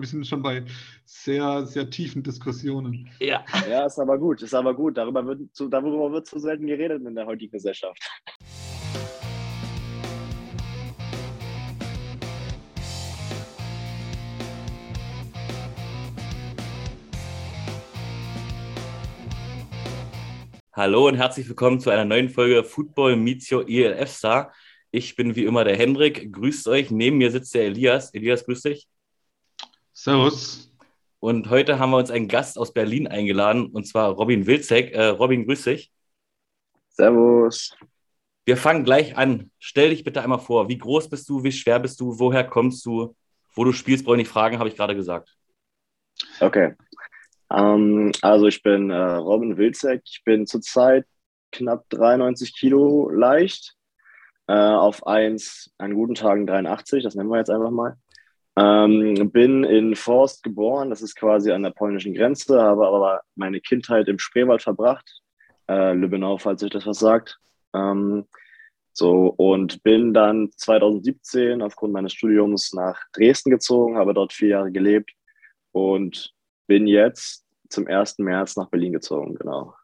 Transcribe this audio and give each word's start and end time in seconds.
Wir 0.00 0.08
sind 0.08 0.26
schon 0.26 0.42
bei 0.42 0.64
sehr, 1.04 1.66
sehr 1.66 1.88
tiefen 1.88 2.24
Diskussionen. 2.24 3.08
Ja. 3.20 3.44
Ja, 3.70 3.86
ist 3.86 4.00
aber 4.00 4.18
gut, 4.18 4.42
ist 4.42 4.52
aber 4.52 4.74
gut. 4.74 4.96
Darüber 4.96 5.24
wird, 5.24 5.54
zu, 5.54 5.68
darüber 5.68 6.10
wird 6.10 6.26
zu 6.26 6.40
selten 6.40 6.66
geredet 6.66 7.06
in 7.06 7.14
der 7.14 7.26
heutigen 7.26 7.52
Gesellschaft. 7.52 7.96
Hallo 20.72 21.06
und 21.06 21.14
herzlich 21.14 21.48
willkommen 21.48 21.78
zu 21.78 21.90
einer 21.90 22.04
neuen 22.04 22.30
Folge 22.30 22.64
Football 22.64 23.14
Meets 23.14 23.52
Your 23.52 23.68
ELF 23.68 24.10
Star. 24.10 24.52
Ich 24.90 25.14
bin 25.14 25.36
wie 25.36 25.44
immer 25.44 25.62
der 25.62 25.76
Hendrik. 25.76 26.32
Grüßt 26.32 26.66
euch. 26.66 26.90
Neben 26.90 27.18
mir 27.18 27.30
sitzt 27.30 27.54
der 27.54 27.66
Elias. 27.66 28.12
Elias, 28.12 28.44
grüß 28.44 28.62
dich. 28.62 28.88
Servus. 30.04 30.70
Und 31.18 31.48
heute 31.48 31.78
haben 31.78 31.88
wir 31.88 31.96
uns 31.96 32.10
einen 32.10 32.28
Gast 32.28 32.58
aus 32.58 32.74
Berlin 32.74 33.06
eingeladen, 33.06 33.68
und 33.68 33.86
zwar 33.86 34.10
Robin 34.10 34.46
Wilczek. 34.46 34.92
Äh, 34.92 35.06
Robin, 35.06 35.46
grüß 35.46 35.64
dich. 35.64 35.90
Servus. 36.90 37.74
Wir 38.44 38.58
fangen 38.58 38.84
gleich 38.84 39.16
an. 39.16 39.50
Stell 39.58 39.88
dich 39.88 40.04
bitte 40.04 40.20
einmal 40.20 40.40
vor. 40.40 40.68
Wie 40.68 40.76
groß 40.76 41.08
bist 41.08 41.26
du? 41.30 41.42
Wie 41.42 41.52
schwer 41.52 41.80
bist 41.80 41.98
du? 42.02 42.18
Woher 42.18 42.44
kommst 42.44 42.84
du? 42.84 43.16
Wo 43.54 43.64
du 43.64 43.72
spielst, 43.72 44.04
brauche 44.04 44.16
ich 44.16 44.24
nicht 44.24 44.30
fragen, 44.30 44.58
habe 44.58 44.68
ich 44.68 44.76
gerade 44.76 44.94
gesagt. 44.94 45.34
Okay. 46.38 46.74
Ähm, 47.50 48.12
also 48.20 48.46
ich 48.46 48.62
bin 48.62 48.90
äh, 48.90 48.94
Robin 48.94 49.56
Wilczek. 49.56 50.02
Ich 50.04 50.22
bin 50.22 50.46
zurzeit 50.46 51.06
knapp 51.50 51.88
93 51.88 52.54
Kilo 52.54 53.08
leicht. 53.08 53.74
Äh, 54.48 54.52
auf 54.52 55.06
1 55.06 55.72
an 55.78 55.94
guten 55.94 56.14
Tagen 56.14 56.46
83, 56.46 57.02
das 57.02 57.14
nennen 57.14 57.30
wir 57.30 57.38
jetzt 57.38 57.48
einfach 57.48 57.70
mal. 57.70 57.96
Ähm, 58.56 59.30
bin 59.32 59.64
in 59.64 59.96
Forst 59.96 60.42
geboren, 60.44 60.90
das 60.90 61.02
ist 61.02 61.16
quasi 61.16 61.50
an 61.50 61.64
der 61.64 61.70
polnischen 61.70 62.14
Grenze, 62.14 62.62
habe 62.62 62.86
aber 62.86 63.22
meine 63.34 63.60
Kindheit 63.60 64.08
im 64.08 64.18
Spreewald 64.18 64.62
verbracht. 64.62 65.22
Äh, 65.68 65.94
Lübbenau, 65.94 66.38
falls 66.38 66.62
euch 66.62 66.70
das 66.70 66.86
was 66.86 66.98
sagt. 66.98 67.38
Ähm, 67.74 68.26
so, 68.92 69.34
und 69.36 69.82
bin 69.82 70.14
dann 70.14 70.50
2017 70.56 71.62
aufgrund 71.62 71.92
meines 71.92 72.12
Studiums 72.12 72.72
nach 72.74 73.00
Dresden 73.12 73.50
gezogen, 73.50 73.96
habe 73.96 74.14
dort 74.14 74.32
vier 74.32 74.50
Jahre 74.50 74.70
gelebt 74.70 75.10
und 75.72 76.32
bin 76.68 76.86
jetzt 76.86 77.44
zum 77.70 77.88
1. 77.88 78.18
März 78.18 78.56
nach 78.56 78.68
Berlin 78.70 78.92
gezogen, 78.92 79.34
genau. 79.34 79.74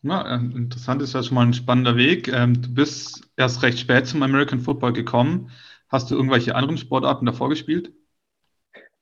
Ja, 0.00 0.36
interessant 0.36 1.02
ist 1.02 1.12
ja 1.12 1.22
schon 1.22 1.34
mal 1.34 1.46
ein 1.46 1.52
spannender 1.52 1.96
Weg. 1.96 2.28
Ähm, 2.28 2.62
du 2.62 2.72
bist 2.72 3.28
erst 3.36 3.62
recht 3.62 3.80
spät 3.80 4.06
zum 4.06 4.22
American 4.22 4.60
Football 4.60 4.92
gekommen. 4.92 5.50
Hast 5.88 6.10
du 6.10 6.16
irgendwelche 6.16 6.54
anderen 6.54 6.76
Sportarten 6.76 7.26
davor 7.26 7.48
gespielt? 7.48 7.92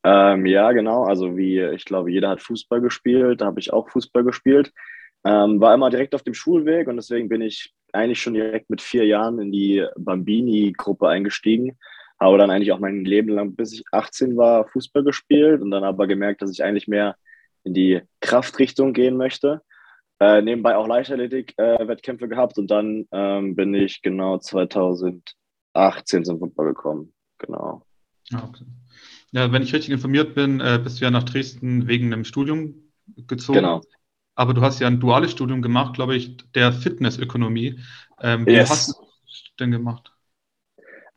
Ähm, 0.04 0.46
ja, 0.46 0.70
genau. 0.70 1.04
Also 1.04 1.36
wie 1.36 1.60
ich 1.60 1.84
glaube, 1.84 2.12
jeder 2.12 2.28
hat 2.28 2.40
Fußball 2.40 2.80
gespielt. 2.80 3.40
Da 3.40 3.46
habe 3.46 3.58
ich 3.58 3.72
auch 3.72 3.90
Fußball 3.90 4.22
gespielt. 4.22 4.72
Ähm, 5.24 5.60
war 5.60 5.74
immer 5.74 5.90
direkt 5.90 6.14
auf 6.14 6.22
dem 6.22 6.34
Schulweg 6.34 6.86
und 6.86 6.96
deswegen 6.96 7.28
bin 7.28 7.40
ich 7.40 7.74
eigentlich 7.92 8.22
schon 8.22 8.34
direkt 8.34 8.70
mit 8.70 8.80
vier 8.80 9.04
Jahren 9.04 9.40
in 9.40 9.50
die 9.50 9.84
Bambini-Gruppe 9.96 11.08
eingestiegen. 11.08 11.76
Habe 12.20 12.38
dann 12.38 12.50
eigentlich 12.50 12.70
auch 12.70 12.78
mein 12.78 13.04
Leben 13.04 13.30
lang, 13.30 13.56
bis 13.56 13.72
ich 13.72 13.84
18 13.90 14.36
war, 14.36 14.68
Fußball 14.68 15.02
gespielt 15.02 15.62
und 15.62 15.72
dann 15.72 15.82
aber 15.82 16.06
gemerkt, 16.06 16.42
dass 16.42 16.52
ich 16.52 16.62
eigentlich 16.62 16.86
mehr 16.86 17.16
in 17.64 17.74
die 17.74 18.00
Kraftrichtung 18.20 18.92
gehen 18.92 19.16
möchte. 19.16 19.62
Äh, 20.20 20.40
nebenbei 20.42 20.76
auch 20.76 20.86
Leichtathletik-Wettkämpfe 20.86 22.26
äh, 22.26 22.28
gehabt 22.28 22.56
und 22.58 22.70
dann 22.70 23.06
ähm, 23.10 23.56
bin 23.56 23.74
ich 23.74 24.02
genau 24.02 24.38
2000 24.38 25.34
18 25.76 26.24
zum 26.24 26.38
Football 26.38 26.68
gekommen. 26.68 27.12
Genau. 27.38 27.82
Ah, 28.32 28.44
okay. 28.48 28.64
Ja, 29.32 29.52
wenn 29.52 29.62
ich 29.62 29.74
richtig 29.74 29.92
informiert 29.92 30.34
bin, 30.34 30.60
äh, 30.60 30.80
bist 30.82 31.00
du 31.00 31.04
ja 31.04 31.10
nach 31.10 31.24
Dresden 31.24 31.86
wegen 31.86 32.12
einem 32.12 32.24
Studium 32.24 32.92
gezogen. 33.26 33.58
Genau. 33.58 33.82
Aber 34.34 34.54
du 34.54 34.60
hast 34.60 34.80
ja 34.80 34.86
ein 34.86 35.00
duales 35.00 35.32
Studium 35.32 35.62
gemacht, 35.62 35.94
glaube 35.94 36.16
ich, 36.16 36.36
der 36.54 36.72
Fitnessökonomie. 36.72 37.80
Ähm, 38.20 38.46
wie 38.46 38.52
yes. 38.52 38.70
hast 38.70 38.88
du 38.88 38.92
das 39.02 39.44
denn 39.58 39.70
gemacht? 39.70 40.12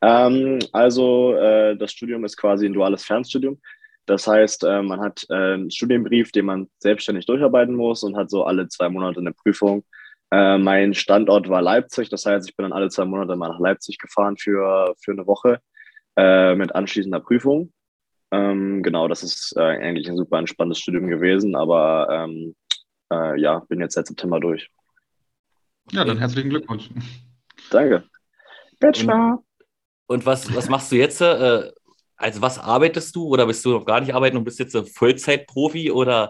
Ähm, 0.01 0.59
also 0.71 1.33
äh, 1.35 1.75
das 1.77 1.91
Studium 1.91 2.23
ist 2.23 2.37
quasi 2.37 2.65
ein 2.65 2.73
duales 2.73 3.03
Fernstudium. 3.03 3.59
Das 4.05 4.25
heißt, 4.25 4.63
äh, 4.63 4.81
man 4.81 5.01
hat 5.01 5.25
äh, 5.29 5.53
einen 5.53 5.71
Studienbrief, 5.71 6.31
den 6.31 6.45
man 6.45 6.67
selbstständig 6.79 7.25
durcharbeiten 7.25 7.75
muss 7.75 8.03
und 8.03 8.15
hat 8.15 8.29
so 8.29 8.43
alle 8.43 8.67
zwei 8.67 8.89
Monate 8.89 9.19
eine 9.19 9.33
Prüfung 9.33 9.83
äh, 10.31 10.57
mein 10.57 10.93
Standort 10.93 11.49
war 11.49 11.61
Leipzig, 11.61 12.09
das 12.09 12.25
heißt, 12.25 12.47
ich 12.47 12.55
bin 12.55 12.63
dann 12.63 12.73
alle 12.73 12.89
zwei 12.89 13.05
Monate 13.05 13.35
mal 13.35 13.49
nach 13.49 13.59
Leipzig 13.59 13.97
gefahren 13.97 14.37
für, 14.37 14.93
für 15.01 15.11
eine 15.11 15.25
Woche 15.25 15.59
äh, 16.17 16.55
mit 16.55 16.75
anschließender 16.75 17.19
Prüfung. 17.19 17.73
Ähm, 18.31 18.83
genau, 18.83 19.07
das 19.07 19.23
ist 19.23 19.55
äh, 19.57 19.61
eigentlich 19.61 20.07
ein 20.07 20.17
super 20.17 20.37
entspanntes 20.37 20.79
Studium 20.79 21.07
gewesen, 21.07 21.55
aber 21.55 22.07
ähm, 22.11 22.55
äh, 23.11 23.39
ja, 23.39 23.59
bin 23.67 23.79
jetzt 23.79 23.95
seit 23.95 24.07
September 24.07 24.39
durch. 24.39 24.69
Ja, 25.91 26.05
dann 26.05 26.19
herzlichen 26.19 26.49
Glückwunsch. 26.49 26.89
Danke. 27.71 28.03
Bachelor. 28.79 29.43
Und, 30.05 30.17
und 30.17 30.25
was, 30.25 30.53
was 30.55 30.69
machst 30.69 30.91
du 30.91 30.97
jetzt? 30.97 31.21
Äh, 31.21 31.71
also 32.17 32.41
was 32.41 32.59
arbeitest 32.59 33.15
du 33.15 33.27
oder 33.27 33.47
bist 33.47 33.63
du 33.63 33.71
noch 33.71 33.85
gar 33.85 34.01
nicht 34.01 34.13
arbeiten 34.13 34.37
und 34.37 34.43
bist 34.43 34.59
jetzt 34.59 34.75
ein 34.75 34.85
Vollzeitprofi 34.85 35.89
oder 35.89 36.29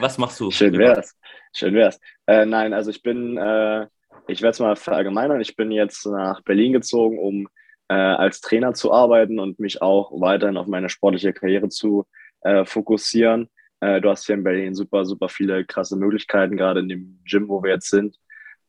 was 0.00 0.16
machst 0.16 0.40
du? 0.40 0.50
Schön 0.50 0.76
wär's. 0.78 1.14
Schön 1.52 1.74
wär's. 1.74 2.00
Äh, 2.26 2.46
nein, 2.46 2.72
also 2.72 2.90
ich 2.90 3.02
bin, 3.02 3.36
äh, 3.36 3.86
ich 4.28 4.42
werde 4.42 4.52
es 4.52 4.60
mal 4.60 4.76
verallgemeinern. 4.76 5.40
Ich 5.40 5.56
bin 5.56 5.70
jetzt 5.72 6.06
nach 6.06 6.42
Berlin 6.42 6.72
gezogen, 6.72 7.18
um 7.18 7.48
äh, 7.88 7.94
als 7.94 8.40
Trainer 8.40 8.72
zu 8.74 8.92
arbeiten 8.92 9.38
und 9.40 9.58
mich 9.58 9.82
auch 9.82 10.12
weiterhin 10.20 10.56
auf 10.56 10.66
meine 10.66 10.88
sportliche 10.88 11.32
Karriere 11.32 11.68
zu 11.68 12.06
äh, 12.42 12.64
fokussieren. 12.64 13.48
Äh, 13.80 14.00
du 14.00 14.10
hast 14.10 14.26
hier 14.26 14.36
in 14.36 14.44
Berlin 14.44 14.74
super, 14.74 15.04
super 15.04 15.28
viele 15.28 15.64
krasse 15.64 15.96
Möglichkeiten, 15.96 16.56
gerade 16.56 16.80
in 16.80 16.88
dem 16.88 17.20
Gym, 17.24 17.48
wo 17.48 17.62
wir 17.62 17.72
jetzt 17.72 17.90
sind. 17.90 18.16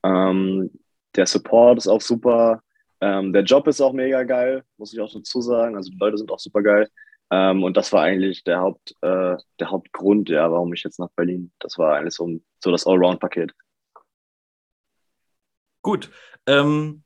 Ähm, 0.03 0.71
der 1.15 1.27
Support 1.27 1.77
ist 1.77 1.87
auch 1.87 2.01
super. 2.01 2.63
Ähm, 3.01 3.33
der 3.33 3.43
Job 3.43 3.67
ist 3.67 3.81
auch 3.81 3.93
mega 3.93 4.23
geil, 4.23 4.63
muss 4.77 4.93
ich 4.93 4.99
auch 4.99 5.11
dazu 5.11 5.41
sagen. 5.41 5.75
Also 5.75 5.91
die 5.91 5.97
Leute 5.97 6.17
sind 6.17 6.31
auch 6.31 6.39
super 6.39 6.61
geil. 6.61 6.87
Ähm, 7.31 7.63
und 7.63 7.77
das 7.77 7.93
war 7.93 8.03
eigentlich 8.03 8.43
der, 8.43 8.59
Haupt, 8.59 8.93
äh, 9.01 9.37
der 9.59 9.71
Hauptgrund, 9.71 10.29
ja, 10.29 10.51
warum 10.51 10.73
ich 10.73 10.83
jetzt 10.83 10.99
nach 10.99 11.09
Berlin. 11.15 11.51
Das 11.59 11.77
war 11.77 11.95
eigentlich 11.95 12.13
so, 12.13 12.29
so 12.61 12.71
das 12.71 12.85
Allround-Paket. 12.85 13.53
Gut. 15.81 16.11
Ähm, 16.45 17.03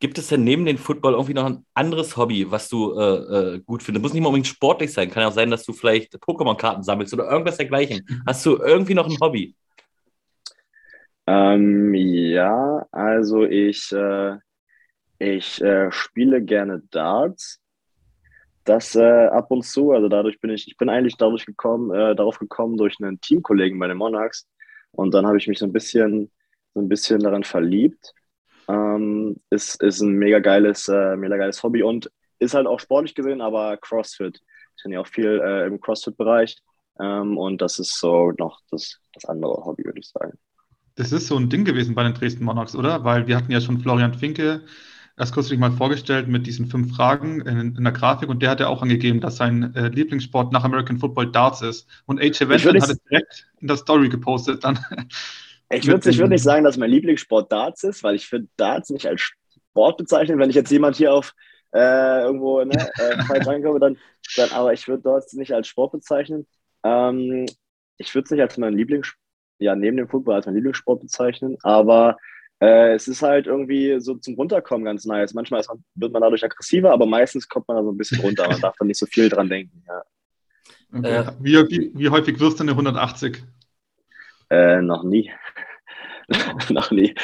gibt 0.00 0.18
es 0.18 0.28
denn 0.28 0.42
neben 0.42 0.64
dem 0.64 0.78
Football 0.78 1.12
irgendwie 1.12 1.34
noch 1.34 1.44
ein 1.44 1.66
anderes 1.74 2.16
Hobby, 2.16 2.50
was 2.50 2.68
du 2.68 2.98
äh, 2.98 3.54
äh, 3.54 3.60
gut 3.60 3.82
findest? 3.82 4.02
Muss 4.02 4.12
nicht 4.14 4.22
mal 4.22 4.28
unbedingt 4.30 4.48
sportlich 4.48 4.92
sein. 4.92 5.10
Kann 5.10 5.22
ja 5.22 5.28
auch 5.28 5.32
sein, 5.32 5.50
dass 5.50 5.64
du 5.64 5.72
vielleicht 5.72 6.14
Pokémon-Karten 6.14 6.82
sammelst 6.82 7.12
oder 7.12 7.30
irgendwas 7.30 7.58
dergleichen. 7.58 8.04
Hast 8.26 8.44
du 8.46 8.56
irgendwie 8.56 8.94
noch 8.94 9.08
ein 9.08 9.20
Hobby? 9.20 9.54
Ähm, 11.26 11.94
ja, 11.94 12.84
also 12.90 13.44
ich 13.44 13.92
äh, 13.92 14.38
ich 15.18 15.62
äh, 15.62 15.92
spiele 15.92 16.42
gerne 16.42 16.82
Darts. 16.90 17.61
Das 18.64 18.94
äh, 18.94 19.26
ab 19.26 19.50
und 19.50 19.64
zu, 19.64 19.92
also 19.92 20.08
dadurch 20.08 20.40
bin 20.40 20.50
ich, 20.50 20.68
ich 20.68 20.76
bin 20.76 20.88
eigentlich 20.88 21.16
dadurch 21.16 21.46
gekommen, 21.46 21.90
äh, 21.90 22.14
darauf 22.14 22.38
gekommen 22.38 22.76
durch 22.76 22.96
einen 23.00 23.20
Teamkollegen 23.20 23.78
bei 23.78 23.88
den 23.88 23.96
Monarchs. 23.96 24.46
Und 24.92 25.14
dann 25.14 25.26
habe 25.26 25.38
ich 25.38 25.48
mich 25.48 25.58
so 25.58 25.66
ein 25.66 25.72
bisschen, 25.72 26.30
so 26.74 26.80
ein 26.80 26.88
bisschen 26.88 27.20
daran 27.20 27.44
verliebt. 27.44 28.12
Ähm, 28.68 29.36
ist, 29.50 29.82
ist 29.82 30.00
ein 30.00 30.12
mega 30.12 30.38
geiles, 30.38 30.86
äh, 30.88 31.16
mega 31.16 31.36
geiles 31.36 31.62
Hobby 31.62 31.82
und 31.82 32.10
ist 32.38 32.54
halt 32.54 32.66
auch 32.66 32.78
sportlich 32.78 33.14
gesehen, 33.14 33.40
aber 33.40 33.76
CrossFit. 33.76 34.40
Ich 34.76 34.82
bin 34.84 34.92
ja 34.92 35.00
auch 35.00 35.06
viel 35.06 35.40
äh, 35.44 35.66
im 35.66 35.80
CrossFit-Bereich. 35.80 36.56
Ähm, 37.00 37.38
und 37.38 37.60
das 37.60 37.78
ist 37.78 37.98
so 37.98 38.32
noch 38.38 38.60
das, 38.70 38.98
das 39.12 39.24
andere 39.24 39.64
Hobby, 39.64 39.84
würde 39.84 40.00
ich 40.00 40.08
sagen. 40.08 40.38
Das 40.94 41.10
ist 41.10 41.26
so 41.26 41.36
ein 41.36 41.48
Ding 41.48 41.64
gewesen 41.64 41.94
bei 41.94 42.02
den 42.02 42.14
Dresden 42.14 42.44
Monarchs, 42.44 42.76
oder? 42.76 43.02
Weil 43.04 43.26
wir 43.26 43.36
hatten 43.36 43.50
ja 43.50 43.60
schon 43.60 43.80
Florian 43.80 44.14
Finke 44.14 44.62
erst 45.16 45.34
kürzlich 45.34 45.58
mal 45.58 45.72
vorgestellt 45.72 46.28
mit 46.28 46.46
diesen 46.46 46.66
fünf 46.66 46.94
Fragen 46.94 47.40
in, 47.42 47.76
in 47.76 47.84
der 47.84 47.92
Grafik 47.92 48.28
und 48.28 48.42
der 48.42 48.50
hat 48.50 48.60
ja 48.60 48.68
auch 48.68 48.82
angegeben, 48.82 49.20
dass 49.20 49.36
sein 49.36 49.74
äh, 49.74 49.88
Lieblingssport 49.88 50.52
nach 50.52 50.64
American 50.64 50.98
Football 50.98 51.30
Darts 51.30 51.62
ist. 51.62 51.88
Und 52.06 52.20
AJ 52.20 52.48
Venton 52.48 52.80
hat 52.80 52.90
es 52.90 53.02
direkt 53.04 53.46
in 53.60 53.68
der 53.68 53.76
Story 53.76 54.08
gepostet 54.08 54.64
dann. 54.64 54.78
Ich 55.74 55.86
würde 55.86 56.10
ich 56.10 56.18
würd 56.18 56.28
nicht 56.28 56.42
sagen, 56.42 56.64
dass 56.64 56.76
mein 56.76 56.90
Lieblingssport 56.90 57.50
Darts 57.50 57.82
ist, 57.82 58.04
weil 58.04 58.14
ich 58.14 58.26
finde 58.26 58.48
Darts 58.58 58.90
nicht 58.90 59.06
als 59.06 59.22
Sport 59.22 59.96
bezeichnen. 59.96 60.38
Wenn 60.38 60.50
ich 60.50 60.56
jetzt 60.56 60.70
jemand 60.70 60.96
hier 60.96 61.14
auf 61.14 61.34
äh, 61.72 62.22
irgendwo 62.24 62.62
ne, 62.62 62.90
äh, 62.98 63.22
falsch 63.26 63.46
reinkomme, 63.46 63.80
dann, 63.80 63.96
dann, 64.36 64.50
aber 64.50 64.74
ich 64.74 64.86
würde 64.86 65.02
Darts 65.02 65.32
nicht 65.32 65.54
als 65.54 65.68
Sport 65.68 65.92
bezeichnen. 65.92 66.46
Ähm, 66.84 67.46
ich 67.96 68.14
würde 68.14 68.24
es 68.24 68.30
nicht 68.30 68.40
als 68.40 68.58
mein 68.58 68.74
Lieblingssport, 68.74 69.18
ja, 69.60 69.74
neben 69.74 69.96
dem 69.96 70.08
Football 70.08 70.34
als 70.34 70.46
mein 70.46 70.56
Lieblingssport 70.56 71.00
bezeichnen, 71.00 71.56
aber 71.62 72.18
äh, 72.62 72.94
es 72.94 73.08
ist 73.08 73.22
halt 73.22 73.48
irgendwie 73.48 73.98
so 73.98 74.14
zum 74.14 74.34
Runterkommen 74.34 74.84
ganz 74.84 75.04
nice. 75.04 75.34
Manchmal 75.34 75.64
man, 75.66 75.84
wird 75.96 76.12
man 76.12 76.22
dadurch 76.22 76.44
aggressiver, 76.44 76.92
aber 76.92 77.06
meistens 77.06 77.48
kommt 77.48 77.66
man 77.66 77.76
da 77.76 77.82
so 77.82 77.90
ein 77.90 77.98
bisschen 77.98 78.20
runter. 78.20 78.48
Man 78.48 78.60
darf 78.60 78.76
dann 78.78 78.86
nicht 78.86 79.00
so 79.00 79.06
viel 79.06 79.28
dran 79.28 79.48
denken. 79.48 79.82
Ja. 79.88 80.02
Okay. 80.96 81.16
Äh, 81.16 81.32
wie, 81.40 81.56
wie, 81.70 81.90
wie, 81.92 82.08
häufig 82.08 82.38
wirst 82.38 82.60
du 82.60 82.62
eine 82.62 82.72
180? 82.72 83.42
Äh, 84.50 84.80
noch 84.80 85.02
nie. 85.02 85.32
noch 86.70 86.92
nie. 86.92 87.14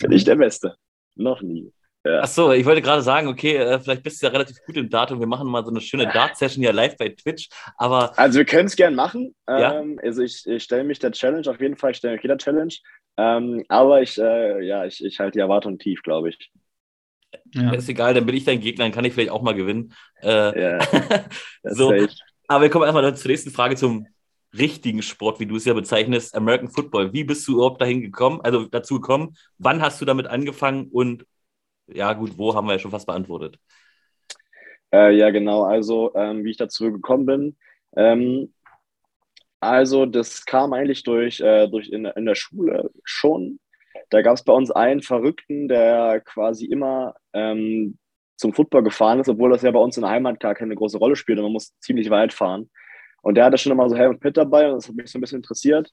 Bin 0.00 0.10
ich 0.10 0.24
der 0.24 0.34
Beste. 0.34 0.74
Noch 1.14 1.42
nie. 1.42 1.72
Ja. 2.04 2.20
Ach 2.22 2.28
so, 2.28 2.52
ich 2.52 2.64
wollte 2.64 2.82
gerade 2.82 3.02
sagen, 3.02 3.28
okay, 3.28 3.56
äh, 3.56 3.78
vielleicht 3.78 4.02
bist 4.02 4.22
du 4.22 4.26
ja 4.26 4.32
relativ 4.32 4.56
gut 4.64 4.76
im 4.76 4.88
Datum. 4.88 5.20
Wir 5.20 5.26
machen 5.26 5.48
mal 5.48 5.64
so 5.64 5.70
eine 5.70 5.80
schöne 5.80 6.06
Dart-Session 6.12 6.62
hier 6.62 6.72
live 6.72 6.96
bei 6.96 7.10
Twitch. 7.10 7.48
Aber 7.76 8.18
also 8.18 8.38
wir 8.38 8.46
können 8.46 8.66
es 8.66 8.76
gerne 8.76 8.96
machen. 8.96 9.34
Ja. 9.46 9.80
Ähm, 9.80 10.00
also 10.02 10.22
ich, 10.22 10.46
ich 10.46 10.62
stelle 10.62 10.84
mich 10.84 10.98
der 10.98 11.12
Challenge 11.12 11.48
auf 11.48 11.60
jeden 11.60 11.76
Fall. 11.76 11.90
Ich 11.90 11.98
stelle 11.98 12.14
mich 12.14 12.22
jeder 12.22 12.38
Challenge. 12.38 12.72
Ähm, 13.18 13.64
aber 13.68 14.00
ich, 14.00 14.16
äh, 14.16 14.64
ja, 14.64 14.86
ich, 14.86 15.04
ich 15.04 15.18
halte 15.18 15.32
die 15.32 15.40
Erwartung 15.40 15.78
tief, 15.78 16.02
glaube 16.02 16.30
ich. 16.30 16.52
Ja. 17.52 17.72
Ist 17.72 17.88
egal, 17.88 18.14
dann 18.14 18.24
bin 18.24 18.36
ich 18.36 18.44
dein 18.44 18.60
Gegner, 18.60 18.84
dann 18.84 18.92
kann 18.92 19.04
ich 19.04 19.12
vielleicht 19.12 19.32
auch 19.32 19.42
mal 19.42 19.54
gewinnen. 19.54 19.92
Äh, 20.22 20.78
ja, 20.78 20.78
so. 21.64 21.92
Aber 22.46 22.62
wir 22.62 22.70
kommen 22.70 22.84
erstmal 22.84 23.14
zur 23.14 23.30
nächsten 23.30 23.50
Frage 23.50 23.76
zum 23.76 24.06
richtigen 24.56 25.02
Sport, 25.02 25.40
wie 25.40 25.46
du 25.46 25.56
es 25.56 25.64
ja 25.64 25.74
bezeichnest, 25.74 26.34
American 26.34 26.70
Football. 26.70 27.12
Wie 27.12 27.24
bist 27.24 27.46
du 27.48 27.54
überhaupt 27.54 27.82
dahin 27.82 28.00
gekommen, 28.00 28.40
also 28.42 28.64
dazu 28.64 29.00
gekommen? 29.00 29.36
Wann 29.58 29.82
hast 29.82 30.00
du 30.00 30.04
damit 30.04 30.28
angefangen 30.28 30.88
und 30.90 31.26
ja, 31.88 32.12
gut, 32.12 32.38
wo 32.38 32.54
haben 32.54 32.66
wir 32.66 32.74
ja 32.74 32.78
schon 32.78 32.90
fast 32.90 33.06
beantwortet. 33.06 33.58
Äh, 34.92 35.16
ja, 35.16 35.30
genau. 35.30 35.64
Also, 35.64 36.14
ähm, 36.14 36.44
wie 36.44 36.50
ich 36.50 36.56
dazu 36.56 36.92
gekommen 36.92 37.26
bin. 37.26 37.56
Ähm, 37.96 38.54
also, 39.60 40.06
das 40.06 40.44
kam 40.44 40.72
eigentlich 40.72 41.02
durch, 41.02 41.40
äh, 41.40 41.68
durch 41.68 41.88
in, 41.88 42.04
in 42.04 42.26
der 42.26 42.34
Schule 42.34 42.90
schon. 43.04 43.58
Da 44.10 44.22
gab 44.22 44.34
es 44.34 44.44
bei 44.44 44.52
uns 44.52 44.70
einen 44.70 45.02
Verrückten, 45.02 45.68
der 45.68 46.20
quasi 46.20 46.66
immer 46.66 47.14
ähm, 47.32 47.98
zum 48.36 48.52
Football 48.54 48.84
gefahren 48.84 49.20
ist, 49.20 49.28
obwohl 49.28 49.50
das 49.50 49.62
ja 49.62 49.70
bei 49.70 49.80
uns 49.80 49.96
in 49.96 50.02
der 50.02 50.10
Heimat 50.10 50.40
gar 50.40 50.54
keine 50.54 50.74
große 50.74 50.98
Rolle 50.98 51.16
spielt 51.16 51.38
und 51.38 51.44
man 51.44 51.52
muss 51.52 51.76
ziemlich 51.80 52.08
weit 52.10 52.32
fahren. 52.32 52.70
Und 53.22 53.34
der 53.34 53.44
hatte 53.44 53.58
schon 53.58 53.72
immer 53.72 53.88
so 53.90 53.96
Helm 53.96 54.18
Pit 54.20 54.36
dabei 54.36 54.68
und 54.70 54.76
das 54.76 54.88
hat 54.88 54.94
mich 54.94 55.10
so 55.10 55.18
ein 55.18 55.20
bisschen 55.20 55.38
interessiert. 55.38 55.92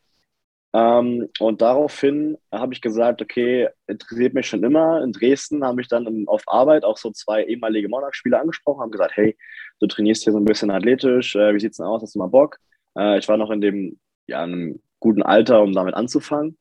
Ähm, 0.73 1.29
und 1.39 1.61
daraufhin 1.61 2.38
habe 2.51 2.73
ich 2.73 2.81
gesagt, 2.81 3.21
okay, 3.21 3.69
interessiert 3.88 4.33
mich 4.33 4.47
schon 4.47 4.63
immer. 4.63 5.01
In 5.03 5.11
Dresden 5.11 5.63
habe 5.65 5.81
ich 5.81 5.88
dann 5.88 6.25
auf 6.27 6.44
Arbeit 6.47 6.83
auch 6.83 6.97
so 6.97 7.11
zwei 7.11 7.44
ehemalige 7.45 7.89
Monarch-Spieler 7.89 8.41
angesprochen, 8.41 8.81
haben 8.81 8.91
gesagt, 8.91 9.15
hey, 9.15 9.38
du 9.79 9.88
trainierst 9.88 10.23
hier 10.23 10.33
so 10.33 10.39
ein 10.39 10.45
bisschen 10.45 10.71
athletisch, 10.71 11.35
äh, 11.35 11.53
wie 11.53 11.65
es 11.65 11.77
denn 11.77 11.85
aus, 11.85 12.01
hast 12.03 12.13
du 12.15 12.19
mal 12.19 12.27
Bock? 12.27 12.59
Äh, 12.97 13.19
ich 13.19 13.27
war 13.27 13.38
noch 13.38 13.51
in 13.51 13.62
dem, 13.62 14.00
ja, 14.27 14.44
einem 14.44 14.81
guten 15.00 15.24
Alter, 15.24 15.62
um 15.62 15.74
damit 15.74 15.94
anzufangen. 15.94 16.57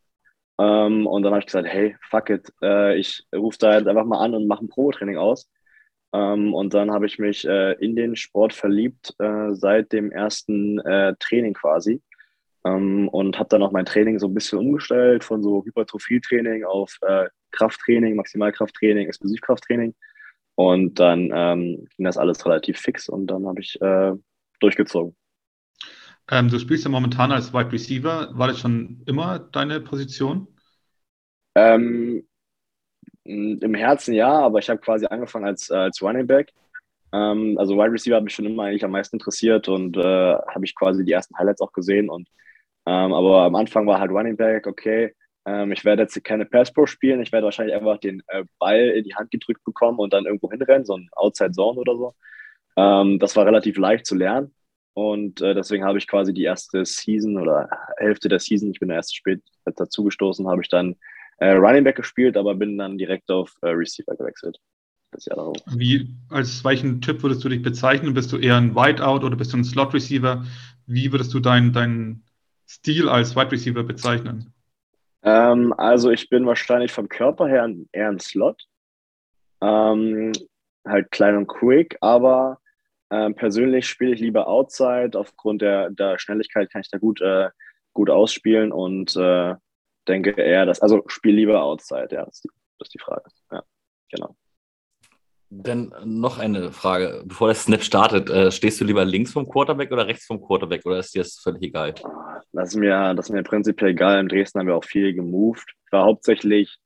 Ähm, 0.59 1.07
und 1.07 1.23
dann 1.23 1.33
habe 1.33 1.41
ich 1.41 1.47
gesagt, 1.47 1.69
hey, 1.69 1.97
fuck 2.11 2.31
it, 2.31 2.53
äh, 2.63 2.97
ich 2.97 3.25
rufe 3.35 3.59
da 3.59 3.77
jetzt 3.77 3.89
einfach 3.89 4.05
mal 4.05 4.21
an 4.21 4.35
und 4.35 4.47
mache 4.47 4.65
ein 4.65 4.69
Probetraining 4.69 5.17
aus. 5.17 5.51
Ähm, 6.13 6.55
und 6.55 6.75
dann 6.75 6.93
habe 6.93 7.07
ich 7.07 7.19
mich 7.19 7.47
äh, 7.47 7.73
in 7.73 7.97
den 7.97 8.15
Sport 8.17 8.53
verliebt 8.53 9.15
äh, 9.19 9.53
seit 9.55 9.93
dem 9.93 10.13
ersten 10.13 10.79
äh, 10.81 11.15
Training 11.19 11.55
quasi. 11.55 12.03
Ähm, 12.65 13.09
und 13.09 13.39
habe 13.39 13.49
dann 13.49 13.63
auch 13.63 13.73
mein 13.73 13.85
Training 13.85 14.19
so 14.19 14.29
ein 14.29 14.35
bisschen 14.35 14.59
umgestellt 14.61 15.25
von 15.25 15.43
so 15.43 15.65
Hypertrophie-Training 15.65 16.65
auf 16.65 16.97
äh, 17.03 17.27
Krafttraining, 17.51 18.17
Maximalkrafttraining, 18.17 19.09
Explosivkrafttraining. 19.09 19.95
Und 20.55 21.01
dann 21.01 21.33
ähm, 21.35 21.89
ging 21.97 22.05
das 22.05 22.17
alles 22.17 22.47
relativ 22.47 22.79
fix 22.79 23.09
und 23.09 23.27
dann 23.27 23.47
habe 23.47 23.61
ich 23.61 23.79
durchgezogen. 24.61 25.17
Ähm, 26.31 26.49
du 26.49 26.59
spielst 26.59 26.85
ja 26.85 26.91
momentan 26.91 27.33
als 27.33 27.53
Wide 27.53 27.73
Receiver. 27.73 28.31
War 28.33 28.49
das 28.49 28.61
schon 28.61 29.03
immer 29.07 29.39
deine 29.39 29.81
Position? 29.81 30.49
Ähm, 31.55 32.27
Im 33.25 33.75
Herzen 33.75 34.15
ja, 34.15 34.31
aber 34.31 34.59
ich 34.59 34.69
habe 34.69 34.81
quasi 34.81 35.07
angefangen 35.07 35.47
als, 35.47 35.71
äh, 35.71 35.75
als 35.75 36.03
Running 36.03 36.27
Back. 36.27 36.53
Ähm, 37.13 37.57
also 37.59 37.77
Wide 37.77 37.93
Receiver 37.93 38.17
hat 38.17 38.25
mich 38.25 38.35
schon 38.35 38.47
immer 38.47 38.65
eigentlich 38.65 38.85
am 38.85 38.91
meisten 38.91 39.17
interessiert 39.17 39.69
und 39.69 39.97
äh, 39.97 40.03
habe 40.03 40.65
ich 40.65 40.75
quasi 40.75 41.05
die 41.05 41.13
ersten 41.13 41.37
Highlights 41.39 41.61
auch 41.61 41.73
gesehen 41.73 42.11
und 42.11 42.29
ähm, 42.87 43.13
aber 43.15 43.43
am 43.45 43.55
Anfang 43.55 43.87
war 43.87 43.99
halt 44.01 44.11
Running 44.11 44.37
Back, 44.37 44.67
okay, 44.67 45.15
ähm, 45.47 45.73
ich 45.73 45.85
werde 45.85 46.03
jetzt 46.03 46.23
keine 46.25 46.45
Pass 46.47 46.73
Pro 46.73 46.87
spielen, 46.87 47.23
ich 47.23 47.33
werde 47.33 47.45
wahrscheinlich 47.47 47.75
einfach 47.75 47.99
den 47.99 48.23
äh, 48.29 48.45
Ball 48.59 48.81
in 48.91 49.05
die 49.05 49.15
Hand 49.15 49.31
gedrückt 49.31 49.65
bekommen 49.65 49.99
und 49.99 50.13
dann 50.13 50.27
irgendwo 50.27 50.51
hinrennen, 50.51 50.85
so 50.85 50.97
ein 50.97 51.09
Outside 51.13 51.53
Zone 51.53 51.79
oder 51.79 51.97
so. 51.97 52.15
Ähm, 52.77 53.19
das 53.19 53.37
war 53.37 53.47
relativ 53.47 53.79
leicht 53.79 54.07
zu 54.07 54.17
lernen. 54.17 54.55
Und 54.95 55.41
äh, 55.41 55.55
deswegen 55.55 55.85
habe 55.85 55.99
ich 55.99 56.07
quasi 56.07 56.33
die 56.33 56.45
erste 56.45 56.85
Season 56.85 57.37
oder 57.37 57.69
Hälfte 57.99 58.29
der 58.29 58.39
Season, 58.39 58.71
ich 58.71 58.79
bin 58.79 58.91
erst 58.91 59.17
spät 59.17 59.43
dazugestoßen, 59.65 60.47
habe 60.47 60.63
ich 60.63 60.69
dann 60.69 60.97
äh, 61.39 61.51
Running 61.51 61.85
Back 61.85 61.97
gespielt, 61.97 62.37
aber 62.37 62.55
bin 62.55 62.79
dann 62.79 62.97
direkt 62.97 63.31
auf 63.31 63.57
äh, 63.63 63.69
Receiver 63.69 64.15
gewechselt. 64.15 64.59
Das 65.11 65.27
Jahr 65.27 65.37
darauf. 65.37 65.57
Wie, 65.77 66.15
als 66.29 66.65
welchen 66.65 67.01
Typ 67.01 67.23
würdest 67.23 67.45
du 67.45 67.49
dich 67.49 67.63
bezeichnen? 67.63 68.15
Bist 68.15 68.33
du 68.33 68.39
eher 68.39 68.57
ein 68.57 68.75
Whiteout 68.75 69.25
oder 69.25 69.37
bist 69.37 69.53
du 69.53 69.59
ein 69.59 69.65
Slot 69.65 69.95
Receiver? 69.95 70.45
Wie 70.87 71.13
würdest 71.13 71.35
du 71.35 71.41
deinen 71.41 71.73
dein 71.73 72.25
Stil 72.67 73.09
als 73.09 73.37
Wide 73.37 73.53
Receiver 73.53 73.83
bezeichnen? 73.83 74.53
Ähm, 75.23 75.73
also 75.77 76.11
ich 76.11 76.29
bin 76.29 76.47
wahrscheinlich 76.47 76.93
vom 76.93 77.09
Körper 77.09 77.47
her 77.47 77.69
eher 77.93 78.09
ein 78.09 78.21
Slot. 78.21 78.65
Ähm, 79.61 80.33
halt 80.87 81.11
klein 81.11 81.37
und 81.37 81.47
quick, 81.47 81.97
aber 82.01 82.59
ähm, 83.15 83.35
persönlich 83.37 83.87
spiele 83.87 84.15
ich 84.15 84.21
lieber 84.21 84.49
Outside. 84.49 85.13
Aufgrund 85.15 85.63
der, 85.63 85.91
der 85.91 86.19
Schnelligkeit 86.19 86.71
kann 86.71 86.81
ich 86.81 86.91
da 86.91 86.99
gut, 86.99 87.21
äh, 87.21 87.49
gut 87.93 88.11
ausspielen 88.11 88.73
und 88.73 89.15
äh, 89.17 89.55
denke 90.09 90.31
eher, 90.33 90.67
dass, 90.67 90.81
also 90.81 91.03
spiele 91.07 91.37
lieber 91.37 91.63
Outside, 91.63 92.09
ja, 92.11 92.25
das 92.25 92.37
ist 92.37 92.45
die, 92.45 92.51
das 92.79 92.89
ist 92.89 92.95
die 92.95 92.99
Frage. 92.99 93.23
Ja, 93.53 93.63
genau. 94.11 94.37
Dann 95.51 95.95
noch 96.05 96.39
eine 96.39 96.73
Frage, 96.73 97.23
bevor 97.25 97.47
der 97.47 97.55
Snap 97.55 97.83
startet. 97.85 98.29
Äh, 98.31 98.51
stehst 98.51 98.81
du 98.81 98.85
lieber 98.85 99.05
links 99.05 99.33
vom 99.33 99.49
Quarterback 99.49 99.93
oder 99.93 100.09
rechts 100.09 100.27
vom 100.27 100.43
Quarterback 100.43 100.85
oder 100.85 100.99
ist 100.99 101.15
dir 101.15 101.23
das 101.23 101.39
völlig 101.39 101.63
egal? 101.63 101.95
Das 102.53 102.71
ist 102.71 102.77
mir, 102.77 103.15
das 103.15 103.27
ist 103.27 103.33
mir 103.33 103.45
prinzipiell 103.45 103.93
egal. 103.93 104.19
In 104.19 104.29
Dresden 104.29 104.59
haben 104.59 104.67
wir 104.67 104.75
auch 104.75 104.85
viel 104.85 105.15
gemoved. 105.15 105.73
Ich 105.87 105.93
war 105.93 106.05
hauptsächlich 106.05 106.77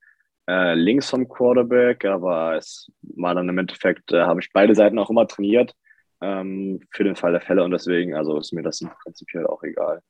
äh, 0.47 0.75
links 0.75 1.09
vom 1.09 1.27
Quarterback, 1.27 2.05
aber 2.05 2.57
es 2.57 2.91
war 3.01 3.35
dann 3.35 3.49
im 3.49 3.57
Endeffekt, 3.57 4.13
äh, 4.13 4.25
habe 4.25 4.41
ich 4.41 4.53
beide 4.53 4.75
Seiten 4.75 4.99
auch 4.99 5.09
immer 5.09 5.27
trainiert 5.27 5.75
ähm, 6.21 6.81
für 6.91 7.05
den 7.05 7.17
Fall 7.17 7.33
der 7.33 7.41
Fälle 7.41 7.65
und 7.65 7.71
deswegen, 7.71 8.15
also 8.15 8.39
ist 8.39 8.53
mir 8.53 8.63
das 8.63 8.81
prinzipiell 9.03 9.47
auch 9.47 9.63
egal. 9.63 10.01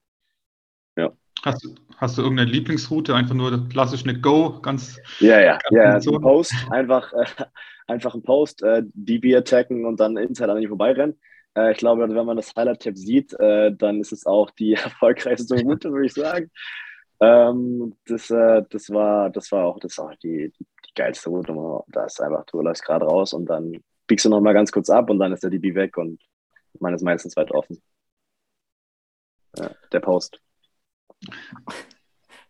Ja. 0.97 1.13
Hast, 1.45 1.69
hast 1.97 2.19
du 2.19 2.23
irgendeine 2.23 2.51
Lieblingsroute? 2.51 3.15
Einfach 3.15 3.35
nur 3.35 3.69
klassisch 3.69 4.03
eine 4.05 4.21
Go, 4.21 4.61
ganz. 4.61 4.99
Ja, 5.21 5.41
ja, 5.41 5.59
ja. 5.71 6.01
So. 6.01 6.19
Post, 6.19 6.55
einfach, 6.71 7.13
äh, 7.13 7.27
einfach 7.87 8.15
ein 8.15 8.23
Post, 8.23 8.63
äh, 8.63 8.83
DB 8.93 9.37
attacken 9.37 9.85
und 9.85 10.01
dann 10.01 10.17
inside 10.17 10.51
an 10.51 10.61
ihm 10.61 10.69
vorbeirennen. 10.69 11.19
Äh, 11.57 11.73
ich 11.73 11.79
glaube, 11.79 12.09
wenn 12.09 12.27
man 12.27 12.37
das 12.37 12.53
Highlight-Tab 12.57 12.97
sieht, 12.97 13.33
äh, 13.39 13.73
dann 13.73 14.01
ist 14.01 14.13
es 14.13 14.27
auch 14.27 14.51
die 14.51 14.75
erfolgreichste 14.75 15.61
Route, 15.61 15.93
würde 15.93 16.07
ich 16.07 16.15
sagen. 16.15 16.51
Ähm, 17.21 17.97
das, 18.07 18.31
äh, 18.31 18.63
das, 18.71 18.91
war, 18.91 19.31
das 19.31 19.51
war 19.51 19.65
auch, 19.65 19.81
das 19.81 19.99
war 19.99 20.15
die, 20.23 20.53
die, 20.59 20.67
die 20.87 20.95
geilste 20.95 21.31
Route. 21.31 21.55
Da 21.89 22.05
ist 22.05 22.21
einfach, 22.21 22.45
du 22.47 22.61
läufst 22.61 22.85
gerade 22.85 23.07
raus 23.07 23.33
und 23.33 23.47
dann 23.47 23.73
biegst 24.09 24.25
du 24.25 24.31
nochmal 24.31 24.55
ganz 24.55 24.73
kurz 24.73 24.91
ab 24.91 25.11
und 25.11 25.21
dann 25.21 25.33
ist 25.33 25.45
der 25.45 25.51
DB 25.51 25.75
weg 25.77 25.97
und 25.97 26.21
man 26.81 26.95
ist 26.95 27.03
meistens 27.03 27.37
weit 27.37 27.53
offen. 27.53 27.81
Ja, 29.57 29.71
der 29.93 30.01
Post. 30.01 30.41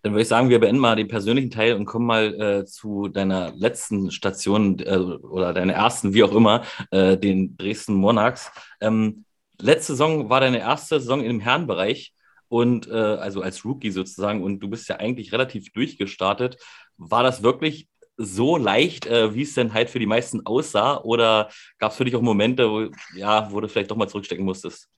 Dann 0.03 0.13
würde 0.13 0.23
ich 0.23 0.29
sagen, 0.29 0.49
wir 0.49 0.61
beenden 0.61 0.81
mal 0.81 0.95
den 0.95 1.09
persönlichen 1.09 1.51
Teil 1.51 1.75
und 1.75 1.85
kommen 1.85 2.07
mal 2.07 2.41
äh, 2.41 2.65
zu 2.65 3.09
deiner 3.09 3.53
letzten 3.57 4.11
Station 4.11 4.79
äh, 4.79 4.97
oder 4.97 5.53
deiner 5.53 5.73
ersten, 5.73 6.15
wie 6.15 6.23
auch 6.23 6.33
immer, 6.33 6.65
äh, 6.91 7.17
den 7.19 7.57
Dresden 7.57 7.95
Monarchs. 7.95 8.51
Ähm, 8.81 9.25
letzte 9.61 9.95
Saison 9.95 10.31
war 10.31 10.41
deine 10.41 10.61
erste 10.61 11.01
Saison 11.01 11.25
im 11.25 11.41
Herrenbereich 11.41 12.15
und 12.49 12.89
äh, 12.89 12.93
also 12.93 13.43
als 13.43 13.65
Rookie 13.65 13.91
sozusagen 13.91 14.43
und 14.43 14.61
du 14.61 14.69
bist 14.69 14.89
ja 14.89 14.97
eigentlich 14.97 15.33
relativ 15.33 15.73
durchgestartet. 15.73 16.59
War 16.97 17.25
das 17.25 17.43
wirklich 17.43 17.89
so 18.19 18.57
leicht, 18.57 19.07
äh, 19.07 19.33
wie 19.35 19.43
es 19.43 19.55
denn 19.55 19.73
halt 19.73 19.89
für 19.89 20.01
die 20.01 20.07
meisten 20.07 20.45
aussah? 20.45 21.01
Oder 21.03 21.49
gab 21.79 21.93
es 21.93 21.97
für 21.97 22.05
dich 22.05 22.17
auch 22.17 22.21
Momente, 22.21 22.69
wo, 22.69 22.91
ja, 23.17 23.51
wo 23.51 23.61
du 23.61 23.69
vielleicht 23.69 23.91
doch 23.91 23.97
mal 23.97 24.09
zurückstecken 24.09 24.45
musstest? 24.45 24.89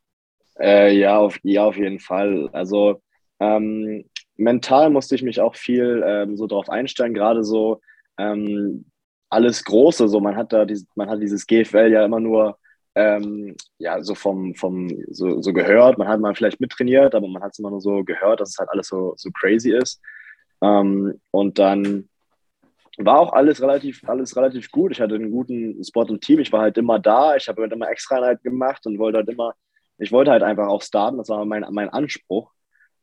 Äh, 0.58 0.96
ja, 0.98 1.18
auf, 1.18 1.38
ja, 1.42 1.64
auf 1.64 1.76
jeden 1.76 2.00
Fall. 2.00 2.48
Also 2.52 3.02
ähm, 3.38 4.04
mental 4.36 4.90
musste 4.90 5.14
ich 5.14 5.22
mich 5.22 5.40
auch 5.40 5.54
viel 5.54 6.02
ähm, 6.04 6.36
so 6.36 6.46
darauf 6.46 6.68
einstellen, 6.70 7.14
gerade 7.14 7.44
so 7.44 7.80
ähm, 8.18 8.86
alles 9.28 9.64
Große, 9.64 10.08
so 10.08 10.18
man 10.20 10.36
hat 10.36 10.52
da 10.52 10.64
dieses, 10.64 10.86
man 10.96 11.08
hat 11.08 11.22
dieses 11.22 11.46
GFL 11.46 11.92
ja 11.92 12.04
immer 12.04 12.20
nur 12.20 12.58
ähm, 12.94 13.54
ja 13.78 14.02
so 14.02 14.14
vom, 14.14 14.54
vom 14.54 14.88
so, 15.10 15.40
so 15.40 15.52
gehört, 15.52 15.98
man 15.98 16.08
hat 16.08 16.20
mal 16.20 16.34
vielleicht 16.34 16.60
mittrainiert, 16.60 17.14
aber 17.14 17.28
man 17.28 17.42
hat 17.42 17.52
es 17.52 17.58
immer 17.58 17.70
nur 17.70 17.80
so 17.80 18.02
gehört, 18.02 18.40
dass 18.40 18.50
es 18.50 18.58
halt 18.58 18.70
alles 18.70 18.88
so, 18.88 19.14
so 19.16 19.30
crazy 19.30 19.72
ist. 19.72 20.00
Ähm, 20.62 21.20
und 21.30 21.58
dann 21.58 22.08
war 23.04 23.20
auch 23.20 23.32
alles 23.32 23.60
relativ, 23.62 24.02
alles 24.08 24.36
relativ 24.36 24.70
gut. 24.70 24.92
Ich 24.92 25.00
hatte 25.00 25.14
einen 25.14 25.30
guten 25.30 25.82
Spot 25.84 26.04
im 26.04 26.20
Team. 26.20 26.40
Ich 26.40 26.52
war 26.52 26.62
halt 26.62 26.78
immer 26.78 26.98
da. 26.98 27.36
Ich 27.36 27.48
habe 27.48 27.62
halt 27.62 27.72
immer 27.72 27.88
extra 27.90 28.16
Einheit 28.16 28.42
gemacht 28.42 28.86
und 28.86 28.98
wollte 28.98 29.18
halt 29.18 29.28
immer, 29.28 29.54
ich 29.98 30.12
wollte 30.12 30.30
halt 30.30 30.42
einfach 30.42 30.68
auch 30.68 30.82
starten. 30.82 31.18
Das 31.18 31.28
war 31.28 31.44
mein, 31.44 31.64
mein 31.70 31.88
Anspruch. 31.88 32.52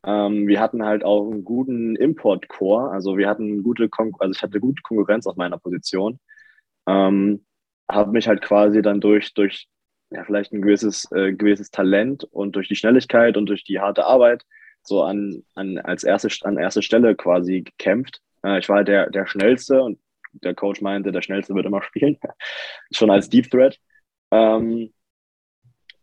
Ähm, 0.05 0.47
wir 0.47 0.59
hatten 0.61 0.85
halt 0.85 1.03
auch 1.03 1.29
einen 1.29 1.43
guten 1.43 1.95
Import-Core, 1.95 2.91
also 2.91 3.17
wir 3.17 3.27
hatten 3.27 3.63
gute, 3.63 3.89
Kon 3.89 4.13
also 4.19 4.31
ich 4.31 4.41
hatte 4.43 4.59
gute 4.59 4.81
Konkurrenz 4.81 5.27
auf 5.27 5.35
meiner 5.35 5.57
Position. 5.57 6.19
Ähm, 6.87 7.45
habe 7.89 8.11
mich 8.11 8.27
halt 8.27 8.41
quasi 8.41 8.81
dann 8.81 9.01
durch, 9.01 9.33
durch 9.33 9.67
ja, 10.11 10.23
vielleicht 10.23 10.53
ein 10.53 10.61
gewisses, 10.61 11.11
äh, 11.11 11.33
gewisses 11.33 11.71
Talent 11.71 12.23
und 12.25 12.55
durch 12.55 12.67
die 12.67 12.75
Schnelligkeit 12.75 13.37
und 13.37 13.47
durch 13.47 13.63
die 13.63 13.79
harte 13.79 14.05
Arbeit 14.05 14.43
so 14.83 15.03
an, 15.03 15.43
an, 15.55 15.77
als 15.79 16.03
erste, 16.03 16.29
an 16.45 16.57
erste 16.57 16.81
Stelle 16.81 17.15
quasi 17.15 17.61
gekämpft. 17.63 18.21
Äh, 18.43 18.59
ich 18.59 18.69
war 18.69 18.77
halt 18.77 18.87
der, 18.87 19.09
der 19.09 19.27
Schnellste 19.27 19.81
und 19.81 19.99
der 20.33 20.53
Coach 20.53 20.81
meinte, 20.81 21.11
der 21.11 21.21
Schnellste 21.21 21.53
wird 21.55 21.65
immer 21.65 21.81
spielen, 21.83 22.17
schon 22.91 23.09
als 23.09 23.29
Deep 23.29 23.49
Threat. 23.49 23.77
Ähm, 24.31 24.93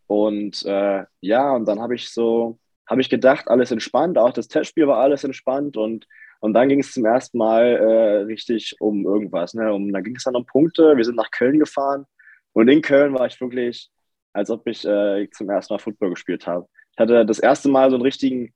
und 0.07 0.65
äh, 0.65 1.05
ja, 1.21 1.53
und 1.53 1.67
dann 1.67 1.81
habe 1.81 1.95
ich 1.95 2.11
so, 2.11 2.59
habe 2.87 3.01
ich 3.01 3.09
gedacht, 3.09 3.49
alles 3.49 3.71
entspannt, 3.71 4.19
auch 4.19 4.33
das 4.33 4.49
Testspiel 4.49 4.87
war 4.87 4.99
alles 4.99 5.25
entspannt 5.25 5.77
und, 5.77 6.07
und 6.41 6.53
dann 6.53 6.69
ging 6.69 6.81
es 6.81 6.93
zum 6.93 7.07
ersten 7.07 7.39
Mal 7.39 7.65
äh, 7.65 8.17
richtig 8.25 8.77
um 8.81 9.05
irgendwas. 9.05 9.55
Ne? 9.55 9.73
Um, 9.73 9.93
da 9.93 10.01
ging 10.01 10.17
es 10.17 10.25
dann 10.25 10.37
um 10.37 10.45
Punkte, 10.45 10.97
wir 10.97 11.05
sind 11.05 11.17
nach 11.17 11.31
Köln 11.31 11.59
gefahren 11.59 12.07
und 12.53 12.69
in 12.69 12.83
Köln 12.83 13.15
war 13.15 13.27
ich 13.27 13.41
wirklich, 13.41 13.91
als 14.33 14.51
ob 14.51 14.67
ich 14.67 14.85
äh, 14.85 15.29
zum 15.31 15.49
ersten 15.51 15.75
Mal 15.75 15.79
Football 15.79 16.11
gespielt 16.11 16.47
habe. 16.47 16.69
Ich 16.93 16.99
hatte 16.99 17.25
das 17.27 17.39
erste 17.39 17.69
Mal 17.69 17.91
so 17.91 17.97
einen 17.97 18.05
richtigen, 18.05 18.55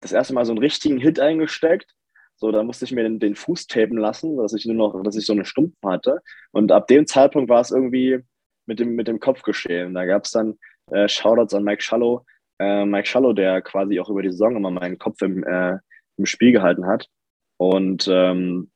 das 0.00 0.12
erste 0.12 0.32
Mal 0.34 0.44
so 0.44 0.52
einen 0.52 0.60
richtigen 0.60 0.98
Hit 0.98 1.20
eingesteckt. 1.20 1.94
So, 2.36 2.50
da 2.50 2.62
musste 2.62 2.84
ich 2.84 2.92
mir 2.92 3.04
den, 3.04 3.20
den 3.20 3.36
Fuß 3.36 3.66
tapen 3.66 3.96
lassen, 3.96 4.36
dass 4.36 4.52
ich 4.52 4.66
nur 4.66 4.74
noch, 4.74 5.02
dass 5.02 5.16
ich 5.16 5.26
so 5.26 5.32
eine 5.32 5.44
Stumpf 5.44 5.74
hatte. 5.84 6.20
Und 6.52 6.72
ab 6.72 6.88
dem 6.88 7.06
Zeitpunkt 7.06 7.48
war 7.48 7.60
es 7.60 7.70
irgendwie 7.70 8.20
mit 8.66 8.80
dem, 8.80 8.94
mit 8.94 9.08
dem 9.08 9.20
Kopf 9.20 9.42
geschehen. 9.42 9.94
Da 9.94 10.04
gab 10.04 10.24
es 10.24 10.32
dann 10.32 10.58
äh, 10.90 11.08
Shoutouts 11.08 11.54
an 11.54 11.64
Mike 11.64 11.82
Schallow. 11.82 12.24
Äh, 12.58 12.84
Mike 12.84 13.06
Schallow, 13.06 13.32
der 13.32 13.62
quasi 13.62 14.00
auch 14.00 14.10
über 14.10 14.22
die 14.22 14.30
Saison 14.30 14.56
immer 14.56 14.70
meinen 14.70 14.98
Kopf 14.98 15.22
im, 15.22 15.44
äh, 15.44 15.78
im 16.16 16.26
Spiel 16.26 16.52
gehalten 16.52 16.86
hat. 16.86 17.08
Und 17.56 18.08
ähm, 18.10 18.70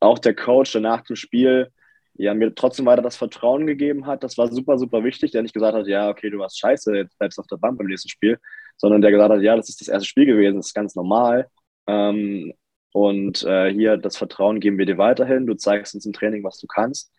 auch 0.00 0.18
der 0.18 0.34
Coach, 0.34 0.72
der 0.72 0.80
nach 0.80 1.02
dem 1.02 1.16
Spiel 1.16 1.70
ja, 2.14 2.34
mir 2.34 2.54
trotzdem 2.54 2.86
weiter 2.86 3.02
das 3.02 3.16
Vertrauen 3.16 3.66
gegeben 3.66 4.06
hat. 4.06 4.22
Das 4.22 4.36
war 4.36 4.48
super, 4.52 4.78
super 4.78 5.02
wichtig. 5.04 5.30
Der 5.30 5.42
nicht 5.42 5.54
gesagt 5.54 5.74
hat, 5.74 5.86
ja, 5.86 6.10
okay, 6.10 6.30
du 6.30 6.38
warst 6.38 6.58
scheiße, 6.58 6.94
jetzt 6.94 7.18
bleibst 7.18 7.38
du 7.38 7.42
auf 7.42 7.46
der 7.46 7.56
Bank 7.56 7.78
beim 7.78 7.86
nächsten 7.86 8.08
Spiel, 8.08 8.38
sondern 8.76 9.00
der 9.00 9.10
gesagt 9.10 9.32
hat, 9.32 9.40
ja, 9.40 9.56
das 9.56 9.68
ist 9.68 9.80
das 9.80 9.88
erste 9.88 10.06
Spiel 10.06 10.26
gewesen, 10.26 10.56
das 10.56 10.66
ist 10.66 10.74
ganz 10.74 10.94
normal. 10.94 11.48
Ähm, 11.86 12.52
und 12.92 13.42
äh, 13.44 13.72
hier 13.72 13.96
das 13.96 14.16
Vertrauen 14.16 14.60
geben 14.60 14.78
wir 14.78 14.86
dir 14.86 14.98
weiterhin. 14.98 15.46
Du 15.46 15.54
zeigst 15.54 15.94
uns 15.94 16.06
im 16.06 16.12
Training, 16.12 16.44
was 16.44 16.58
du 16.58 16.66
kannst. 16.66 17.12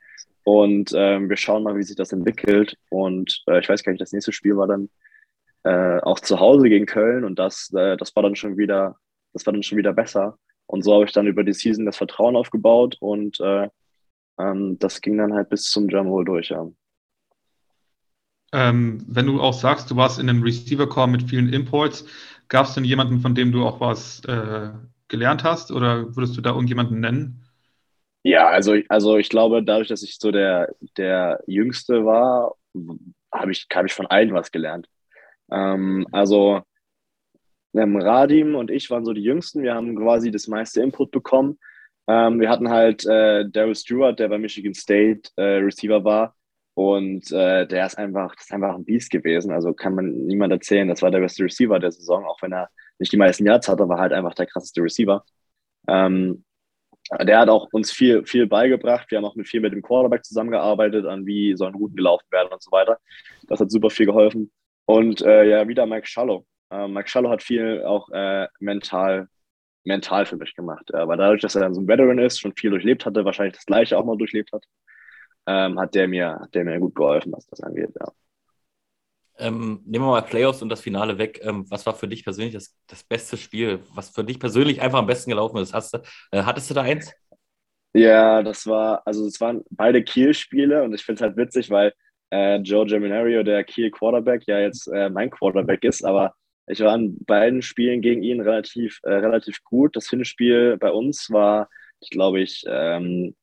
Und 0.43 0.91
ähm, 0.95 1.29
wir 1.29 1.37
schauen 1.37 1.63
mal, 1.63 1.75
wie 1.77 1.83
sich 1.83 1.95
das 1.95 2.11
entwickelt. 2.11 2.77
Und 2.89 3.43
äh, 3.47 3.59
ich 3.59 3.69
weiß 3.69 3.83
gar 3.83 3.91
nicht, 3.91 4.01
das 4.01 4.11
nächste 4.11 4.33
Spiel 4.33 4.57
war 4.57 4.67
dann 4.67 4.89
äh, 5.63 5.99
auch 6.01 6.19
zu 6.19 6.39
Hause 6.39 6.69
gegen 6.69 6.85
Köln 6.85 7.23
und 7.23 7.39
das, 7.39 7.71
äh, 7.73 7.97
das 7.97 8.15
war 8.15 8.23
dann 8.23 8.35
schon 8.35 8.57
wieder, 8.57 8.97
das 9.31 9.45
war 9.45 9.53
dann 9.53 9.63
schon 9.63 9.77
wieder 9.77 9.93
besser. 9.93 10.37
Und 10.65 10.83
so 10.83 10.93
habe 10.93 11.05
ich 11.05 11.11
dann 11.11 11.27
über 11.27 11.43
die 11.43 11.53
Season 11.53 11.85
das 11.85 11.97
Vertrauen 11.97 12.35
aufgebaut 12.35 12.97
und 12.99 13.39
äh, 13.39 13.69
ähm, 14.39 14.77
das 14.79 15.01
ging 15.01 15.17
dann 15.17 15.33
halt 15.33 15.49
bis 15.49 15.69
zum 15.69 15.87
Drumroll 15.87 16.25
durch, 16.25 16.49
ja. 16.49 16.67
Ähm, 18.51 19.03
wenn 19.07 19.25
du 19.25 19.41
auch 19.41 19.53
sagst, 19.53 19.89
du 19.89 19.95
warst 19.95 20.19
in 20.19 20.29
einem 20.29 20.43
Receiver-Core 20.43 21.07
mit 21.07 21.23
vielen 21.23 21.51
Imports, 21.51 22.05
gab 22.47 22.67
es 22.67 22.73
denn 22.73 22.83
jemanden, 22.83 23.19
von 23.19 23.35
dem 23.35 23.51
du 23.51 23.65
auch 23.65 23.79
was 23.79 24.23
äh, 24.25 24.69
gelernt 25.07 25.43
hast 25.43 25.71
oder 25.71 26.15
würdest 26.15 26.37
du 26.37 26.41
da 26.41 26.51
irgendjemanden 26.51 26.99
nennen? 26.99 27.43
Ja, 28.23 28.47
also, 28.47 28.75
also 28.87 29.17
ich 29.17 29.29
glaube, 29.29 29.63
dadurch, 29.63 29.89
dass 29.89 30.03
ich 30.03 30.17
so 30.17 30.31
der, 30.31 30.73
der 30.97 31.43
Jüngste 31.45 32.05
war, 32.05 32.55
habe 33.33 33.51
ich, 33.51 33.67
hab 33.73 33.85
ich 33.85 33.93
von 33.93 34.07
allen 34.07 34.33
was 34.33 34.51
gelernt. 34.51 34.87
Ähm, 35.51 36.07
also 36.11 36.61
ähm, 37.73 37.97
Radim 37.97 38.55
und 38.55 38.71
ich 38.71 38.89
waren 38.89 39.05
so 39.05 39.13
die 39.13 39.23
Jüngsten. 39.23 39.63
Wir 39.63 39.73
haben 39.73 39.95
quasi 39.95 40.31
das 40.31 40.47
meiste 40.47 40.81
Input 40.81 41.11
bekommen. 41.11 41.59
Ähm, 42.07 42.39
wir 42.39 42.49
hatten 42.49 42.69
halt 42.69 43.05
äh, 43.05 43.49
Daryl 43.49 43.75
Stewart, 43.75 44.19
der 44.19 44.29
bei 44.29 44.37
Michigan 44.37 44.73
State 44.73 45.29
äh, 45.35 45.57
Receiver 45.57 46.03
war. 46.03 46.35
Und 46.75 47.31
äh, 47.31 47.67
der 47.67 47.85
ist 47.85 47.97
einfach, 47.97 48.35
das 48.35 48.45
ist 48.45 48.51
einfach 48.51 48.75
ein 48.75 48.85
Biest 48.85 49.11
gewesen. 49.11 49.51
Also 49.51 49.73
kann 49.73 49.95
man 49.95 50.11
niemand 50.25 50.53
erzählen, 50.53 50.87
das 50.87 51.01
war 51.01 51.11
der 51.11 51.19
beste 51.19 51.43
Receiver 51.43 51.79
der 51.79 51.91
Saison, 51.91 52.25
auch 52.25 52.41
wenn 52.41 52.53
er 52.53 52.69
nicht 52.99 53.11
die 53.11 53.17
meisten 53.17 53.45
Yards 53.45 53.67
hatte, 53.67 53.87
war 53.87 53.99
halt 53.99 54.13
einfach 54.13 54.33
der 54.33 54.47
krasseste 54.47 54.81
Receiver. 54.81 55.23
Ähm, 55.87 56.43
der 57.21 57.39
hat 57.39 57.49
auch 57.49 57.67
uns 57.73 57.91
viel, 57.91 58.25
viel 58.25 58.47
beigebracht. 58.47 59.11
Wir 59.11 59.17
haben 59.17 59.25
auch 59.25 59.35
mit 59.35 59.47
viel 59.47 59.61
mit 59.61 59.73
dem 59.73 59.81
Quarterback 59.81 60.23
zusammengearbeitet, 60.23 61.05
an 61.05 61.25
wie 61.25 61.55
sollen 61.55 61.75
Routen 61.75 61.95
gelaufen 61.95 62.25
werden 62.31 62.49
und 62.51 62.61
so 62.63 62.71
weiter. 62.71 62.97
Das 63.47 63.59
hat 63.59 63.71
super 63.71 63.89
viel 63.89 64.05
geholfen. 64.05 64.51
Und 64.85 65.21
äh, 65.21 65.49
ja, 65.49 65.67
wieder 65.67 65.85
Mike 65.85 66.07
Schallow. 66.07 66.45
Äh, 66.71 66.87
Mike 66.87 67.09
Schallow 67.09 67.29
hat 67.29 67.43
viel 67.43 67.83
auch 67.83 68.09
äh, 68.11 68.47
mental, 68.59 69.27
mental 69.83 70.25
für 70.25 70.37
mich 70.37 70.55
gemacht. 70.55 70.89
Äh, 70.91 71.07
weil 71.07 71.17
dadurch, 71.17 71.41
dass 71.41 71.55
er 71.55 71.61
dann 71.61 71.73
so 71.73 71.81
ein 71.81 71.87
Veteran 71.87 72.19
ist, 72.19 72.39
schon 72.39 72.55
viel 72.55 72.71
durchlebt 72.71 73.05
hatte, 73.05 73.25
wahrscheinlich 73.25 73.55
das 73.55 73.65
Gleiche 73.65 73.97
auch 73.97 74.05
mal 74.05 74.17
durchlebt 74.17 74.51
hat, 74.53 74.65
ähm, 75.47 75.79
hat, 75.79 75.95
der 75.95 76.07
mir, 76.07 76.39
hat 76.39 76.53
der 76.55 76.63
mir 76.65 76.79
gut 76.79 76.95
geholfen, 76.95 77.31
was 77.33 77.45
das 77.47 77.61
angeht. 77.61 77.89
Ja. 77.99 78.11
Ähm, 79.39 79.81
nehmen 79.85 80.05
wir 80.05 80.11
mal 80.11 80.21
Playoffs 80.21 80.61
und 80.61 80.69
das 80.69 80.81
Finale 80.81 81.17
weg. 81.17 81.39
Ähm, 81.43 81.65
was 81.69 81.85
war 81.85 81.95
für 81.95 82.07
dich 82.07 82.23
persönlich 82.23 82.53
das, 82.53 82.75
das 82.87 83.03
beste 83.03 83.35
Spiel? 83.35 83.79
Was 83.93 84.09
für 84.09 84.23
dich 84.23 84.39
persönlich 84.39 84.81
einfach 84.81 84.99
am 84.99 85.07
besten 85.07 85.31
gelaufen 85.31 85.57
ist? 85.57 85.73
Hast 85.73 85.93
du, 85.93 85.97
äh, 86.31 86.43
hattest 86.43 86.69
du 86.69 86.73
da 86.73 86.81
eins? 86.81 87.13
Ja, 87.93 88.41
das 88.41 88.65
war, 88.65 89.01
also 89.05 89.25
es 89.25 89.39
waren 89.39 89.63
beide 89.69 90.03
Kiel-Spiele 90.03 90.83
und 90.83 90.93
ich 90.93 91.03
finde 91.03 91.17
es 91.17 91.21
halt 91.21 91.37
witzig, 91.37 91.69
weil 91.69 91.93
äh, 92.31 92.57
Joe 92.57 92.85
Geminario, 92.85 93.43
der 93.43 93.63
Kiel 93.63 93.91
Quarterback, 93.91 94.43
ja 94.47 94.59
jetzt 94.59 94.87
äh, 94.87 95.09
mein 95.09 95.29
Quarterback 95.29 95.83
ist, 95.83 96.03
aber 96.03 96.33
ich 96.67 96.79
war 96.79 96.95
in 96.95 97.17
beiden 97.25 97.61
Spielen 97.61 98.01
gegen 98.01 98.23
ihn 98.23 98.41
relativ, 98.41 98.99
äh, 99.03 99.13
relativ 99.13 99.63
gut. 99.63 99.95
Das 99.95 100.09
Hinspiel 100.09 100.77
bei 100.77 100.91
uns 100.91 101.29
war, 101.29 101.69
ich 101.99 102.09
glaube, 102.09 102.41
ich, 102.41 102.63
ähm, 102.67 103.35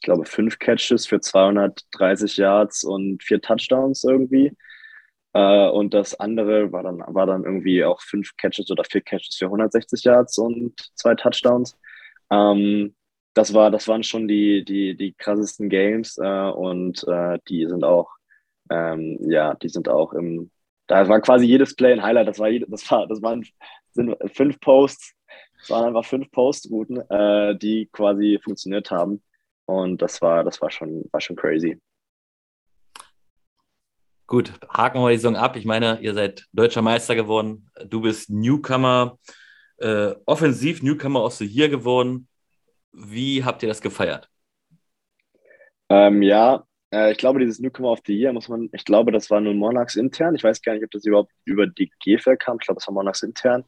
ich 0.00 0.04
glaube, 0.04 0.24
fünf 0.24 0.58
Catches 0.58 1.06
für 1.06 1.20
230 1.20 2.36
Yards 2.36 2.84
und 2.84 3.22
vier 3.22 3.40
Touchdowns 3.40 4.04
irgendwie. 4.04 4.52
Äh, 5.32 5.68
und 5.70 5.92
das 5.92 6.18
andere 6.18 6.72
war 6.72 6.84
dann, 6.84 7.02
war 7.06 7.26
dann 7.26 7.44
irgendwie 7.44 7.84
auch 7.84 8.00
fünf 8.00 8.36
Catches 8.36 8.70
oder 8.70 8.84
vier 8.84 9.00
Catches 9.00 9.36
für 9.36 9.46
160 9.46 10.04
Yards 10.04 10.38
und 10.38 10.74
zwei 10.94 11.14
Touchdowns. 11.16 11.76
Ähm, 12.30 12.94
das, 13.34 13.54
war, 13.54 13.70
das 13.70 13.88
waren 13.88 14.04
schon 14.04 14.28
die, 14.28 14.64
die, 14.64 14.96
die 14.96 15.14
krassesten 15.14 15.68
Games 15.68 16.16
äh, 16.18 16.50
und 16.50 17.04
äh, 17.08 17.38
die 17.48 17.66
sind 17.66 17.84
auch, 17.84 18.08
ähm, 18.70 19.18
ja, 19.28 19.54
die 19.54 19.68
sind 19.68 19.88
auch 19.88 20.12
im, 20.12 20.50
da 20.86 21.08
war 21.08 21.20
quasi 21.20 21.46
jedes 21.46 21.74
Play 21.74 21.92
ein 21.92 22.02
Highlight. 22.02 22.28
Das 22.28 22.38
war, 22.38 22.50
das 22.50 22.90
war, 22.90 23.06
das 23.08 23.20
waren 23.22 23.44
sind 23.92 24.16
fünf 24.32 24.60
Posts, 24.60 25.14
es 25.60 25.70
waren 25.70 25.86
einfach 25.86 26.04
fünf 26.04 26.30
Postrouten, 26.30 26.98
äh, 27.10 27.56
die 27.58 27.88
quasi 27.92 28.38
funktioniert 28.42 28.90
haben. 28.90 29.22
Und 29.68 30.00
das 30.00 30.22
war, 30.22 30.44
das 30.44 30.62
war 30.62 30.70
schon, 30.70 31.04
war 31.12 31.20
schon 31.20 31.36
crazy. 31.36 31.78
Gut, 34.26 34.50
haken 34.70 35.00
wir 35.00 35.10
die 35.10 35.16
Saison 35.16 35.36
ab. 35.36 35.56
Ich 35.56 35.66
meine, 35.66 36.00
ihr 36.00 36.14
seid 36.14 36.46
deutscher 36.52 36.80
Meister 36.80 37.14
geworden. 37.14 37.70
Du 37.86 38.00
bist 38.00 38.30
Newcomer, 38.30 39.18
äh, 39.76 40.14
offensiv 40.24 40.82
Newcomer 40.82 41.20
aus 41.20 41.36
the 41.36 41.44
Year 41.44 41.68
geworden. 41.68 42.28
Wie 42.92 43.44
habt 43.44 43.62
ihr 43.62 43.68
das 43.68 43.82
gefeiert? 43.82 44.30
Ähm, 45.90 46.22
ja, 46.22 46.64
äh, 46.90 47.12
ich 47.12 47.18
glaube, 47.18 47.40
dieses 47.40 47.58
Newcomer 47.58 47.90
of 47.90 48.00
the 48.06 48.18
Year 48.18 48.32
muss 48.32 48.48
man, 48.48 48.70
ich 48.72 48.86
glaube, 48.86 49.12
das 49.12 49.30
war 49.30 49.42
nur 49.42 49.52
Monarchs 49.52 49.96
intern. 49.96 50.34
Ich 50.34 50.44
weiß 50.44 50.62
gar 50.62 50.72
nicht, 50.72 50.84
ob 50.84 50.90
das 50.92 51.04
überhaupt 51.04 51.32
über 51.44 51.66
die 51.66 51.92
GFL 52.02 52.38
kam. 52.38 52.56
Ich 52.58 52.66
glaube, 52.66 52.80
das 52.80 52.86
war 52.86 52.94
Monarchs 52.94 53.22
intern. 53.22 53.64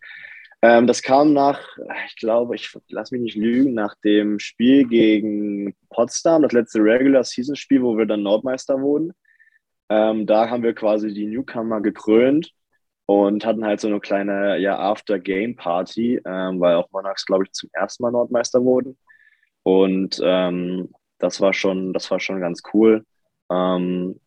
Ähm, 0.62 0.87
das 0.87 1.02
kam 1.02 1.33
nach, 1.33 1.61
ich 2.07 2.17
glaube, 2.17 2.55
ich 2.55 2.76
lass 2.88 3.11
mich 3.12 3.23
nicht 3.23 3.37
lügen, 3.37 3.73
nach 3.73 3.95
dem 4.05 4.38
Spiel 4.38 4.87
gegen 4.87 5.75
Potsdam, 5.88 6.43
das 6.43 6.52
letzte 6.52 6.81
Regular 6.81 7.25
Season 7.25 7.57
Spiel, 7.57 7.83
wo 7.83 7.97
wir 7.97 8.07
dann 8.07 8.23
Nordmeister 8.23 8.81
wurden. 8.81 9.12
Ähm, 9.88 10.26
da 10.26 10.50
haben 10.50 10.62
wir 10.62 10.75
quasi 10.75 11.12
die 11.14 11.26
Newcomer 11.26 11.81
gekrönt 11.81 12.52
und 13.07 13.45
hatten 13.45 13.64
halt 13.64 13.81
so 13.81 13.88
eine 13.88 14.00
kleine 14.00 14.59
ja, 14.59 14.79
After-Game-Party, 14.79 16.21
ähm, 16.25 16.61
weil 16.61 16.76
auch 16.76 16.90
Monarchs, 16.93 17.26
glaube 17.26 17.45
ich, 17.45 17.52
zum 17.52 17.71
ersten 17.73 18.02
Mal 18.02 18.12
Nordmeister 18.12 18.62
wurden. 18.62 18.99
Und 19.62 20.21
ähm, 20.23 20.93
das 21.19 21.40
war 21.40 21.52
schon, 21.55 21.93
das 21.93 22.11
war 22.11 22.21
schon 22.21 22.40
ganz 22.40 22.62
cool. 22.73 23.05
Ähm, 23.50 24.21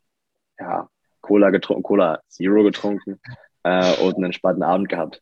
ja, 0.59 0.89
Cola 1.21 1.49
getrunken, 1.49 1.83
Cola 1.83 2.21
Zero 2.27 2.63
getrunken 2.63 3.19
äh, 3.63 3.95
und 4.01 4.15
einen 4.15 4.25
entspannten 4.25 4.63
Abend 4.63 4.89
gehabt. 4.89 5.21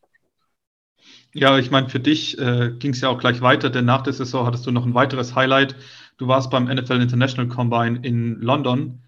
Ja, 1.33 1.57
ich 1.57 1.71
meine, 1.71 1.89
für 1.89 1.99
dich 1.99 2.37
äh, 2.39 2.71
ging 2.77 2.91
es 2.91 3.01
ja 3.01 3.09
auch 3.09 3.19
gleich 3.19 3.41
weiter, 3.41 3.69
denn 3.69 3.85
nach 3.85 4.01
der 4.01 4.13
Saison 4.13 4.45
hattest 4.45 4.67
du 4.67 4.71
noch 4.71 4.85
ein 4.85 4.93
weiteres 4.93 5.35
Highlight. 5.35 5.75
Du 6.17 6.27
warst 6.27 6.51
beim 6.51 6.65
NFL 6.65 7.01
International 7.01 7.47
Combine 7.47 7.99
in 8.03 8.41
London 8.41 9.01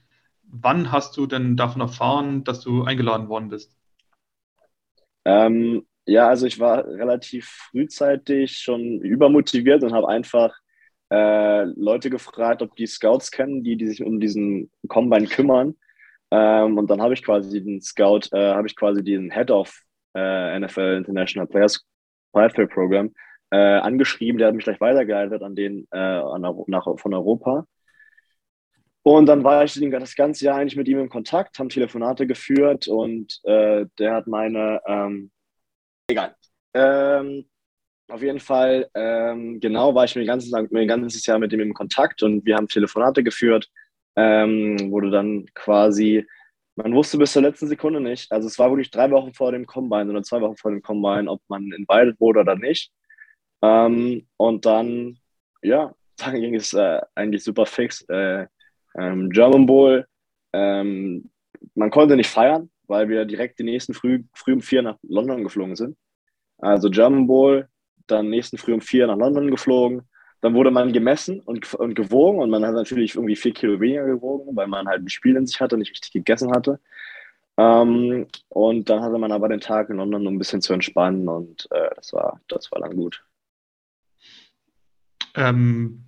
wann 0.54 0.92
hast 0.92 1.18
du 1.18 1.26
denn 1.26 1.58
davon 1.58 1.82
erfahren, 1.82 2.44
dass 2.44 2.62
du 2.62 2.84
eingeladen 2.84 3.28
worden 3.28 3.50
bist? 3.50 3.76
Ähm, 5.26 5.86
ja, 6.06 6.28
also 6.30 6.46
ich 6.46 6.60
war 6.60 6.86
relativ 6.86 7.48
frühzeitig 7.72 8.58
schon 8.58 9.02
übermotiviert 9.02 9.84
und 9.84 9.94
habe 9.94 10.08
einfach 10.08 10.56
äh, 11.12 11.64
Leute 11.64 12.10
gefragt, 12.10 12.62
ob 12.62 12.76
die 12.76 12.88
Scouts 12.88 13.32
kennen, 13.32 13.64
die, 13.64 13.78
die 13.78 13.88
sich 13.88 14.04
um 14.04 14.20
diesen 14.20 14.70
Combine 14.88 15.28
kümmern. 15.28 15.76
Ähm, 16.32 16.78
und 16.78 16.90
dann 16.90 17.02
habe 17.02 17.14
ich 17.14 17.24
quasi 17.24 17.64
den 17.64 17.82
Scout, 17.82 18.30
äh, 18.32 18.54
habe 18.54 18.68
ich 18.68 18.76
quasi 18.76 19.04
den 19.04 19.32
Head 19.32 19.50
of 19.50 19.82
äh, 20.16 20.60
NFL 20.60 20.98
International 20.98 21.48
Players 21.48 21.86
Pathway 22.34 22.68
Program 22.68 23.14
äh, 23.52 23.58
angeschrieben. 23.58 24.38
Der 24.38 24.50
hat 24.50 24.56
mich 24.56 24.66
gleich 24.66 24.82
weitergeleitet 24.82 25.42
an 25.42 25.56
den 25.56 25.88
äh, 25.92 25.98
an, 25.98 26.42
nach, 26.68 26.86
von 26.98 27.14
Europa. 27.14 27.66
Und 29.04 29.26
dann 29.26 29.44
war 29.44 29.66
ich 29.66 29.74
das 29.74 30.16
ganze 30.16 30.46
Jahr 30.46 30.58
eigentlich 30.58 30.78
mit 30.78 30.88
ihm 30.88 31.00
in 31.00 31.10
Kontakt, 31.10 31.60
haben 31.60 31.68
Telefonate 31.68 32.26
geführt 32.26 32.88
und 32.88 33.38
äh, 33.44 33.86
der 34.00 34.16
hat 34.16 34.28
meine, 34.28 34.82
ähm, 34.88 35.30
egal. 36.08 36.36
Ähm, 36.74 37.46
auf 38.10 38.22
jeden 38.22 38.40
Fall, 38.40 38.90
ähm, 38.94 39.60
genau, 39.60 39.94
war 39.94 40.06
ich 40.06 40.16
mir 40.16 40.22
ein 40.22 40.88
ganzes, 40.88 41.26
Jahr 41.26 41.40
mit 41.40 41.52
ihm 41.52 41.60
im 41.60 41.74
Kontakt 41.74 42.24
und 42.24 42.46
wir 42.46 42.56
haben 42.56 42.68
Telefonate 42.68 43.24
geführt, 43.24 43.70
ähm, 44.16 44.78
wo 44.90 45.02
du 45.02 45.10
dann 45.10 45.48
quasi, 45.54 46.26
man 46.76 46.94
wusste 46.94 47.18
bis 47.18 47.34
zur 47.34 47.42
letzten 47.42 47.68
Sekunde 47.68 48.02
nicht, 48.02 48.32
also 48.32 48.48
es 48.48 48.58
war 48.58 48.70
wirklich 48.70 48.92
drei 48.92 49.10
Wochen 49.12 49.34
vor 49.34 49.52
dem 49.52 49.66
Combine 49.66 50.10
oder 50.10 50.24
zwei 50.24 50.42
Wochen 50.42 50.58
vor 50.58 50.72
dem 50.72 50.82
Combine, 50.82 51.30
ob 51.30 51.42
man 51.48 51.72
invited 51.72 52.20
wurde 52.20 52.40
oder 52.42 52.56
nicht. 52.56 52.92
Ähm, 53.62 54.28
und 54.38 54.66
dann, 54.66 55.20
ja, 55.62 55.94
dann 56.18 56.40
ging 56.40 56.56
es 56.56 56.74
äh, 56.74 57.02
eigentlich 57.16 57.44
super 57.44 57.66
fix. 57.66 58.02
Äh, 58.10 58.48
ähm, 58.98 59.30
German 59.30 59.66
Bowl, 59.66 60.06
ähm, 60.54 61.30
man 61.76 61.90
konnte 61.90 62.16
nicht 62.16 62.30
feiern, 62.30 62.70
weil 62.88 63.10
wir 63.10 63.26
direkt 63.26 63.60
die 63.60 63.64
nächsten 63.64 63.94
früh, 63.94 64.24
früh 64.34 64.54
um 64.54 64.62
vier 64.62 64.82
nach 64.82 64.98
London 65.04 65.44
geflogen 65.44 65.76
sind. 65.76 65.98
Also 66.58 66.90
German 66.90 67.28
Bowl, 67.28 67.68
dann 68.08 68.30
nächsten 68.30 68.58
Früh 68.58 68.74
um 68.74 68.82
vier 68.82 69.08
nach 69.08 69.18
London 69.18 69.50
geflogen. 69.50 70.08
Dann 70.44 70.56
wurde 70.56 70.72
man 70.72 70.92
gemessen 70.92 71.40
und, 71.40 71.74
und 71.74 71.96
gewogen 71.96 72.40
und 72.40 72.50
man 72.50 72.66
hat 72.66 72.74
natürlich 72.74 73.16
irgendwie 73.16 73.38
vier 73.38 73.54
Kilo 73.54 73.80
weniger 73.80 74.06
gewogen, 74.06 74.54
weil 74.58 74.68
man 74.68 74.90
halt 74.90 75.02
ein 75.02 75.10
Spiel 75.10 75.38
in 75.38 75.48
sich 75.48 75.62
hatte, 75.62 75.78
nicht 75.78 75.92
richtig 75.92 76.12
gegessen 76.12 76.52
hatte. 76.52 76.82
Ähm, 77.56 78.28
und 78.50 78.90
dann 78.90 79.02
hatte 79.02 79.18
man 79.18 79.32
aber 79.32 79.48
den 79.48 79.62
Tag 79.62 79.90
in 79.90 79.96
London, 79.96 80.28
um 80.28 80.36
ein 80.36 80.40
bisschen 80.40 80.62
zu 80.62 80.74
entspannen 80.74 81.30
und 81.30 81.70
äh, 81.72 81.92
das, 81.96 82.12
war, 82.12 82.42
das 82.50 82.70
war 82.74 82.82
dann 82.82 82.94
gut. 82.98 83.24
Ähm, 85.36 86.04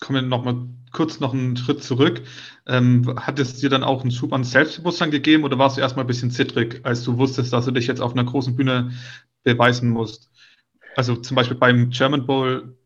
kommen 0.00 0.22
wir 0.22 0.28
nochmal 0.30 0.66
kurz 0.90 1.20
noch 1.20 1.34
einen 1.34 1.58
Schritt 1.58 1.82
zurück. 1.82 2.22
Ähm, 2.66 3.14
hat 3.20 3.38
es 3.38 3.60
dir 3.60 3.68
dann 3.68 3.84
auch 3.84 4.00
einen 4.00 4.12
Schub 4.12 4.32
an 4.32 4.44
Selbstbewusstsein 4.44 5.10
gegeben 5.10 5.44
oder 5.44 5.58
warst 5.58 5.76
du 5.76 5.82
erstmal 5.82 6.06
ein 6.06 6.08
bisschen 6.08 6.30
zittrig, 6.30 6.80
als 6.84 7.04
du 7.04 7.18
wusstest, 7.18 7.52
dass 7.52 7.66
du 7.66 7.70
dich 7.70 7.86
jetzt 7.86 8.00
auf 8.00 8.12
einer 8.12 8.24
großen 8.24 8.56
Bühne 8.56 8.92
beweisen 9.42 9.90
musst? 9.90 10.30
Also 10.96 11.16
zum 11.16 11.34
Beispiel 11.34 11.58
beim 11.58 11.90
German 11.90 12.24
Bowl, 12.24 12.78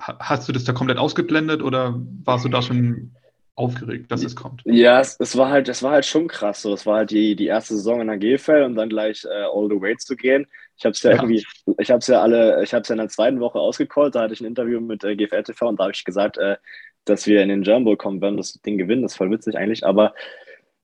hast 0.00 0.48
du 0.48 0.52
das 0.52 0.64
da 0.64 0.72
komplett 0.72 0.98
ausgeblendet 0.98 1.62
oder 1.62 1.94
warst 2.24 2.44
du 2.44 2.48
da 2.48 2.62
schon 2.62 3.12
aufgeregt, 3.54 4.10
dass 4.10 4.24
es 4.24 4.34
kommt? 4.34 4.62
Ja, 4.64 5.00
es, 5.00 5.16
es, 5.20 5.36
war 5.36 5.50
halt, 5.50 5.68
es 5.68 5.82
war 5.82 5.92
halt 5.92 6.06
schon 6.06 6.28
krass. 6.28 6.62
So. 6.62 6.72
Es 6.72 6.86
war 6.86 6.98
halt 6.98 7.10
die, 7.10 7.36
die 7.36 7.46
erste 7.46 7.74
Saison 7.74 8.00
in 8.00 8.06
der 8.06 8.18
GFL 8.18 8.62
und 8.62 8.74
dann 8.74 8.88
gleich 8.88 9.24
äh, 9.24 9.28
all 9.28 9.68
the 9.68 9.80
way 9.80 9.96
zu 9.96 10.16
gehen. 10.16 10.46
Ich 10.76 10.84
habe 10.84 10.92
es 10.92 11.02
ja, 11.02 11.10
ja, 11.10 11.16
irgendwie, 11.16 11.44
ich 11.78 11.90
habe 11.90 11.98
es 11.98 12.06
ja 12.06 12.22
alle, 12.22 12.62
ich 12.62 12.72
habe 12.72 12.82
es 12.82 12.88
ja 12.88 12.94
in 12.94 13.00
der 13.00 13.08
zweiten 13.08 13.40
Woche 13.40 13.58
ausgecallt. 13.58 14.14
Da 14.14 14.22
hatte 14.22 14.32
ich 14.32 14.40
ein 14.40 14.46
Interview 14.46 14.80
mit 14.80 15.04
äh, 15.04 15.14
GFL 15.14 15.42
TV 15.42 15.68
und 15.68 15.78
da 15.78 15.84
habe 15.84 15.92
ich 15.94 16.04
gesagt, 16.04 16.38
äh, 16.38 16.56
dass 17.04 17.26
wir 17.26 17.42
in 17.42 17.62
den 17.62 17.84
Bowl 17.84 17.96
kommen 17.96 18.20
werden, 18.20 18.36
das 18.36 18.54
Ding 18.62 18.78
gewinnen. 18.78 19.02
Das 19.02 19.12
ist 19.12 19.18
voll 19.18 19.30
witzig 19.30 19.56
eigentlich. 19.56 19.84
Aber 19.84 20.14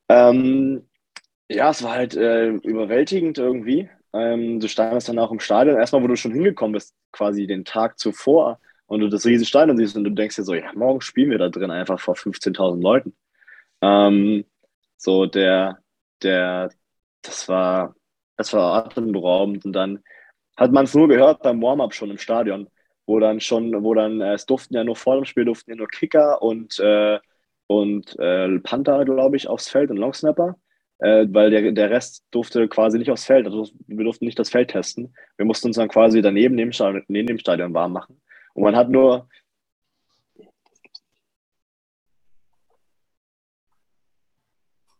ähm, 0.08 0.86
ja, 1.48 1.70
es 1.70 1.82
war 1.82 1.92
halt 1.92 2.16
äh, 2.16 2.48
überwältigend 2.48 3.38
irgendwie. 3.38 3.88
Ähm, 4.12 4.60
du 4.60 4.68
standest 4.68 5.08
dann 5.08 5.18
auch 5.18 5.32
im 5.32 5.40
Stadion. 5.40 5.76
Erstmal, 5.76 6.02
wo 6.02 6.08
du 6.08 6.16
schon 6.16 6.32
hingekommen 6.32 6.72
bist, 6.72 6.94
quasi 7.12 7.46
den 7.46 7.64
Tag 7.64 7.98
zuvor, 7.98 8.60
und 8.86 9.00
du 9.00 9.08
das 9.08 9.26
riesige 9.26 9.48
Stadion 9.48 9.76
siehst 9.76 9.96
und 9.96 10.04
du 10.04 10.10
denkst 10.10 10.36
dir 10.36 10.44
so, 10.44 10.54
ja, 10.54 10.72
morgen 10.74 11.00
spielen 11.00 11.30
wir 11.30 11.38
da 11.38 11.48
drin 11.48 11.70
einfach 11.70 12.00
vor 12.00 12.14
15.000 12.14 12.80
Leuten. 12.80 13.16
Ähm, 13.82 14.44
so 14.96 15.26
der, 15.26 15.78
der, 16.22 16.70
das 17.22 17.48
war, 17.48 17.94
das 18.36 18.52
war 18.52 18.86
atemberaubend. 18.86 19.64
Und 19.64 19.72
dann 19.72 20.00
hat 20.56 20.72
man 20.72 20.84
es 20.84 20.94
nur 20.94 21.08
gehört 21.08 21.42
beim 21.42 21.62
Warm-up 21.62 21.94
schon 21.94 22.10
im 22.10 22.18
Stadion, 22.18 22.68
wo 23.06 23.18
dann 23.20 23.40
schon, 23.40 23.82
wo 23.82 23.94
dann, 23.94 24.20
äh, 24.20 24.34
es 24.34 24.46
durften 24.46 24.74
ja 24.74 24.84
nur 24.84 24.96
vor 24.96 25.16
dem 25.16 25.24
Spiel, 25.24 25.44
durften 25.44 25.70
ja 25.70 25.76
nur 25.76 25.88
Kicker 25.88 26.42
und, 26.42 26.78
äh, 26.78 27.18
und 27.66 28.18
äh, 28.18 28.58
Panther, 28.60 29.04
glaube 29.04 29.36
ich, 29.36 29.48
aufs 29.48 29.68
Feld 29.68 29.90
und 29.90 29.96
Longsnapper 29.96 30.56
äh, 30.98 31.26
weil 31.30 31.50
der, 31.50 31.72
der 31.72 31.90
Rest 31.90 32.24
durfte 32.30 32.68
quasi 32.68 32.98
nicht 32.98 33.10
aufs 33.10 33.24
Feld. 33.24 33.46
Also 33.46 33.68
wir 33.86 34.04
durften 34.04 34.24
nicht 34.24 34.38
das 34.38 34.50
Feld 34.50 34.70
testen. 34.70 35.14
Wir 35.36 35.46
mussten 35.46 35.68
uns 35.68 35.76
dann 35.76 35.88
quasi 35.88 36.22
daneben 36.22 36.72
Stadion, 36.72 37.04
neben 37.08 37.26
dem 37.26 37.38
Stadion 37.38 37.74
warm 37.74 37.92
machen. 37.92 38.20
Und 38.56 38.62
man 38.62 38.74
hat 38.74 38.88
nur. 38.88 39.28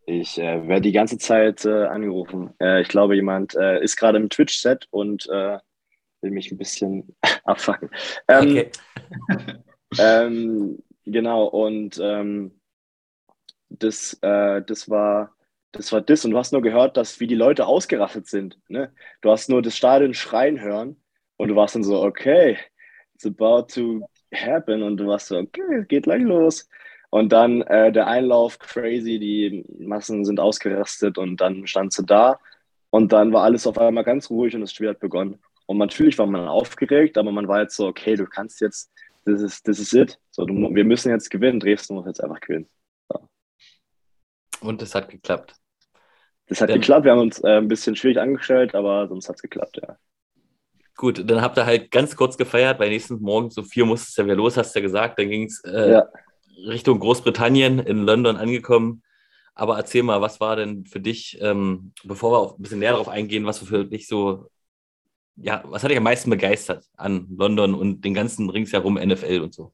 Ich 0.04 0.38
äh, 0.38 0.68
werde 0.68 0.82
die 0.82 0.92
ganze 0.92 1.18
Zeit 1.18 1.64
äh, 1.64 1.86
angerufen. 1.86 2.54
Äh, 2.60 2.82
ich 2.82 2.88
glaube, 2.88 3.16
jemand 3.16 3.56
äh, 3.56 3.82
ist 3.82 3.96
gerade 3.96 4.18
im 4.18 4.28
Twitch-Set 4.28 4.86
und 4.90 5.26
äh, 5.30 5.58
will 6.20 6.30
mich 6.30 6.52
ein 6.52 6.58
bisschen 6.58 7.16
abfangen. 7.44 7.90
Ähm, 8.28 8.50
okay. 8.50 8.70
ähm, 9.98 10.78
genau, 11.04 11.46
und 11.46 11.98
ähm, 12.00 12.60
das, 13.70 14.16
äh, 14.20 14.62
das 14.62 14.88
war 14.90 15.34
das 15.72 15.92
war 15.92 16.02
das. 16.02 16.24
Und 16.24 16.32
du 16.32 16.38
hast 16.38 16.52
nur 16.52 16.62
gehört, 16.62 16.96
dass 16.96 17.20
wie 17.20 17.26
die 17.26 17.34
Leute 17.34 17.66
ausgerastet 17.66 18.28
sind. 18.28 18.58
Ne? 18.68 18.92
Du 19.22 19.30
hast 19.30 19.48
nur 19.48 19.62
das 19.62 19.76
Stadion 19.76 20.14
schreien 20.14 20.60
hören 20.60 21.02
und 21.36 21.48
du 21.48 21.56
warst 21.56 21.74
dann 21.74 21.84
so, 21.84 22.02
okay, 22.02 22.58
it's 23.16 23.26
about 23.26 23.68
to 23.74 24.08
happen. 24.32 24.82
Und 24.82 24.98
du 24.98 25.06
warst 25.06 25.28
so, 25.28 25.38
okay, 25.38 25.84
geht 25.88 26.04
gleich 26.04 26.22
los. 26.22 26.68
Und 27.10 27.32
dann 27.32 27.62
äh, 27.62 27.92
der 27.92 28.06
Einlauf, 28.06 28.58
crazy, 28.58 29.18
die 29.18 29.64
Massen 29.78 30.24
sind 30.24 30.40
ausgerastet 30.40 31.18
und 31.18 31.40
dann 31.40 31.66
standst 31.66 31.98
du 31.98 32.02
da 32.02 32.38
und 32.90 33.12
dann 33.12 33.32
war 33.32 33.44
alles 33.44 33.66
auf 33.66 33.78
einmal 33.78 34.04
ganz 34.04 34.28
ruhig 34.28 34.54
und 34.54 34.60
das 34.60 34.72
Spiel 34.72 34.88
hat 34.88 35.00
begonnen. 35.00 35.38
Und 35.66 35.78
natürlich 35.78 36.18
war 36.18 36.26
man 36.26 36.46
aufgeregt, 36.48 37.16
aber 37.16 37.32
man 37.32 37.48
war 37.48 37.62
jetzt 37.62 37.76
so, 37.76 37.86
okay, 37.86 38.16
du 38.16 38.26
kannst 38.26 38.60
jetzt, 38.60 38.92
das 39.24 39.40
ist, 39.40 39.66
das 39.66 39.78
ist 39.78 39.94
it. 39.94 40.18
So, 40.30 40.44
du, 40.44 40.54
wir 40.74 40.84
müssen 40.84 41.10
jetzt 41.10 41.30
gewinnen, 41.30 41.60
Dresden 41.60 41.94
muss 41.94 42.06
jetzt 42.06 42.22
einfach 42.22 42.40
gewinnen. 42.40 42.68
So. 43.08 43.28
Und 44.60 44.82
es 44.82 44.94
hat 44.94 45.08
geklappt. 45.08 45.54
Das 46.48 46.60
hat 46.60 46.70
dann, 46.70 46.80
geklappt. 46.80 47.04
Wir 47.04 47.12
haben 47.12 47.20
uns 47.20 47.40
äh, 47.42 47.58
ein 47.58 47.68
bisschen 47.68 47.96
schwierig 47.96 48.18
angestellt, 48.18 48.74
aber 48.74 49.08
sonst 49.08 49.28
hat 49.28 49.36
es 49.36 49.42
geklappt, 49.42 49.80
ja. 49.82 49.96
Gut, 50.96 51.28
dann 51.28 51.42
habt 51.42 51.58
ihr 51.58 51.66
halt 51.66 51.90
ganz 51.90 52.16
kurz 52.16 52.36
gefeiert, 52.36 52.80
weil 52.80 52.88
nächsten 52.88 53.20
Morgen 53.20 53.50
so 53.50 53.62
vier 53.62 53.84
musste 53.84 54.08
es 54.08 54.16
ja 54.16 54.24
wieder 54.24 54.36
los, 54.36 54.56
hast 54.56 54.74
du 54.74 54.78
ja 54.78 54.82
gesagt. 54.82 55.18
Dann 55.18 55.28
ging 55.28 55.44
es 55.44 55.62
äh, 55.64 55.92
ja. 55.92 56.08
Richtung 56.66 56.98
Großbritannien, 56.98 57.78
in 57.80 58.04
London 58.04 58.36
angekommen. 58.36 59.02
Aber 59.54 59.76
erzähl 59.76 60.02
mal, 60.02 60.20
was 60.20 60.40
war 60.40 60.56
denn 60.56 60.84
für 60.86 61.00
dich, 61.00 61.38
ähm, 61.40 61.92
bevor 62.04 62.32
wir 62.32 62.38
auch 62.38 62.58
ein 62.58 62.62
bisschen 62.62 62.78
näher 62.78 62.92
darauf 62.92 63.08
eingehen, 63.08 63.46
was 63.46 63.58
für 63.58 63.84
dich 63.84 64.06
so, 64.06 64.50
ja, 65.36 65.62
was 65.66 65.82
hat 65.82 65.90
dich 65.90 65.98
am 65.98 66.04
meisten 66.04 66.30
begeistert 66.30 66.84
an 66.96 67.26
London 67.36 67.74
und 67.74 68.04
den 68.04 68.14
ganzen 68.14 68.50
ringsherum 68.50 68.94
NFL 68.94 69.40
und 69.40 69.54
so? 69.54 69.72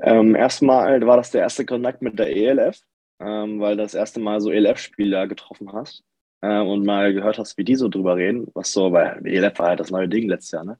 Ähm, 0.00 0.34
erstmal 0.34 1.06
war 1.06 1.16
das 1.16 1.30
der 1.30 1.42
erste 1.42 1.64
Kontakt 1.64 2.02
mit 2.02 2.18
der 2.18 2.34
ELF 2.34 2.80
ähm, 3.20 3.60
weil 3.60 3.76
das 3.76 3.94
erste 3.94 4.20
Mal 4.20 4.40
so 4.40 4.50
ELF-Spieler 4.50 5.26
getroffen 5.26 5.72
hast 5.72 6.04
äh, 6.40 6.60
und 6.60 6.84
mal 6.84 7.12
gehört 7.12 7.38
hast, 7.38 7.58
wie 7.58 7.64
die 7.64 7.76
so 7.76 7.88
drüber 7.88 8.16
reden, 8.16 8.48
was 8.54 8.72
so, 8.72 8.92
weil 8.92 9.20
ELF 9.26 9.58
war 9.58 9.68
halt 9.68 9.80
das 9.80 9.90
neue 9.90 10.08
Ding 10.08 10.28
letztes 10.28 10.52
Jahr, 10.52 10.64
ne? 10.64 10.78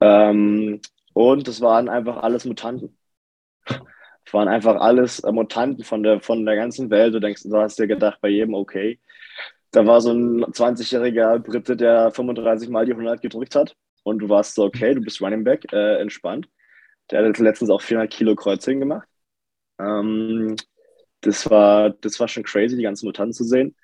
Ähm, 0.00 0.80
und 1.14 1.48
es 1.48 1.60
waren 1.60 1.88
einfach 1.88 2.22
alles 2.22 2.44
Mutanten. 2.44 2.96
Es 4.26 4.34
waren 4.34 4.48
einfach 4.48 4.76
alles 4.76 5.20
äh, 5.20 5.32
Mutanten 5.32 5.84
von 5.84 6.02
der, 6.02 6.20
von 6.20 6.44
der 6.44 6.56
ganzen 6.56 6.90
Welt. 6.90 7.14
Du 7.14 7.20
denkst, 7.20 7.44
du 7.44 7.56
hast 7.56 7.78
dir 7.78 7.86
gedacht, 7.86 8.18
bei 8.20 8.28
jedem 8.28 8.54
okay. 8.54 9.00
Da 9.70 9.86
war 9.86 10.00
so 10.00 10.12
ein 10.12 10.44
20-jähriger 10.46 11.38
Brite, 11.38 11.76
der 11.76 12.10
35 12.10 12.68
Mal 12.68 12.86
die 12.86 12.92
100 12.92 13.22
gedrückt 13.22 13.54
hat. 13.54 13.76
Und 14.02 14.18
du 14.20 14.28
warst 14.28 14.54
so, 14.54 14.64
okay, 14.64 14.94
du 14.94 15.00
bist 15.00 15.20
Running 15.20 15.44
Back, 15.44 15.72
äh, 15.72 16.00
entspannt. 16.00 16.48
Der 17.10 17.24
hat 17.24 17.38
letztens 17.38 17.70
auch 17.70 17.80
400 17.82 18.12
Kilo 18.12 18.34
Kreuzheben 18.34 18.80
gemacht. 18.80 19.08
Ähm, 19.78 20.56
das 21.20 21.48
war, 21.50 21.90
das 21.90 22.18
war 22.20 22.28
schon 22.28 22.44
crazy, 22.44 22.76
die 22.76 22.82
ganzen 22.82 23.06
Mutanten 23.06 23.32
zu 23.32 23.44
sehen. 23.44 23.76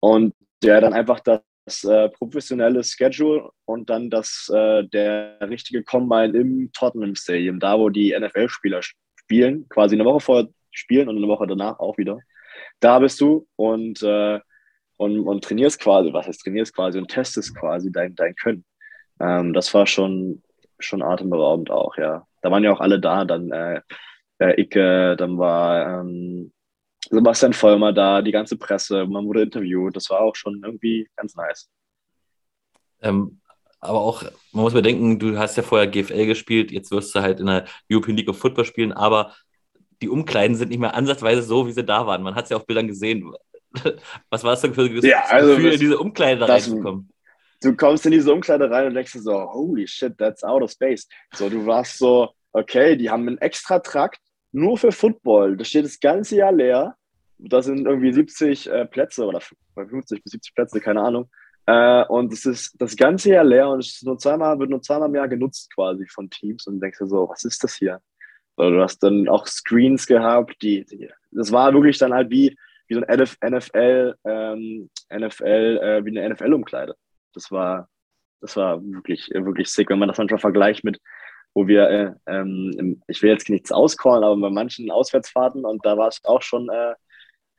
Und 0.00 0.34
ja, 0.62 0.80
dann 0.80 0.92
einfach 0.92 1.20
das, 1.20 1.40
das 1.64 1.84
äh, 1.84 2.08
professionelle 2.08 2.82
Schedule 2.82 3.50
und 3.64 3.90
dann 3.90 4.10
das, 4.10 4.50
äh, 4.52 4.84
der 4.84 5.38
richtige 5.42 5.82
Combine 5.82 6.36
im 6.36 6.70
Tottenham 6.72 7.14
Stadium, 7.14 7.60
da 7.60 7.78
wo 7.78 7.88
die 7.88 8.16
NFL-Spieler 8.18 8.80
spielen, 8.82 9.68
quasi 9.68 9.94
eine 9.94 10.04
Woche 10.04 10.20
vorher 10.20 10.48
spielen 10.70 11.08
und 11.08 11.16
eine 11.16 11.28
Woche 11.28 11.46
danach 11.46 11.78
auch 11.78 11.98
wieder. 11.98 12.18
Da 12.80 12.98
bist 12.98 13.20
du 13.20 13.46
und, 13.56 14.02
äh, 14.02 14.40
und, 14.96 15.20
und 15.20 15.44
trainierst 15.44 15.80
quasi, 15.80 16.12
was 16.12 16.26
heißt 16.26 16.42
trainierst 16.42 16.74
quasi 16.74 16.98
und 16.98 17.08
testest 17.08 17.56
quasi 17.56 17.92
dein, 17.92 18.14
dein 18.14 18.34
Können. 18.34 18.64
Ähm, 19.20 19.52
das 19.52 19.72
war 19.74 19.86
schon, 19.86 20.42
schon 20.78 21.02
atemberaubend 21.02 21.70
auch, 21.70 21.96
ja. 21.96 22.26
Da 22.42 22.50
waren 22.50 22.64
ja 22.64 22.72
auch 22.72 22.80
alle 22.80 22.98
da, 22.98 23.24
dann 23.24 23.50
äh, 23.50 23.80
äh 24.38 24.60
Icke, 24.60 25.16
dann 25.16 25.38
war 25.38 26.00
ähm, 26.00 26.52
Sebastian 27.10 27.52
Vollmer 27.52 27.92
da, 27.92 28.22
die 28.22 28.30
ganze 28.30 28.56
Presse, 28.56 29.04
man 29.04 29.26
wurde 29.26 29.42
interviewt. 29.42 29.96
Das 29.96 30.08
war 30.10 30.20
auch 30.20 30.36
schon 30.36 30.62
irgendwie 30.64 31.08
ganz 31.16 31.34
nice. 31.34 31.68
Ähm, 33.02 33.40
aber 33.80 33.98
auch, 33.98 34.22
man 34.52 34.62
muss 34.62 34.74
bedenken, 34.74 35.18
du 35.18 35.36
hast 35.38 35.56
ja 35.56 35.62
vorher 35.62 35.88
GFL 35.88 36.26
gespielt, 36.26 36.70
jetzt 36.70 36.90
wirst 36.90 37.14
du 37.14 37.20
halt 37.20 37.40
in 37.40 37.46
der 37.46 37.64
European 37.90 38.16
League 38.16 38.28
of 38.28 38.38
Football 38.38 38.64
spielen, 38.64 38.92
aber 38.92 39.34
die 40.02 40.08
Umkleiden 40.08 40.56
sind 40.56 40.68
nicht 40.68 40.78
mehr 40.78 40.94
ansatzweise 40.94 41.42
so, 41.42 41.66
wie 41.66 41.72
sie 41.72 41.84
da 41.84 42.06
waren. 42.06 42.22
Man 42.22 42.34
hat 42.34 42.44
es 42.44 42.50
ja 42.50 42.56
auf 42.56 42.66
Bildern 42.66 42.86
gesehen. 42.86 43.32
Was 44.30 44.44
war 44.44 44.54
es 44.54 44.60
denn 44.60 44.74
für 44.74 44.82
ein 44.82 45.00
ja, 45.02 45.24
also 45.28 45.56
Gefühl, 45.56 45.72
in 45.72 45.80
diese 45.80 45.98
Umkleide 45.98 46.48
reinzukommen? 46.48 47.10
Du 47.62 47.76
kommst 47.76 48.06
in 48.06 48.12
diese 48.12 48.32
Umkleide 48.32 48.70
rein 48.70 48.86
und 48.86 48.94
denkst 48.94 49.12
dir 49.12 49.20
so, 49.20 49.52
holy 49.52 49.86
shit, 49.86 50.16
that's 50.16 50.42
out 50.42 50.62
of 50.62 50.70
space. 50.70 51.06
So, 51.34 51.48
du 51.48 51.66
warst 51.66 51.98
so, 51.98 52.30
okay, 52.52 52.96
die 52.96 53.10
haben 53.10 53.28
einen 53.28 53.38
extra 53.38 53.78
Trakt 53.78 54.20
nur 54.52 54.78
für 54.78 54.92
Football. 54.92 55.56
Das 55.56 55.68
steht 55.68 55.84
das 55.84 56.00
ganze 56.00 56.36
Jahr 56.36 56.52
leer 56.52 56.96
da 57.42 57.62
sind 57.62 57.86
irgendwie 57.86 58.12
70 58.12 58.68
äh, 58.68 58.86
Plätze 58.86 59.24
oder 59.26 59.40
50 59.74 60.22
bis 60.22 60.32
70 60.32 60.54
Plätze, 60.54 60.80
keine 60.80 61.00
Ahnung. 61.02 61.30
Äh, 61.66 62.04
und 62.06 62.32
es 62.32 62.46
ist 62.46 62.74
das 62.80 62.96
ganze 62.96 63.30
Jahr 63.30 63.44
leer 63.44 63.68
und 63.68 63.80
es 63.80 64.02
nur 64.02 64.18
zweimal, 64.18 64.58
wird 64.58 64.70
nur 64.70 64.82
zweimal 64.82 65.08
im 65.08 65.14
Jahr 65.14 65.28
genutzt 65.28 65.72
quasi 65.74 66.06
von 66.08 66.28
Teams 66.28 66.66
und 66.66 66.74
du 66.74 66.80
denkst 66.80 66.98
dir 66.98 67.06
so, 67.06 67.28
was 67.28 67.44
ist 67.44 67.62
das 67.62 67.74
hier? 67.74 68.00
Oder 68.56 68.70
du 68.70 68.82
hast 68.82 69.02
dann 69.02 69.28
auch 69.28 69.46
Screens 69.46 70.06
gehabt, 70.06 70.60
die, 70.62 70.84
die 70.84 71.08
das 71.30 71.52
war 71.52 71.72
wirklich 71.72 71.98
dann 71.98 72.12
halt 72.12 72.30
wie, 72.30 72.56
wie 72.88 72.94
so 72.94 73.02
ein 73.02 73.20
NFL, 73.52 74.14
ähm, 74.24 74.90
NFL, 75.12 75.80
äh, 75.82 76.04
wie 76.04 76.18
eine 76.18 76.34
NFL-Umkleide. 76.34 76.94
Das 77.32 77.50
war, 77.50 77.88
das 78.40 78.56
war 78.56 78.82
wirklich, 78.82 79.30
wirklich 79.32 79.68
sick, 79.68 79.88
wenn 79.90 79.98
man 79.98 80.08
das 80.08 80.18
manchmal 80.18 80.40
vergleicht 80.40 80.82
mit, 80.84 80.98
wo 81.54 81.66
wir, 81.66 81.88
äh, 81.88 82.12
ähm, 82.26 83.02
ich 83.06 83.22
will 83.22 83.30
jetzt 83.30 83.48
nichts 83.48 83.70
auscallen, 83.72 84.24
aber 84.24 84.36
bei 84.36 84.50
manchen 84.50 84.90
Auswärtsfahrten 84.90 85.64
und 85.64 85.84
da 85.86 85.96
war 85.96 86.08
es 86.08 86.20
auch 86.24 86.42
schon, 86.42 86.68
äh, 86.68 86.94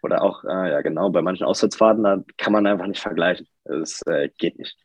oder 0.04 0.24
auch, 0.24 0.44
äh, 0.44 0.72
ja 0.72 0.82
genau, 0.82 1.10
bei 1.10 1.22
manchen 1.22 1.46
Auswärtsfahrten, 1.46 2.04
da 2.04 2.24
kann 2.38 2.54
man 2.54 2.66
einfach 2.68 2.88
nicht 2.88 3.02
vergleichen. 3.02 3.48
Das 3.66 4.02
äh, 4.08 4.30
geht 4.38 4.58
nicht 4.58 4.78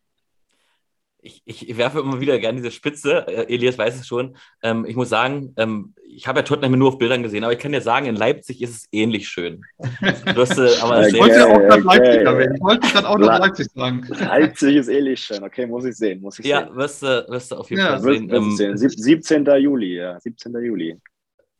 ich, 1.26 1.68
ich, 1.68 1.76
werfe 1.76 2.00
immer 2.00 2.20
wieder 2.20 2.38
gerne 2.38 2.58
diese 2.58 2.70
Spitze. 2.70 3.26
Äh, 3.26 3.54
Elias 3.54 3.78
weiß 3.78 4.00
es 4.00 4.06
schon. 4.06 4.36
Ähm, 4.62 4.84
ich 4.86 4.96
muss 4.96 5.08
sagen, 5.08 5.52
ähm, 5.56 5.94
ich 6.08 6.26
habe 6.26 6.40
ja 6.40 6.42
Tottenham 6.44 6.78
nur 6.78 6.88
auf 6.88 6.98
Bildern 6.98 7.22
gesehen, 7.22 7.44
aber 7.44 7.52
ich 7.52 7.58
kann 7.58 7.72
dir 7.72 7.80
sagen, 7.80 8.06
in 8.06 8.16
Leipzig 8.16 8.62
ist 8.62 8.70
es 8.70 8.88
ähnlich 8.92 9.28
schön. 9.28 9.62
Du 10.34 10.40
hast, 10.40 10.58
äh, 10.58 10.70
aber 10.80 10.98
okay, 10.98 11.08
ich 11.08 11.20
wollte 11.20 11.36
ja 11.36 11.46
auch 11.46 11.60
nach 11.60 11.84
Leipzig 11.84 12.22
erwähnen. 12.22 12.54
Ich 12.56 12.60
wollte 12.60 12.92
dann 12.92 13.06
auch 13.06 13.18
nach 13.18 13.38
Leipzig 13.38 13.68
sagen. 13.74 14.06
Leipzig 14.08 14.76
ist 14.76 14.88
ähnlich 14.88 15.20
schön. 15.20 15.42
Okay, 15.42 15.66
muss 15.66 15.84
ich 15.84 15.96
sehen. 15.96 16.20
Muss 16.20 16.38
ich 16.38 16.46
ja, 16.46 16.66
sehen. 16.66 16.76
Wirst, 16.76 17.02
du, 17.02 17.26
wirst 17.28 17.52
du 17.52 17.56
auf 17.56 17.70
jeden 17.70 17.82
ja, 17.82 17.98
Fall 17.98 18.02
sehen. 18.02 18.30
Ähm, 18.32 18.56
sehen. 18.56 18.76
17. 18.76 19.44
Juli, 19.58 19.96
ja. 19.96 20.18
17. 20.20 20.52
Juli. 20.62 20.96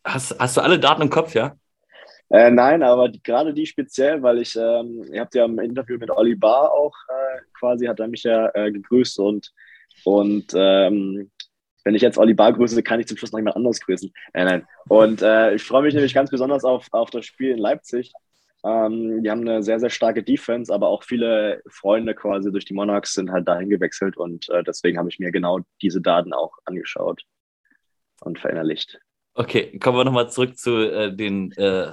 Hast, 0.05 0.39
hast 0.39 0.57
du 0.57 0.61
alle 0.61 0.79
Daten 0.79 1.03
im 1.03 1.11
Kopf, 1.11 1.35
ja? 1.35 1.57
Äh, 2.29 2.51
nein, 2.51 2.83
aber 2.83 3.09
die, 3.09 3.23
gerade 3.23 3.55
die 3.55 3.67
speziell, 3.67 4.23
weil 4.23 4.39
ich, 4.39 4.57
ähm, 4.57 5.05
ihr 5.13 5.21
habt 5.21 5.35
ja 5.35 5.45
im 5.45 5.59
Interview 5.61 5.97
mit 5.99 6.11
Olli 6.11 6.35
Bar 6.35 6.73
auch 6.73 6.95
äh, 7.09 7.41
quasi, 7.59 7.87
hat 7.87 8.01
er 8.01 8.09
mich 8.09 8.25
ja 8.25 8.51
äh, 8.55 8.73
gegrüßt 8.73 9.19
und 9.21 9.53
und 10.05 10.53
ähm, 10.55 11.31
wenn 11.85 11.95
ich 11.95 12.03
jetzt 12.03 12.19
Olli 12.19 12.35
Bar 12.35 12.53
grüße, 12.53 12.83
kann 12.83 13.01
ich 13.01 13.07
zum 13.07 13.17
Schluss 13.17 13.33
noch 13.33 13.39
jemand 13.39 13.57
anderes 13.57 13.81
grüßen. 13.81 14.13
Äh, 14.35 14.45
nein. 14.45 14.67
Und 14.89 15.23
äh, 15.23 15.55
ich 15.55 15.63
freue 15.63 15.83
mich 15.83 15.95
nämlich 15.95 16.15
ganz 16.15 16.31
besonders 16.31 16.65
auf, 16.65 16.89
auf 16.91 17.11
das 17.11 17.25
Spiel 17.25 17.53
in 17.53 17.59
Leipzig. 17.59 18.13
Ähm, 18.65 19.23
die 19.23 19.31
haben 19.31 19.43
eine 19.43 19.63
sehr, 19.63 19.79
sehr 19.79 19.91
starke 19.91 20.25
Defense, 20.25 20.75
aber 20.75 20.89
auch 20.89 21.05
viele 21.05 21.63
Freunde 21.69 22.15
quasi 22.15 22.51
durch 22.51 22.65
die 22.65 22.75
Monarchs 22.75 23.13
sind 23.13 23.31
halt 23.31 23.47
dahin 23.47 23.71
gewechselt 23.71 24.17
und 24.17 24.49
äh, 24.49 24.65
deswegen 24.65 24.99
habe 24.99 25.09
ich 25.09 25.21
mir 25.21 25.31
genau 25.31 25.61
diese 25.81 26.01
Daten 26.01 26.33
auch 26.33 26.59
angeschaut 26.65 27.23
und 28.23 28.41
verinnerlicht. 28.41 28.99
Okay, 29.35 29.79
kommen 29.79 29.99
wir 29.99 30.05
nochmal 30.05 30.31
zurück 30.31 30.59
zu 30.59 30.79
äh, 30.79 31.15
den 31.15 31.53
äh, 31.53 31.93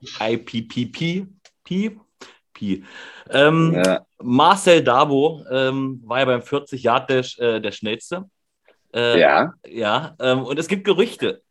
IPPP. 0.00 1.26
Pi. 1.64 2.84
Ähm, 3.30 3.80
ja. 3.84 4.04
Marcel 4.20 4.82
Dabo 4.82 5.44
ähm, 5.50 6.00
war 6.04 6.20
ja 6.20 6.24
beim 6.24 6.42
40 6.42 6.82
Yard 6.82 7.08
Dash 7.08 7.38
äh, 7.38 7.60
der 7.60 7.72
schnellste. 7.72 8.24
Äh, 8.94 9.20
ja. 9.20 9.52
Ja, 9.66 10.16
ähm, 10.18 10.42
und 10.42 10.58
es 10.58 10.66
gibt 10.66 10.84
Gerüchte. 10.84 11.42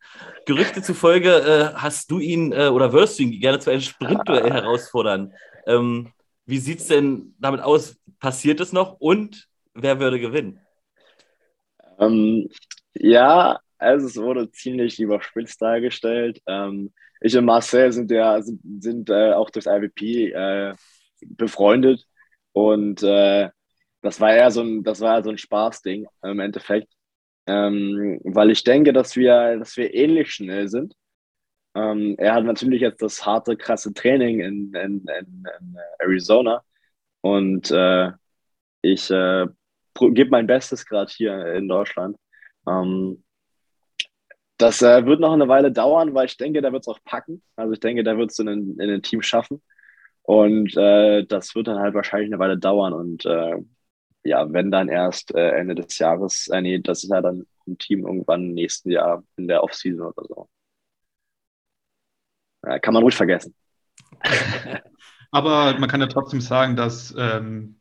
Gerüchte 0.44 0.82
zufolge 0.82 1.30
äh, 1.30 1.74
hast 1.74 2.10
du 2.10 2.18
ihn 2.18 2.52
äh, 2.52 2.68
oder 2.68 2.92
wirst 2.92 3.18
du 3.18 3.22
ihn 3.22 3.40
gerne 3.40 3.58
zu 3.58 3.70
einem 3.70 3.80
Sprintduell 3.80 4.50
herausfordern. 4.50 5.32
Ähm, 5.66 6.12
wie 6.46 6.58
sieht 6.58 6.80
es 6.80 6.88
denn 6.88 7.34
damit 7.38 7.60
aus? 7.60 7.96
Passiert 8.18 8.60
es 8.60 8.72
noch 8.72 8.98
und 8.98 9.48
wer 9.74 10.00
würde 10.00 10.18
gewinnen? 10.18 10.60
Ähm, 11.98 12.48
ja, 12.94 13.60
also 13.78 14.06
es 14.06 14.16
wurde 14.16 14.50
ziemlich 14.50 15.00
überspitzt 15.00 15.60
dargestellt. 15.62 16.40
Ähm, 16.46 16.92
ich 17.20 17.36
und 17.36 17.44
Marcel 17.46 17.92
sind 17.92 18.10
ja 18.10 18.40
sind, 18.42 18.60
sind 18.82 19.10
äh, 19.10 19.32
auch 19.32 19.50
durchs 19.50 19.66
IVP 19.66 20.30
äh, 20.32 20.74
befreundet 21.20 22.06
und 22.52 23.02
äh, 23.02 23.50
das 24.02 24.20
war 24.20 24.34
ja 24.36 24.50
so 24.50 24.62
ein, 24.62 24.82
das 24.84 25.00
war 25.00 25.22
so 25.22 25.30
ein 25.30 25.38
Spaßding 25.38 26.06
im 26.22 26.40
Endeffekt, 26.40 26.92
ähm, 27.46 28.20
weil 28.24 28.50
ich 28.50 28.64
denke, 28.64 28.92
dass 28.92 29.16
wir, 29.16 29.58
dass 29.58 29.76
wir 29.76 29.94
ähnlich 29.94 30.32
schnell 30.32 30.68
sind. 30.68 30.94
Ähm, 31.74 32.16
er 32.18 32.34
hat 32.34 32.44
natürlich 32.44 32.80
jetzt 32.82 33.02
das 33.02 33.24
harte, 33.26 33.56
krasse 33.56 33.92
Training 33.94 34.40
in, 34.40 34.74
in, 34.74 35.06
in, 35.06 35.44
in 35.60 35.76
Arizona 35.98 36.62
und 37.22 37.70
äh, 37.70 38.12
ich 38.82 39.10
äh, 39.10 39.46
gebe 39.94 40.30
mein 40.30 40.46
Bestes 40.46 40.86
gerade 40.86 41.12
hier 41.12 41.54
in 41.54 41.68
Deutschland. 41.68 42.16
Ähm, 42.66 43.24
das 44.58 44.82
äh, 44.82 45.06
wird 45.06 45.20
noch 45.20 45.32
eine 45.32 45.48
Weile 45.48 45.72
dauern, 45.72 46.14
weil 46.14 46.26
ich 46.26 46.36
denke, 46.36 46.60
der 46.60 46.72
wird 46.72 46.82
es 46.82 46.88
auch 46.88 46.98
packen. 47.04 47.42
Also 47.56 47.72
ich 47.72 47.80
denke, 47.80 48.02
der 48.04 48.18
wird 48.18 48.32
es 48.32 48.38
in, 48.38 48.48
in, 48.48 48.80
in 48.80 48.90
ein 48.90 49.02
Team 49.02 49.22
schaffen. 49.22 49.62
Und 50.22 50.76
äh, 50.76 51.24
das 51.24 51.54
wird 51.54 51.68
dann 51.68 51.78
halt 51.78 51.94
wahrscheinlich 51.94 52.28
eine 52.28 52.38
Weile 52.38 52.58
dauern. 52.58 52.92
Und 52.92 53.24
äh, 53.24 53.56
ja, 54.24 54.52
wenn 54.52 54.70
dann 54.70 54.88
erst 54.88 55.34
äh, 55.34 55.50
Ende 55.52 55.74
des 55.76 55.98
Jahres, 55.98 56.48
äh, 56.48 56.60
nee, 56.60 56.78
das 56.80 57.04
ist 57.04 57.10
ja 57.10 57.22
dann 57.22 57.46
im 57.66 57.78
Team 57.78 58.06
irgendwann 58.06 58.44
im 58.46 58.54
nächsten 58.54 58.90
Jahr 58.90 59.22
in 59.36 59.48
der 59.48 59.62
Offseason 59.62 60.06
oder 60.06 60.26
so. 60.28 60.48
Kann 62.82 62.92
man 62.92 63.02
ruhig 63.02 63.14
vergessen. 63.14 63.54
Aber 65.30 65.78
man 65.78 65.88
kann 65.88 66.00
ja 66.00 66.06
trotzdem 66.08 66.40
sagen, 66.40 66.76
dass 66.76 67.14
ähm, 67.16 67.78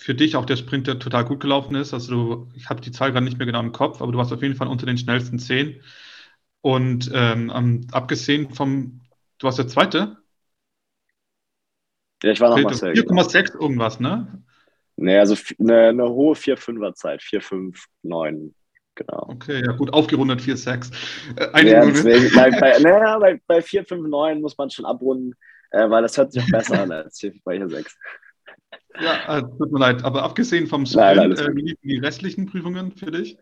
für 0.00 0.14
dich 0.14 0.34
auch 0.34 0.46
der 0.46 0.56
Sprint 0.56 0.86
total 0.86 1.24
gut 1.26 1.40
gelaufen 1.40 1.74
ist. 1.74 1.92
Also 1.92 2.12
du, 2.12 2.48
ich 2.54 2.70
habe 2.70 2.80
die 2.80 2.90
Zahl 2.90 3.12
gerade 3.12 3.24
nicht 3.24 3.36
mehr 3.36 3.46
genau 3.46 3.60
im 3.60 3.72
Kopf, 3.72 4.00
aber 4.00 4.12
du 4.12 4.18
warst 4.18 4.32
auf 4.32 4.42
jeden 4.42 4.54
Fall 4.54 4.68
unter 4.68 4.86
den 4.86 4.96
schnellsten 4.96 5.38
zehn. 5.38 5.82
Und 6.62 7.10
ähm, 7.14 7.86
abgesehen 7.92 8.50
vom, 8.54 9.00
du 9.38 9.44
warst 9.44 9.58
der 9.58 9.68
Zweite 9.68 10.16
ja, 12.22 12.32
ich 12.32 12.40
war 12.40 12.50
noch 12.50 12.62
Marcel. 12.62 12.92
4,6 12.92 13.52
genau. 13.52 13.62
irgendwas, 13.62 14.00
ne? 14.00 14.42
Nee, 14.96 15.18
also 15.18 15.34
eine, 15.58 15.88
eine 15.88 16.08
hohe 16.08 16.34
4-5er 16.34 16.94
Zeit, 16.94 17.22
4-5-9, 17.22 18.52
genau. 18.94 19.28
Okay, 19.28 19.62
ja 19.64 19.72
gut, 19.72 19.92
aufgerundet 19.92 20.40
4-6. 20.40 20.92
Äh, 21.36 21.66
ja, 21.66 21.86
deswegen, 21.86 22.34
bei, 22.34 22.50
bei, 22.50 22.78
naja, 22.80 23.18
bei, 23.18 23.40
bei 23.46 23.58
4-5-9 23.60 24.40
muss 24.40 24.58
man 24.58 24.68
schon 24.68 24.84
abrunden, 24.84 25.34
äh, 25.70 25.88
weil 25.88 26.02
das 26.02 26.18
hört 26.18 26.32
sich 26.32 26.42
auch 26.42 26.50
besser 26.50 26.82
an 26.82 26.92
als 26.92 27.18
4-6. 27.20 27.94
Ja, 28.98 29.38
äh, 29.38 29.42
tut 29.42 29.72
mir 29.72 29.78
leid, 29.78 30.04
aber 30.04 30.22
abgesehen 30.22 30.66
vom 30.66 30.86
Sprint, 30.86 31.16
nein, 31.16 31.32
äh, 31.32 31.54
wie 31.54 31.62
liefen 31.62 31.88
die 31.88 31.98
restlichen 31.98 32.46
Prüfungen 32.46 32.92
für 32.92 33.10
dich? 33.10 33.36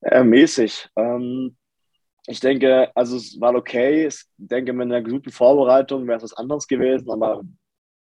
Äh, 0.00 0.24
mäßig. 0.24 0.88
Ähm, 0.96 1.56
ich 2.26 2.40
denke, 2.40 2.90
also 2.94 3.16
es 3.16 3.38
war 3.40 3.54
okay. 3.54 4.06
Ich 4.06 4.24
denke, 4.36 4.72
mit 4.72 4.86
einer 4.86 5.02
guten 5.02 5.30
Vorbereitung 5.30 6.06
wäre 6.06 6.18
es 6.18 6.24
was 6.24 6.34
anderes 6.34 6.66
gewesen, 6.66 7.10
aber 7.10 7.42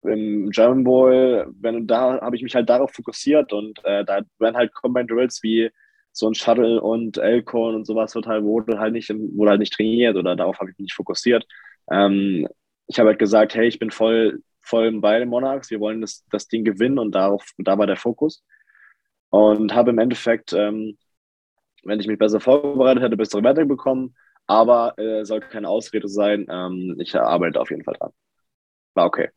im 0.04 0.50
German 0.50 0.84
Bowl, 0.84 1.48
wenn, 1.60 1.88
da 1.88 2.20
habe 2.22 2.36
ich 2.36 2.44
mich 2.44 2.56
halt 2.56 2.70
darauf 2.70 2.92
fokussiert 2.92 3.54
und 3.54 3.84
äh, 3.86 4.04
da 4.04 4.22
werden 4.38 4.58
halt 4.58 4.74
Combine 4.74 5.08
Drills 5.08 5.42
wie 5.44 5.72
so 6.12 6.28
ein 6.28 6.36
Shuttle 6.36 6.82
und 6.82 7.18
Elkhorn 7.18 7.76
und 7.76 7.86
sowas 7.86 8.14
wird 8.14 8.28
halt, 8.28 8.44
wurde 8.44 8.80
halt 8.80 8.94
nicht, 8.94 9.10
wurde 9.10 9.52
halt 9.52 9.60
nicht 9.60 9.74
trainiert 9.74 10.16
oder 10.16 10.36
darauf 10.36 10.60
habe 10.60 10.70
ich 10.70 10.78
mich 10.78 10.86
nicht 10.86 10.96
fokussiert. 10.96 11.46
Ähm, 11.90 12.48
ich 12.88 13.00
habe 13.00 13.10
halt 13.10 13.20
gesagt, 13.20 13.56
hey, 13.56 13.68
ich 13.68 13.80
bin 13.80 13.92
voll, 13.92 14.42
voll 14.64 15.00
bei 15.00 15.20
den 15.20 15.30
Monarchs, 15.30 15.70
wir 15.70 15.80
wollen 15.80 16.02
das, 16.02 16.26
das 16.32 16.48
Ding 16.48 16.64
gewinnen 16.64 16.98
und 16.98 17.14
darauf, 17.14 17.46
da 17.58 17.78
war 17.78 17.86
der 17.86 17.98
Fokus. 17.98 18.44
Und 19.30 19.74
habe 19.74 19.92
im 19.92 20.00
Endeffekt, 20.00 20.54
ähm, 20.54 20.98
wenn 21.84 22.00
ich 22.00 22.08
mich 22.08 22.18
besser 22.18 22.40
vorbereitet 22.40 23.04
hätte, 23.04 23.18
bessere 23.18 23.44
Werte 23.44 23.66
bekommen, 23.66 24.16
aber 24.48 24.98
äh, 24.98 25.26
soll 25.26 25.42
keine 25.42 25.70
Ausrede 25.70 26.08
sein. 26.08 26.46
Ähm, 26.50 26.96
ich 27.00 27.16
arbeite 27.16 27.60
auf 27.60 27.70
jeden 27.70 27.84
Fall 27.84 27.96
dran. 27.96 28.12
War 28.94 29.06
okay. 29.06 29.30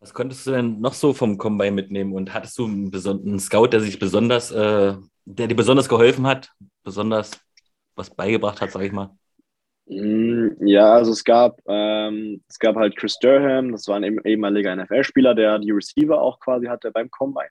Was 0.00 0.12
konntest 0.12 0.46
du 0.46 0.50
denn 0.50 0.80
noch 0.80 0.94
so 0.94 1.12
vom 1.12 1.38
Combine 1.38 1.70
mitnehmen? 1.70 2.12
Und 2.12 2.34
hattest 2.34 2.58
du 2.58 2.66
einen, 2.66 2.92
einen 2.92 3.38
Scout, 3.38 3.68
der 3.68 3.80
sich 3.80 3.98
besonders, 3.98 4.50
äh, 4.50 4.96
der 5.24 5.46
dir 5.46 5.54
besonders 5.54 5.88
geholfen 5.88 6.26
hat, 6.26 6.50
besonders 6.82 7.30
was 7.94 8.10
beigebracht 8.10 8.60
hat, 8.60 8.72
sag 8.72 8.82
ich 8.82 8.92
mal? 8.92 9.16
Mm, 9.86 10.66
ja, 10.66 10.92
also 10.94 11.12
es 11.12 11.24
gab, 11.24 11.60
ähm, 11.66 12.42
es 12.48 12.58
gab 12.58 12.76
halt 12.76 12.96
Chris 12.96 13.18
Durham, 13.18 13.72
das 13.72 13.88
war 13.88 13.96
ein 13.96 14.18
ehemaliger 14.24 14.74
NFL-Spieler, 14.74 15.34
der 15.34 15.58
die 15.58 15.72
Receiver 15.72 16.20
auch 16.20 16.38
quasi 16.40 16.66
hatte 16.66 16.90
beim 16.92 17.10
Combine. 17.10 17.50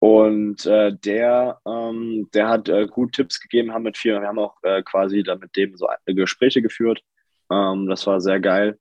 Und 0.00 0.64
äh, 0.66 0.92
der, 0.96 1.60
ähm, 1.66 2.28
der 2.32 2.48
hat 2.48 2.68
äh, 2.68 2.86
gut 2.86 3.12
Tipps 3.12 3.38
gegeben, 3.38 3.72
haben 3.72 3.82
mit 3.82 3.98
vier, 3.98 4.20
wir 4.20 4.28
haben 4.28 4.38
auch 4.38 4.56
äh, 4.62 4.82
quasi 4.82 5.22
da 5.22 5.36
mit 5.36 5.54
dem 5.56 5.76
so 5.76 5.88
Gespräche 6.06 6.62
geführt. 6.62 7.02
Ähm, 7.50 7.86
das 7.86 8.06
war 8.06 8.20
sehr 8.20 8.40
geil. 8.40 8.78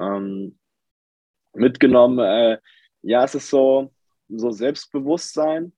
Ähm, 0.00 0.58
mitgenommen. 1.54 2.18
Äh, 2.18 2.58
ja, 3.02 3.24
es 3.24 3.34
ist 3.34 3.50
so, 3.50 3.92
so 4.28 4.50
Selbstbewusstsein. 4.50 5.72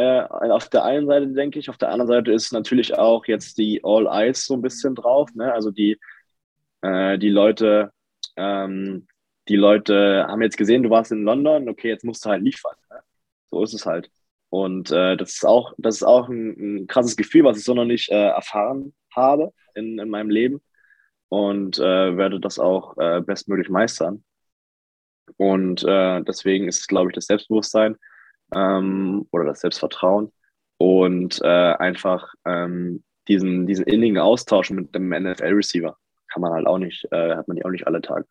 Äh, 0.00 0.50
auf 0.50 0.68
der 0.68 0.84
einen 0.84 1.06
Seite 1.06 1.28
denke 1.28 1.58
ich, 1.58 1.68
auf 1.68 1.76
der 1.76 1.90
anderen 1.90 2.08
Seite 2.08 2.32
ist 2.32 2.52
natürlich 2.52 2.96
auch 2.96 3.26
jetzt 3.26 3.58
die 3.58 3.80
All 3.84 4.06
Eyes 4.06 4.46
so 4.46 4.54
ein 4.54 4.62
bisschen 4.62 4.94
drauf. 4.94 5.28
Ne? 5.34 5.52
Also 5.52 5.70
die, 5.70 5.98
äh, 6.82 7.18
die 7.18 7.28
Leute, 7.28 7.92
ähm, 8.36 9.06
die 9.48 9.56
Leute 9.56 10.26
haben 10.26 10.42
jetzt 10.42 10.56
gesehen, 10.56 10.82
du 10.82 10.90
warst 10.90 11.12
in 11.12 11.24
London, 11.24 11.68
okay, 11.68 11.88
jetzt 11.88 12.04
musst 12.04 12.24
du 12.24 12.30
halt 12.30 12.42
liefern. 12.42 12.76
Ne? 12.90 13.00
So 13.50 13.62
ist 13.62 13.74
es 13.74 13.84
halt. 13.84 14.10
Und 14.48 14.90
äh, 14.90 15.16
das 15.16 15.32
ist 15.34 15.46
auch, 15.46 15.74
das 15.78 15.96
ist 15.96 16.02
auch 16.02 16.28
ein, 16.28 16.82
ein, 16.82 16.86
krasses 16.86 17.16
Gefühl, 17.16 17.44
was 17.44 17.58
ich 17.58 17.64
so 17.64 17.74
noch 17.74 17.84
nicht 17.84 18.10
äh, 18.10 18.28
erfahren 18.28 18.94
habe 19.14 19.52
in, 19.74 19.98
in 19.98 20.08
meinem 20.08 20.30
Leben 20.30 20.62
und 21.28 21.78
äh, 21.78 22.16
werde 22.16 22.40
das 22.40 22.58
auch 22.58 22.96
äh, 22.98 23.20
bestmöglich 23.20 23.68
meistern. 23.68 24.24
Und 25.36 25.84
deswegen 25.84 26.66
ist 26.68 26.88
glaube 26.88 27.10
ich, 27.10 27.14
das 27.14 27.26
Selbstbewusstsein 27.26 27.96
ähm, 28.54 29.26
oder 29.30 29.44
das 29.44 29.60
Selbstvertrauen 29.60 30.32
und 30.78 31.40
äh, 31.42 31.46
einfach 31.74 32.32
ähm, 32.44 33.02
diesen, 33.28 33.66
diesen 33.66 33.84
innigen 33.84 34.18
Austausch 34.18 34.70
mit 34.70 34.94
dem 34.94 35.10
NFL-Receiver 35.10 35.96
kann 36.28 36.42
man 36.42 36.52
halt 36.52 36.66
auch 36.66 36.78
nicht, 36.78 37.06
äh, 37.10 37.36
hat 37.36 37.48
man 37.48 37.56
die 37.56 37.64
auch 37.64 37.70
nicht 37.70 37.86
alle 37.86 38.00
Tage. 38.00 38.26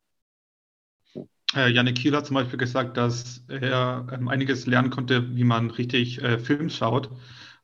Äh, 1.55 1.71
Janik 1.71 1.95
Kiel 1.95 2.15
hat 2.15 2.27
zum 2.27 2.35
Beispiel 2.35 2.59
gesagt, 2.59 2.95
dass 2.97 3.43
er 3.47 4.07
ähm, 4.11 4.27
einiges 4.27 4.67
lernen 4.67 4.91
konnte, 4.91 5.35
wie 5.35 5.43
man 5.43 5.71
richtig 5.71 6.21
äh, 6.21 6.37
Film 6.37 6.69
schaut. 6.69 7.09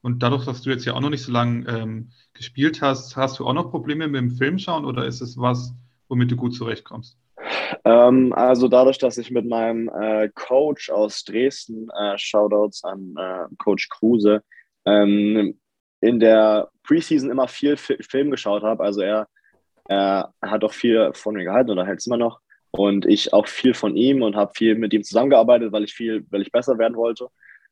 Und 0.02 0.24
dadurch, 0.24 0.46
dass 0.46 0.62
du 0.62 0.70
jetzt 0.70 0.86
ja 0.86 0.94
auch 0.94 1.02
noch 1.02 1.10
nicht 1.10 1.24
so 1.24 1.32
lange 1.32 1.68
ähm, 1.68 2.12
gespielt 2.34 2.82
hast, 2.82 3.16
hast 3.16 3.40
du 3.40 3.46
auch 3.46 3.54
noch 3.54 3.72
Probleme 3.72 4.08
mit 4.08 4.22
dem 4.22 4.32
Filmschauen 4.32 4.86
oder 4.86 5.06
ist 5.06 5.22
es 5.22 5.38
was, 5.38 5.74
womit 6.08 6.32
du 6.32 6.36
gut 6.36 6.56
zurechtkommst? 6.56 7.18
Ähm, 7.84 8.34
also 8.34 8.68
dadurch, 8.68 8.98
dass 8.98 9.18
ich 9.18 9.32
mit 9.32 9.46
meinem 9.46 9.90
äh, 9.90 10.30
Coach 10.34 10.90
aus 10.90 11.24
Dresden, 11.24 11.90
äh, 11.98 12.18
Shoutouts 12.18 12.84
an 12.84 13.16
äh, 13.18 13.56
Coach 13.58 13.90
Kruse, 13.90 14.42
ähm, 14.86 15.60
in 16.02 16.20
der 16.20 16.70
Preseason 16.84 17.32
immer 17.32 17.48
viel 17.48 17.74
F 17.74 17.92
Film 18.02 18.32
geschaut 18.32 18.64
habe. 18.64 18.84
Also 18.84 19.02
er, 19.02 19.28
er 19.88 20.34
hat 20.42 20.64
auch 20.64 20.74
viel 20.74 21.12
von 21.14 21.36
mir 21.36 21.44
gehalten 21.44 21.72
oder 21.72 21.86
hält 21.86 22.00
es 22.00 22.08
immer 22.08 22.18
noch. 22.18 22.40
Und 22.72 23.06
ich 23.06 23.34
auch 23.34 23.48
viel 23.48 23.74
von 23.74 23.96
ihm 23.96 24.22
und 24.22 24.36
habe 24.36 24.52
viel 24.54 24.76
mit 24.76 24.94
ihm 24.94 25.04
zusammengearbeitet, 25.04 25.72
weil 25.72 25.86
ich 25.86 25.94
viel, 25.94 26.26
weil 26.30 26.42
ich 26.42 26.52
besser 26.52 26.78
werden 26.78 26.98
wollte. 26.98 27.30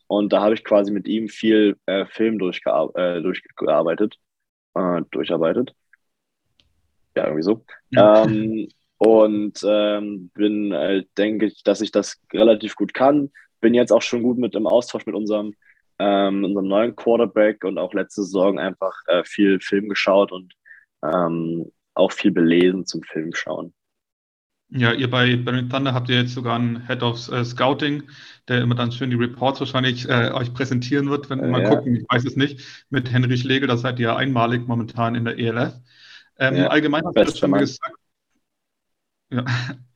Und 0.07 0.31
da 0.31 0.41
habe 0.41 0.53
ich 0.53 0.63
quasi 0.63 0.91
mit 0.91 1.07
ihm 1.07 1.27
viel 1.27 1.77
äh, 1.85 2.05
Film 2.05 2.39
durchgear 2.39 2.95
äh, 2.95 3.21
durchgearbeitet, 3.21 4.15
äh, 4.75 5.01
durcharbeitet. 5.11 5.73
Ja, 7.15 7.25
irgendwie 7.25 7.43
so. 7.43 7.65
Ja. 7.91 8.23
Ähm, 8.23 8.69
und 8.97 9.59
ähm, 9.65 10.29
bin, 10.33 10.71
äh, 10.71 11.03
denke 11.17 11.47
ich, 11.47 11.63
dass 11.63 11.81
ich 11.81 11.91
das 11.91 12.21
relativ 12.31 12.75
gut 12.75 12.93
kann. 12.93 13.31
Bin 13.59 13.73
jetzt 13.73 13.91
auch 13.91 14.01
schon 14.01 14.23
gut 14.23 14.37
mit 14.37 14.55
im 14.55 14.67
Austausch 14.67 15.05
mit 15.05 15.15
unserem, 15.15 15.55
ähm, 15.99 16.43
unserem 16.43 16.67
neuen 16.67 16.95
Quarterback 16.95 17.63
und 17.63 17.77
auch 17.77 17.93
letzte 17.93 18.23
Saison 18.23 18.59
einfach 18.59 18.93
äh, 19.07 19.23
viel 19.23 19.59
Film 19.59 19.89
geschaut 19.89 20.31
und 20.31 20.53
ähm, 21.03 21.71
auch 21.93 22.11
viel 22.11 22.31
belesen 22.31 22.85
zum 22.85 23.03
Film 23.03 23.33
schauen. 23.33 23.73
Ja, 24.75 24.91
ihr 24.91 25.09
bei 25.09 25.35
Berlin 25.35 25.69
Thunder 25.69 25.93
habt 25.93 26.09
ihr 26.09 26.21
jetzt 26.21 26.33
sogar 26.33 26.55
einen 26.55 26.87
Head 26.87 27.03
of 27.03 27.31
äh, 27.31 27.45
Scouting, 27.45 28.03
der 28.47 28.61
immer 28.61 28.73
dann 28.73 28.91
schön 28.91 29.11
die 29.11 29.15
Reports 29.15 29.59
wahrscheinlich 29.59 30.09
äh, 30.09 30.31
euch 30.31 30.51
präsentieren 30.51 31.11
wird, 31.11 31.29
wenn 31.29 31.41
wir 31.41 31.47
mal 31.47 31.61
ja. 31.61 31.69
gucken, 31.69 31.95
ich 31.95 32.05
weiß 32.09 32.25
es 32.25 32.35
nicht, 32.35 32.85
mit 32.89 33.11
Henry 33.11 33.37
Schlegel, 33.37 33.67
da 33.67 33.77
seid 33.77 33.99
ihr 33.99 34.15
einmalig 34.15 34.67
momentan 34.67 35.13
in 35.13 35.25
der 35.25 35.37
ELF. 35.37 35.73
Ähm, 36.39 36.55
ja, 36.55 36.67
allgemein 36.67 37.03
hast 37.05 37.35
du 37.35 37.37
schon 37.37 37.51
Mann. 37.51 37.59
gesagt, 37.59 37.93
ja, 39.33 39.45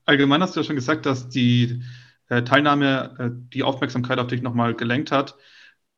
allgemein 0.06 0.41
hast 0.41 0.56
du 0.56 0.60
ja 0.60 0.63
schon 0.63 0.76
gesagt, 0.76 1.06
dass 1.06 1.30
die 1.30 1.84
äh, 2.30 2.43
Teilnahme 2.43 3.15
äh, 3.19 3.30
die 3.54 3.63
Aufmerksamkeit 3.63 4.19
auf 4.19 4.28
dich 4.28 4.41
nochmal 4.41 4.73
gelenkt 4.73 5.12
hat. 5.12 5.38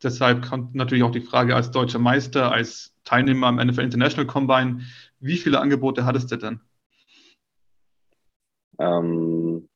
Deshalb 0.03 0.47
kommt 0.47 0.75
natürlich 0.75 1.03
auch 1.03 1.11
die 1.11 1.21
Frage 1.21 1.55
als 1.55 1.71
deutscher 1.71 1.99
Meister, 1.99 2.51
als 2.51 2.95
Teilnehmer 3.03 3.47
am 3.47 3.55
NFL 3.55 3.81
International 3.81 4.27
Combine, 4.27 4.81
wie 5.19 5.37
viele 5.37 5.59
Angebote 5.59 6.05
hattest 6.05 6.31
du 6.31 6.37
denn? 6.37 6.61
Ähm, 8.79 9.67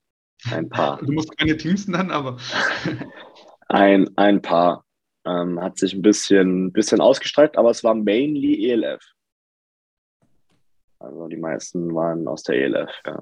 ein 0.52 0.69
paar. 0.69 0.99
Du 1.06 1.12
musst 1.12 1.38
keine 1.38 1.58
Teams 1.58 1.88
nennen, 1.88 2.12
aber. 2.12 2.38
ein, 3.67 4.10
ein 4.17 4.41
paar. 4.41 4.86
Ähm, 5.26 5.62
hat 5.62 5.78
sich 5.78 5.93
ein 5.93 6.02
bisschen, 6.02 6.73
bisschen 6.73 6.99
ausgestreckt, 6.99 7.58
aber 7.58 7.69
es 7.69 7.84
war 7.84 7.95
mainly 7.95 8.69
ELF. 8.69 9.02
Also 10.99 11.28
die 11.28 11.38
meisten 11.38 11.93
waren 11.93 12.28
aus 12.28 12.43
der 12.43 12.56
ELF, 12.56 12.91
ja. 13.06 13.21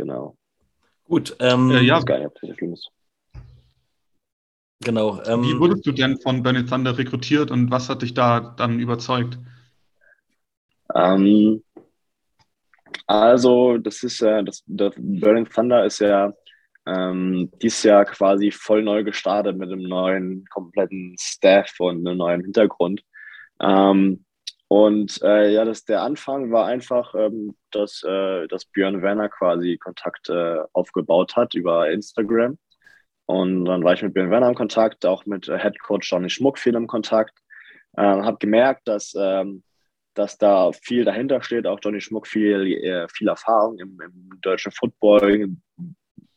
Genau. 0.00 0.34
Gut, 1.04 1.36
ähm, 1.40 1.70
äh, 1.72 1.82
ja. 1.82 2.00
Geil, 2.00 2.30
Genau. 4.82 5.22
Ähm, 5.24 5.42
Wie 5.42 5.58
wurdest 5.58 5.86
du 5.86 5.92
denn 5.92 6.18
von 6.18 6.42
Bernie 6.42 6.64
Thunder 6.64 6.96
rekrutiert 6.96 7.50
und 7.50 7.70
was 7.70 7.90
hat 7.90 8.00
dich 8.00 8.14
da 8.14 8.40
dann 8.56 8.80
überzeugt? 8.80 9.38
Ähm, 10.94 11.62
also, 13.06 13.76
das 13.76 14.02
ist 14.02 14.20
ja, 14.20 14.40
das, 14.40 14.62
das 14.66 14.94
Berlin 14.96 15.44
Thunder 15.44 15.84
ist 15.84 15.98
ja 15.98 16.32
ähm, 16.86 17.50
dieses 17.60 17.82
Jahr 17.82 18.06
quasi 18.06 18.50
voll 18.50 18.82
neu 18.82 19.04
gestartet 19.04 19.58
mit 19.58 19.70
einem 19.70 19.82
neuen 19.82 20.46
kompletten 20.46 21.14
Staff 21.20 21.74
und 21.78 22.08
einem 22.08 22.16
neuen 22.16 22.40
Hintergrund. 22.40 23.02
Ähm, 23.60 24.24
und 24.72 25.20
äh, 25.24 25.52
ja, 25.52 25.64
das, 25.64 25.84
der 25.84 26.02
Anfang 26.02 26.52
war 26.52 26.66
einfach, 26.66 27.12
ähm, 27.16 27.56
dass, 27.72 28.04
äh, 28.04 28.46
dass 28.46 28.66
Björn 28.66 29.02
Werner 29.02 29.28
quasi 29.28 29.76
Kontakte 29.78 30.62
äh, 30.62 30.68
aufgebaut 30.72 31.34
hat 31.34 31.54
über 31.54 31.90
Instagram. 31.90 32.56
Und 33.26 33.64
dann 33.64 33.82
war 33.82 33.94
ich 33.94 34.02
mit 34.02 34.14
Björn 34.14 34.30
Werner 34.30 34.48
im 34.48 34.54
Kontakt, 34.54 35.04
auch 35.04 35.26
mit 35.26 35.48
äh, 35.48 35.58
Head 35.58 35.80
Coach 35.80 36.08
Johnny 36.12 36.30
Schmuck 36.30 36.56
viel 36.56 36.76
im 36.76 36.86
Kontakt. 36.86 37.36
Äh, 37.96 38.02
habe 38.02 38.38
gemerkt, 38.38 38.86
dass 38.86 39.12
ähm, 39.18 39.64
dass 40.14 40.38
da 40.38 40.70
viel 40.70 41.04
dahinter 41.04 41.42
steht. 41.42 41.66
Auch 41.66 41.80
Johnny 41.82 42.00
Schmuck 42.00 42.28
viel, 42.28 42.72
äh, 42.84 43.08
viel 43.08 43.26
Erfahrung 43.26 43.76
im, 43.80 43.98
im 44.00 44.40
deutschen 44.40 44.70
Football, 44.70 45.48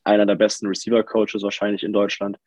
einer 0.03 0.25
der 0.25 0.35
besten 0.35 0.65
Receiver-Coaches 0.65 1.43
wahrscheinlich 1.43 1.83
in 1.83 1.93
Deutschland. 1.93 2.39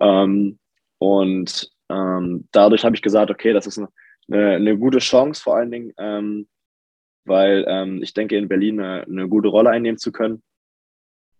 Ähm, 0.00 0.58
und 0.98 1.70
ähm, 1.88 2.46
dadurch 2.52 2.84
habe 2.84 2.94
ich 2.94 3.00
gesagt, 3.00 3.30
okay, 3.30 3.54
das 3.54 3.66
ist 3.66 3.80
eine, 4.28 4.52
eine, 4.52 4.78
gute 4.78 4.98
Chance, 4.98 5.42
vor 5.42 5.56
allen 5.56 5.70
Dingen, 5.70 5.92
ähm, 5.98 6.48
weil 7.24 7.64
ähm, 7.68 8.02
ich 8.02 8.14
denke, 8.14 8.36
in 8.36 8.48
Berlin 8.48 8.80
eine, 8.80 9.02
eine, 9.04 9.28
gute 9.28 9.48
Rolle 9.48 9.70
einnehmen 9.70 9.98
zu 9.98 10.12
können. 10.12 10.42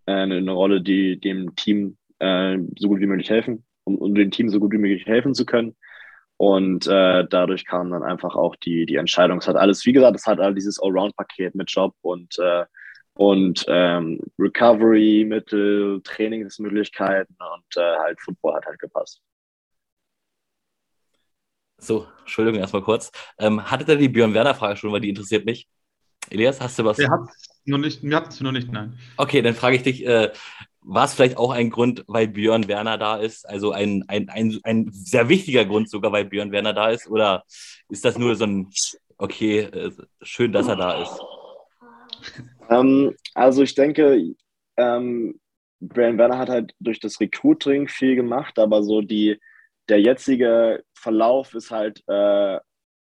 Äh, 0.07 0.13
eine, 0.13 0.51
Rolle, 0.53 0.83
die 0.83 1.19
dem 1.21 1.55
Team 1.57 1.97
äh, 2.19 2.59
so 2.77 2.89
gut 2.89 3.01
wie 3.01 3.07
möglich 3.07 3.31
helfen, 3.31 3.65
um, 3.85 3.97
um 3.97 4.15
dem 4.15 4.31
Team 4.31 4.49
so 4.49 4.61
gut 4.61 4.73
wie 4.73 4.79
möglich 4.79 5.07
helfen 5.07 5.35
zu 5.35 5.45
können. 5.47 5.77
Und 6.37 6.87
äh, 6.87 7.27
dadurch 7.29 7.65
kam 7.65 7.91
dann 7.91 8.03
einfach 8.03 8.35
auch 8.35 8.57
die, 8.57 8.87
die 8.87 8.97
Entscheidung. 8.97 9.39
Es 9.39 9.49
hat 9.49 9.57
alles, 9.57 9.85
wie 9.87 9.93
gesagt, 9.93 10.17
es 10.17 10.27
hat 10.27 10.41
all 10.41 10.55
dieses 10.55 10.81
Allround-Paket 10.83 11.55
mit 11.55 11.71
Job 11.71 11.95
und, 12.03 12.37
äh, 12.39 12.65
und 13.15 13.65
ähm, 13.69 14.21
Recovery-Mittel, 14.39 16.01
Trainingsmöglichkeiten 16.03 17.37
und 17.39 17.77
äh, 17.77 17.97
halt 17.99 18.21
Football 18.21 18.57
hat 18.57 18.67
halt 18.67 18.81
gepasst. 18.81 19.23
So, 21.79 22.07
Entschuldigung, 22.21 22.61
erstmal 22.61 22.83
kurz. 22.83 23.11
Ähm, 23.39 23.71
hattet 23.71 23.89
ihr 23.89 23.97
die 23.97 24.09
Björn 24.09 24.35
Werner-Frage 24.35 24.77
schon, 24.77 24.93
weil 24.93 25.01
die 25.01 25.11
interessiert 25.11 25.45
mich? 25.45 25.69
Elias, 26.31 26.61
hast 26.61 26.79
du 26.79 26.85
was? 26.85 26.99
Wir 26.99 27.11
hatten 27.11 27.29
es 27.29 27.61
nur 27.65 27.79
nicht, 27.79 28.03
wir 28.03 28.17
hatten 28.17 28.29
es 28.31 28.41
nur 28.41 28.53
nicht, 28.53 28.73
nein. 28.73 28.99
Okay, 29.17 29.43
dann 29.43 29.55
frage 29.55 29.77
ich 29.77 29.83
dich, 29.83 30.07
äh, 30.07 30.33
war 30.81 31.05
es 31.05 31.15
vielleicht 31.15 31.37
auch 31.37 31.51
ein 31.51 31.71
Grund, 31.71 32.05
weil 32.07 32.29
Björn 32.29 32.69
Werner 32.69 32.99
da 32.99 33.17
ist? 33.17 33.49
Also 33.49 33.73
ein, 33.73 34.05
ein, 34.09 34.29
ein, 34.29 34.59
ein 34.65 34.91
sehr 34.93 35.29
wichtiger 35.29 35.65
Grund 35.65 35.91
sogar, 35.91 36.13
weil 36.13 36.27
Björn 36.27 36.53
Werner 36.53 36.75
da 36.75 36.91
ist? 36.91 37.09
Oder 37.09 37.45
ist 37.89 38.05
das 38.05 38.19
nur 38.19 38.37
so 38.37 38.45
ein, 38.45 38.71
okay, 39.19 39.61
äh, 39.61 39.91
schön, 40.23 40.53
dass 40.53 40.69
er 40.69 40.77
da 40.77 41.03
ist? 41.03 41.21
Ähm, 42.71 43.15
also 43.35 43.63
ich 43.63 43.75
denke, 43.75 44.35
ähm, 44.77 45.41
Björn 45.81 46.19
Werner 46.19 46.39
hat 46.39 46.49
halt 46.49 46.75
durch 46.81 47.01
das 47.01 47.21
Recruiting 47.21 47.89
viel 47.89 48.17
gemacht, 48.17 48.59
aber 48.59 48.83
so 48.83 49.01
die, 49.01 49.39
der 49.89 50.01
jetzige 50.01 50.83
Verlauf 50.95 51.55
ist 51.55 51.71
halt 51.71 52.03
äh, 52.09 52.59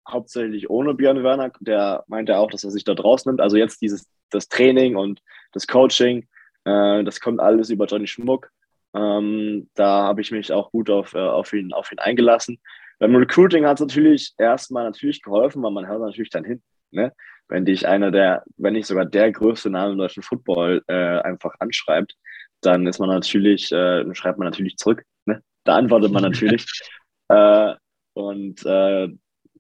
hauptsächlich 0.09 0.71
ohne 0.71 0.95
Björn 0.95 1.23
Werner. 1.23 1.53
Der 1.61 2.05
meinte 2.07 2.37
auch, 2.39 2.51
dass 2.51 2.65
er 2.65 2.71
sich 2.71 2.85
da 2.85 2.95
draus 2.95 3.27
nimmt. 3.27 3.41
Also 3.41 3.57
jetzt 3.57 3.81
dieses 3.83 4.09
das 4.31 4.49
Training 4.49 4.97
und 4.97 5.21
das 5.53 5.67
Coaching 5.67 6.27
äh, 6.67 7.05
das 7.05 7.21
kommt 7.21 7.41
alles 7.41 7.71
über 7.71 7.87
Johnny 7.87 8.07
Schmuck. 8.07 8.51
Ähm, 8.95 9.71
da 9.75 10.03
habe 10.03 10.21
ich 10.21 10.33
mich 10.33 10.53
auch 10.53 10.73
gut 10.73 10.91
auf, 10.91 11.15
äh, 11.15 11.19
auf, 11.19 11.53
ihn, 11.53 11.73
auf 11.73 11.93
ihn 11.93 11.99
eingelassen. 11.99 12.59
Beim 12.99 13.15
Recruiting 13.15 13.67
hat 13.67 13.79
es 13.79 13.87
natürlich 13.87 14.35
erstmal 14.37 14.85
natürlich 14.85 15.23
geholfen, 15.23 15.63
weil 15.63 15.71
man 15.71 15.87
hört 15.87 16.01
natürlich 16.01 16.31
dann 16.31 16.45
hin. 16.45 16.63
Ne? 16.91 17.13
Wenn 17.49 17.65
dich 17.65 17.87
einer 17.87 18.11
der, 18.11 18.43
wenn 18.57 18.73
nicht 18.73 18.87
sogar 18.87 19.05
der 19.05 19.31
größte 19.31 19.71
Name 19.71 19.93
im 19.93 19.99
deutschen 19.99 20.23
Football 20.23 20.83
äh, 20.89 21.21
einfach 21.21 21.55
anschreibt, 21.61 22.17
dann 22.63 22.87
ist 22.87 22.99
man 22.99 23.11
natürlich, 23.11 23.71
äh, 23.71 24.13
schreibt 24.15 24.39
man 24.39 24.47
natürlich 24.47 24.77
zurück. 24.77 25.05
Ne? 25.27 25.43
Da 25.67 25.77
antwortet 25.77 26.13
man 26.13 26.23
natürlich. 26.23 26.67
äh, 27.29 27.75
und 28.15 28.65
äh, 28.65 29.09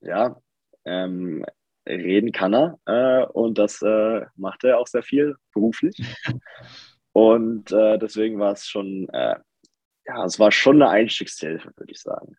ja, 0.00 0.36
ähm, 0.84 1.44
reden 1.86 2.32
kann 2.32 2.54
er 2.54 2.78
äh, 2.86 3.26
und 3.26 3.58
das 3.58 3.82
äh, 3.82 4.26
macht 4.36 4.64
er 4.64 4.78
auch 4.78 4.86
sehr 4.86 5.02
viel 5.02 5.36
beruflich. 5.52 5.96
Und 7.12 7.72
äh, 7.72 7.96
deswegen 7.98 8.38
war 8.38 8.52
es 8.52 8.66
schon, 8.66 9.08
äh, 9.08 9.36
ja, 10.06 10.24
es 10.26 10.38
war 10.38 10.52
schon 10.52 10.82
eine 10.82 10.90
Einstiegshilfe, 10.90 11.72
würde 11.74 11.90
ich 11.90 11.98
sagen. 11.98 12.36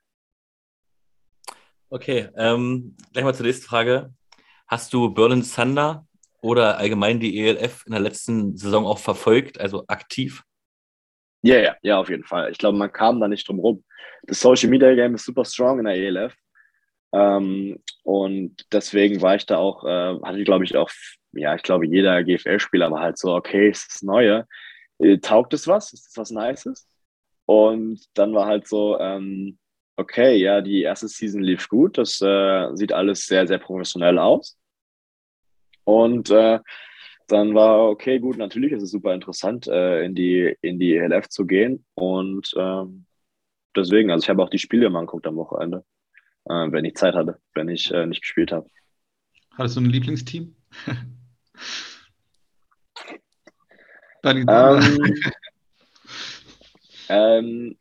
Okay, 1.89 2.29
ähm, 2.35 2.95
gleich 3.11 3.25
mal 3.25 3.33
zur 3.33 3.47
nächsten 3.47 3.65
Frage. 3.65 4.13
Hast 4.67 4.93
du 4.93 5.11
Berlin 5.11 5.41
Thunder 5.41 6.05
oder 6.41 6.77
allgemein 6.77 7.19
die 7.19 7.39
ELF 7.39 7.87
in 7.87 7.93
der 7.93 8.01
letzten 8.01 8.55
Saison 8.55 8.85
auch 8.85 8.99
verfolgt, 8.99 9.59
also 9.59 9.83
aktiv? 9.87 10.43
Ja, 11.43 11.55
yeah, 11.55 11.77
ja, 11.81 11.99
auf 11.99 12.09
jeden 12.09 12.23
Fall. 12.23 12.51
Ich 12.51 12.57
glaube, 12.57 12.77
man 12.77 12.91
kam 12.91 13.19
da 13.19 13.27
nicht 13.27 13.47
drum 13.47 13.59
rum. 13.59 13.83
Das 14.23 14.39
Social 14.39 14.69
Media 14.69 14.93
Game 14.95 15.15
ist 15.15 15.25
super 15.25 15.45
strong 15.45 15.79
in 15.79 15.85
der 15.85 15.95
ELF. 15.95 16.35
Ähm, 17.13 17.81
und 18.03 18.65
deswegen 18.71 19.21
war 19.21 19.35
ich 19.35 19.45
da 19.45 19.57
auch, 19.57 19.83
äh, 19.85 20.19
hatte 20.23 20.39
ich 20.39 20.45
glaube 20.45 20.65
ich 20.65 20.75
auch, 20.75 20.89
ja, 21.33 21.55
ich 21.55 21.63
glaube 21.63 21.87
jeder 21.87 22.23
GFL-Spieler 22.23 22.91
war 22.91 23.01
halt 23.01 23.17
so, 23.17 23.33
okay, 23.35 23.69
ist 23.69 23.87
das 23.93 24.01
Neue, 24.01 24.45
äh, 24.99 25.17
taugt 25.19 25.53
es 25.53 25.67
was, 25.67 25.93
ist 25.93 26.07
das 26.07 26.17
was 26.17 26.31
Nices? 26.31 26.87
Und 27.45 28.01
dann 28.15 28.33
war 28.33 28.45
halt 28.45 28.67
so, 28.67 28.99
ähm, 28.99 29.57
okay, 29.95 30.35
ja, 30.35 30.61
die 30.61 30.81
erste 30.83 31.07
Season 31.07 31.41
lief 31.41 31.69
gut, 31.69 31.97
das 31.97 32.21
äh, 32.21 32.69
sieht 32.75 32.91
alles 32.93 33.25
sehr, 33.25 33.47
sehr 33.47 33.57
professionell 33.59 34.19
aus. 34.19 34.57
Und 35.85 36.29
äh, 36.29 36.59
dann 37.27 37.53
war, 37.53 37.89
okay, 37.89 38.19
gut, 38.19 38.37
natürlich 38.37 38.71
ist 38.71 38.83
es 38.83 38.91
super 38.91 39.13
interessant, 39.13 39.67
äh, 39.67 40.03
in, 40.03 40.15
die, 40.15 40.55
in 40.61 40.79
die 40.79 40.95
ELF 40.95 41.27
zu 41.27 41.45
gehen. 41.45 41.85
Und 41.93 42.53
ähm, 42.57 43.05
deswegen, 43.75 44.11
also 44.11 44.23
ich 44.23 44.29
habe 44.29 44.41
auch 44.41 44.49
die 44.49 44.59
Spiele 44.59 44.89
mal 44.89 44.99
angeguckt 44.99 45.27
am 45.27 45.35
Wochenende, 45.35 45.83
äh, 46.45 46.71
wenn 46.71 46.85
ich 46.85 46.95
Zeit 46.95 47.15
hatte, 47.15 47.39
wenn 47.53 47.67
ich 47.69 47.91
äh, 47.91 48.05
nicht 48.05 48.21
gespielt 48.21 48.51
habe. 48.51 48.69
Hattest 49.51 49.75
du 49.75 49.81
ein 49.81 49.89
Lieblingsteam? 49.89 50.55
ähm, 54.23 54.97
ähm, 57.09 57.77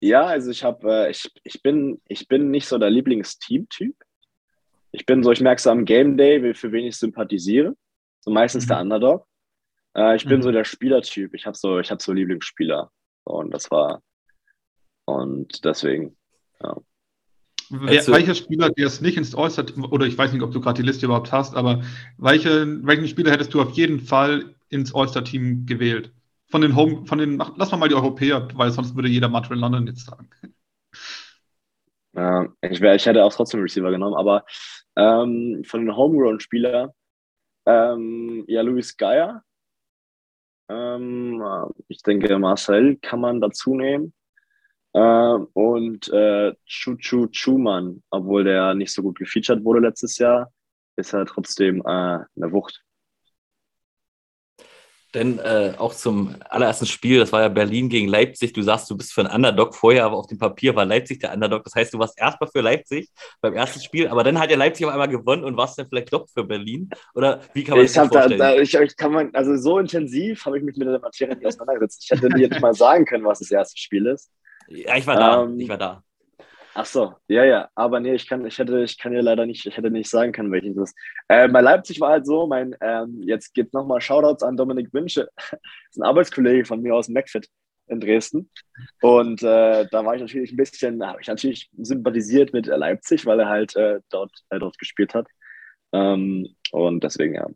ja, 0.00 0.26
also 0.26 0.50
ich 0.50 0.62
habe, 0.62 1.06
äh, 1.06 1.10
ich, 1.10 1.30
ich, 1.42 1.62
bin, 1.62 2.00
ich 2.06 2.28
bin 2.28 2.50
nicht 2.50 2.68
so 2.68 2.76
der 2.78 2.90
Lieblingsteam-Typ. 2.90 3.96
Ich 4.92 5.06
bin 5.06 5.22
so, 5.22 5.32
ich 5.32 5.40
merke 5.40 5.60
so 5.60 5.70
am 5.70 5.84
Game 5.84 6.16
Day, 6.16 6.54
für 6.54 6.72
wen 6.72 6.86
ich 6.86 6.96
sympathisiere. 6.96 7.76
So 8.26 8.32
meistens 8.32 8.64
mhm. 8.64 8.68
der 8.68 8.80
Underdog. 8.80 9.26
Äh, 9.96 10.16
ich 10.16 10.26
bin 10.26 10.38
mhm. 10.38 10.42
so 10.42 10.52
der 10.52 10.64
Spielertyp. 10.64 11.32
Ich 11.34 11.46
habe 11.46 11.56
so, 11.56 11.78
ich 11.78 11.90
habe 11.90 12.02
so 12.02 12.12
Lieblingsspieler. 12.12 12.90
Und 13.24 13.54
das 13.54 13.70
war, 13.70 14.02
und 15.06 15.64
deswegen, 15.64 16.16
ja. 16.62 16.76
Wer, 17.70 17.98
also, 17.98 18.12
welcher 18.12 18.34
Spieler, 18.34 18.70
der 18.70 18.86
es 18.86 19.00
nicht 19.00 19.16
ins 19.16 19.34
All-Star, 19.34 19.66
oder 19.90 20.06
ich 20.06 20.16
weiß 20.16 20.32
nicht, 20.32 20.42
ob 20.42 20.52
du 20.52 20.60
gerade 20.60 20.80
die 20.80 20.86
Liste 20.86 21.06
überhaupt 21.06 21.32
hast, 21.32 21.56
aber 21.56 21.82
welche, 22.16 22.84
welchen 22.86 23.08
Spieler 23.08 23.32
hättest 23.32 23.52
du 23.54 23.60
auf 23.60 23.72
jeden 23.72 23.98
Fall 23.98 24.54
ins 24.68 24.94
All-Star-Team 24.94 25.66
gewählt? 25.66 26.12
Von 26.48 26.60
den 26.60 26.76
Home, 26.76 27.04
von 27.06 27.18
den, 27.18 27.38
lass 27.56 27.72
mal 27.72 27.78
mal 27.78 27.88
die 27.88 27.96
Europäer, 27.96 28.46
weil 28.54 28.70
sonst 28.70 28.94
würde 28.94 29.08
jeder 29.08 29.28
Montreal 29.28 29.58
London 29.58 29.88
jetzt 29.88 30.06
sagen. 30.06 30.30
Ja, 32.12 32.46
ich, 32.60 32.80
wär, 32.80 32.94
ich 32.94 33.04
hätte 33.04 33.24
auch 33.24 33.34
trotzdem 33.34 33.60
Receiver 33.60 33.90
genommen, 33.90 34.14
aber 34.14 34.44
ähm, 34.96 35.62
von 35.66 35.80
den 35.84 35.96
Homegrown-Spielern, 35.96 36.90
ähm, 37.66 38.44
ja, 38.46 38.62
Luis 38.62 38.96
Geier. 38.96 39.42
Ähm, 40.68 41.42
ich 41.88 42.02
denke, 42.02 42.38
Marcel 42.38 42.96
kann 42.96 43.20
man 43.20 43.40
dazu 43.40 43.74
nehmen. 43.74 44.12
Ähm, 44.94 45.48
und 45.52 46.08
äh, 46.08 46.54
Chuchu 46.64 47.26
Chuman, 47.28 48.02
obwohl 48.10 48.44
der 48.44 48.74
nicht 48.74 48.92
so 48.92 49.02
gut 49.02 49.18
gefeatured 49.18 49.62
wurde 49.62 49.80
letztes 49.80 50.16
Jahr, 50.16 50.50
ist 50.96 51.12
er 51.12 51.26
trotzdem 51.26 51.80
äh, 51.80 51.84
eine 51.84 52.52
Wucht. 52.52 52.85
Denn 55.16 55.38
äh, 55.38 55.72
auch 55.78 55.94
zum 55.94 56.36
allerersten 56.50 56.84
Spiel, 56.84 57.18
das 57.18 57.32
war 57.32 57.40
ja 57.40 57.48
Berlin 57.48 57.88
gegen 57.88 58.06
Leipzig. 58.06 58.52
Du 58.52 58.60
sagst, 58.60 58.90
du 58.90 58.98
bist 58.98 59.14
für 59.14 59.22
einen 59.22 59.34
Underdog 59.34 59.74
vorher, 59.74 60.04
aber 60.04 60.18
auf 60.18 60.26
dem 60.26 60.36
Papier 60.36 60.76
war 60.76 60.84
Leipzig 60.84 61.20
der 61.20 61.32
Underdog. 61.32 61.64
Das 61.64 61.74
heißt, 61.74 61.94
du 61.94 61.98
warst 61.98 62.20
erstmal 62.20 62.50
für 62.50 62.60
Leipzig 62.60 63.08
beim 63.40 63.54
ersten 63.54 63.80
Spiel, 63.80 64.08
aber 64.08 64.24
dann 64.24 64.38
hat 64.38 64.50
ja 64.50 64.58
Leipzig 64.58 64.84
auf 64.84 64.92
einmal 64.92 65.08
gewonnen 65.08 65.42
und 65.42 65.56
warst 65.56 65.78
dann 65.78 65.86
vielleicht 65.88 66.12
doch 66.12 66.28
für 66.28 66.44
Berlin? 66.44 66.90
Oder 67.14 67.40
wie 67.54 67.64
kann 67.64 67.78
man 67.78 67.86
ich 67.86 67.94
das 67.94 68.08
vorstellen? 68.08 68.38
Da, 68.38 68.56
da, 68.56 68.60
ich, 68.60 68.74
ich, 68.74 68.94
kann 68.94 69.10
man, 69.10 69.34
also 69.34 69.56
so 69.56 69.78
intensiv 69.78 70.44
habe 70.44 70.58
ich 70.58 70.64
mich 70.64 70.76
mit 70.76 70.86
der 70.86 71.00
Materie 71.00 71.34
nicht 71.34 71.46
auseinandergesetzt. 71.46 72.04
Ich 72.04 72.10
hätte 72.10 72.28
dir 72.28 72.48
jetzt 72.48 72.60
mal 72.60 72.74
sagen 72.74 73.06
können, 73.06 73.24
was 73.24 73.38
das 73.38 73.50
erste 73.50 73.78
Spiel 73.78 74.04
ist. 74.04 74.30
Ja, 74.68 74.96
ich 74.98 75.06
war 75.06 75.16
da. 75.16 75.44
Ähm, 75.44 75.58
ich 75.58 75.68
war 75.70 75.78
da. 75.78 76.02
Ach 76.78 76.84
so, 76.84 77.14
ja, 77.26 77.42
ja, 77.42 77.70
aber 77.74 78.00
nee, 78.00 78.14
ich 78.14 78.28
kann, 78.28 78.44
ich 78.44 78.58
hätte, 78.58 78.82
ich 78.82 78.98
kann 78.98 79.12
dir 79.12 79.22
leider 79.22 79.46
nicht, 79.46 79.64
ich 79.64 79.78
hätte 79.78 79.90
nicht 79.90 80.10
sagen 80.10 80.32
können, 80.32 80.52
welches 80.52 80.74
das 80.74 80.90
ist. 80.90 80.96
Äh, 81.26 81.48
bei 81.48 81.62
Leipzig 81.62 82.02
war 82.02 82.10
halt 82.10 82.26
so, 82.26 82.46
mein, 82.46 82.76
ähm, 82.82 83.22
jetzt 83.22 83.54
gibt 83.54 83.72
nochmal 83.72 84.02
Shoutouts 84.02 84.42
an 84.42 84.58
Dominik 84.58 84.92
Wünsche, 84.92 85.26
das 85.36 85.58
ist 85.92 85.96
ein 85.96 86.02
Arbeitskollege 86.02 86.66
von 86.66 86.82
mir 86.82 86.94
aus 86.94 87.08
McFit 87.08 87.48
in 87.86 87.98
Dresden. 87.98 88.50
Und 89.00 89.42
äh, 89.42 89.86
da 89.90 90.04
war 90.04 90.16
ich 90.16 90.20
natürlich 90.20 90.52
ein 90.52 90.58
bisschen, 90.58 91.02
habe 91.02 91.22
ich 91.22 91.28
natürlich 91.28 91.70
sympathisiert 91.78 92.52
mit 92.52 92.66
Leipzig, 92.66 93.24
weil 93.24 93.40
er 93.40 93.48
halt 93.48 93.74
äh, 93.74 94.00
dort, 94.10 94.32
äh, 94.50 94.58
dort 94.58 94.78
gespielt 94.78 95.14
hat. 95.14 95.28
Ähm, 95.92 96.56
und 96.72 97.02
deswegen, 97.02 97.36
ja. 97.36 97.46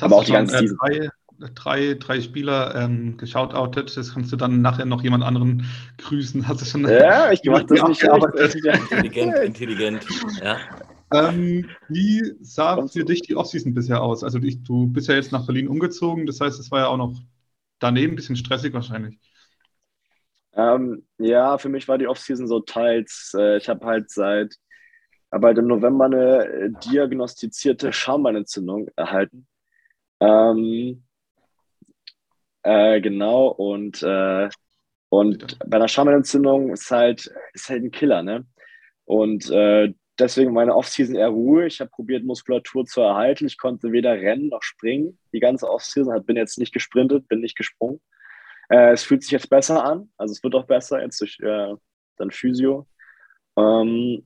aber 0.00 0.16
auch 0.16 0.24
die 0.24 0.32
ganze 0.32 0.64
äh, 0.64 0.68
drei, 0.80 1.10
drei, 1.54 1.94
drei 1.94 2.20
Spieler 2.20 2.74
ähm, 2.74 3.16
geschautoutet. 3.16 3.96
Das 3.96 4.14
kannst 4.14 4.32
du 4.32 4.36
dann 4.36 4.62
nachher 4.62 4.86
noch 4.86 5.02
jemand 5.02 5.24
anderen 5.24 5.66
grüßen. 5.98 6.46
Hast 6.48 6.60
du 6.60 6.64
schon 6.64 6.88
ja, 6.88 7.32
ich 7.32 7.42
mache 7.44 7.66
das 7.66 7.82
nicht. 7.88 8.02
intelligent, 8.02 9.36
intelligent. 9.38 10.06
Ja. 10.42 10.58
Ähm, 11.12 11.68
wie 11.88 12.34
sah 12.40 12.86
für 12.88 13.04
dich 13.04 13.22
die 13.22 13.36
Offseason 13.36 13.74
bisher 13.74 14.02
aus? 14.02 14.24
Also 14.24 14.38
ich, 14.38 14.62
du 14.64 14.88
bist 14.88 15.08
ja 15.08 15.14
jetzt 15.14 15.32
nach 15.32 15.46
Berlin 15.46 15.68
umgezogen, 15.68 16.26
das 16.26 16.40
heißt, 16.40 16.58
es 16.58 16.70
war 16.70 16.80
ja 16.80 16.86
auch 16.88 16.96
noch 16.96 17.14
daneben 17.78 18.14
ein 18.14 18.16
bisschen 18.16 18.36
stressig 18.36 18.72
wahrscheinlich. 18.72 19.18
Ähm, 20.56 21.04
ja, 21.18 21.58
für 21.58 21.68
mich 21.68 21.86
war 21.88 21.98
die 21.98 22.06
Offseason 22.06 22.46
so 22.46 22.60
teils. 22.60 23.34
Äh, 23.36 23.58
ich 23.58 23.68
habe 23.68 23.84
halt 23.84 24.10
seit, 24.10 24.54
aber 25.30 25.48
halt 25.48 25.58
im 25.58 25.66
November 25.66 26.06
eine 26.06 26.46
äh, 26.46 26.70
diagnostizierte 26.84 27.92
Schambeinentzündung 27.92 28.88
erhalten. 28.96 29.46
Ähm, 30.20 31.04
äh, 32.64 33.00
genau, 33.00 33.48
und, 33.48 34.02
äh, 34.02 34.48
und 35.10 35.58
bei 35.68 35.76
einer 35.76 35.88
Schammenentzündung 35.88 36.72
ist 36.72 36.90
halt, 36.90 37.30
ist 37.52 37.68
halt 37.68 37.84
ein 37.84 37.90
Killer, 37.90 38.22
ne? 38.22 38.46
Und 39.04 39.50
äh, 39.50 39.92
deswegen 40.18 40.52
meine 40.52 40.74
Offseason 40.74 41.14
eher 41.14 41.28
Ruhe. 41.28 41.66
Ich 41.66 41.80
habe 41.80 41.90
probiert, 41.90 42.24
Muskulatur 42.24 42.86
zu 42.86 43.00
erhalten. 43.02 43.46
Ich 43.46 43.58
konnte 43.58 43.92
weder 43.92 44.12
rennen 44.12 44.48
noch 44.48 44.62
springen. 44.62 45.18
Die 45.32 45.40
ganze 45.40 45.68
Offseason 45.68 46.24
bin 46.24 46.36
jetzt 46.36 46.58
nicht 46.58 46.72
gesprintet, 46.72 47.28
bin 47.28 47.40
nicht 47.40 47.56
gesprungen. 47.56 48.00
Äh, 48.70 48.92
es 48.92 49.04
fühlt 49.04 49.22
sich 49.22 49.32
jetzt 49.32 49.50
besser 49.50 49.84
an. 49.84 50.10
Also 50.16 50.32
es 50.32 50.42
wird 50.42 50.54
auch 50.54 50.66
besser 50.66 51.02
jetzt 51.02 51.20
durch 51.20 51.38
äh, 51.40 51.74
dann 52.16 52.30
Physio. 52.30 52.86
Ähm, 53.58 54.22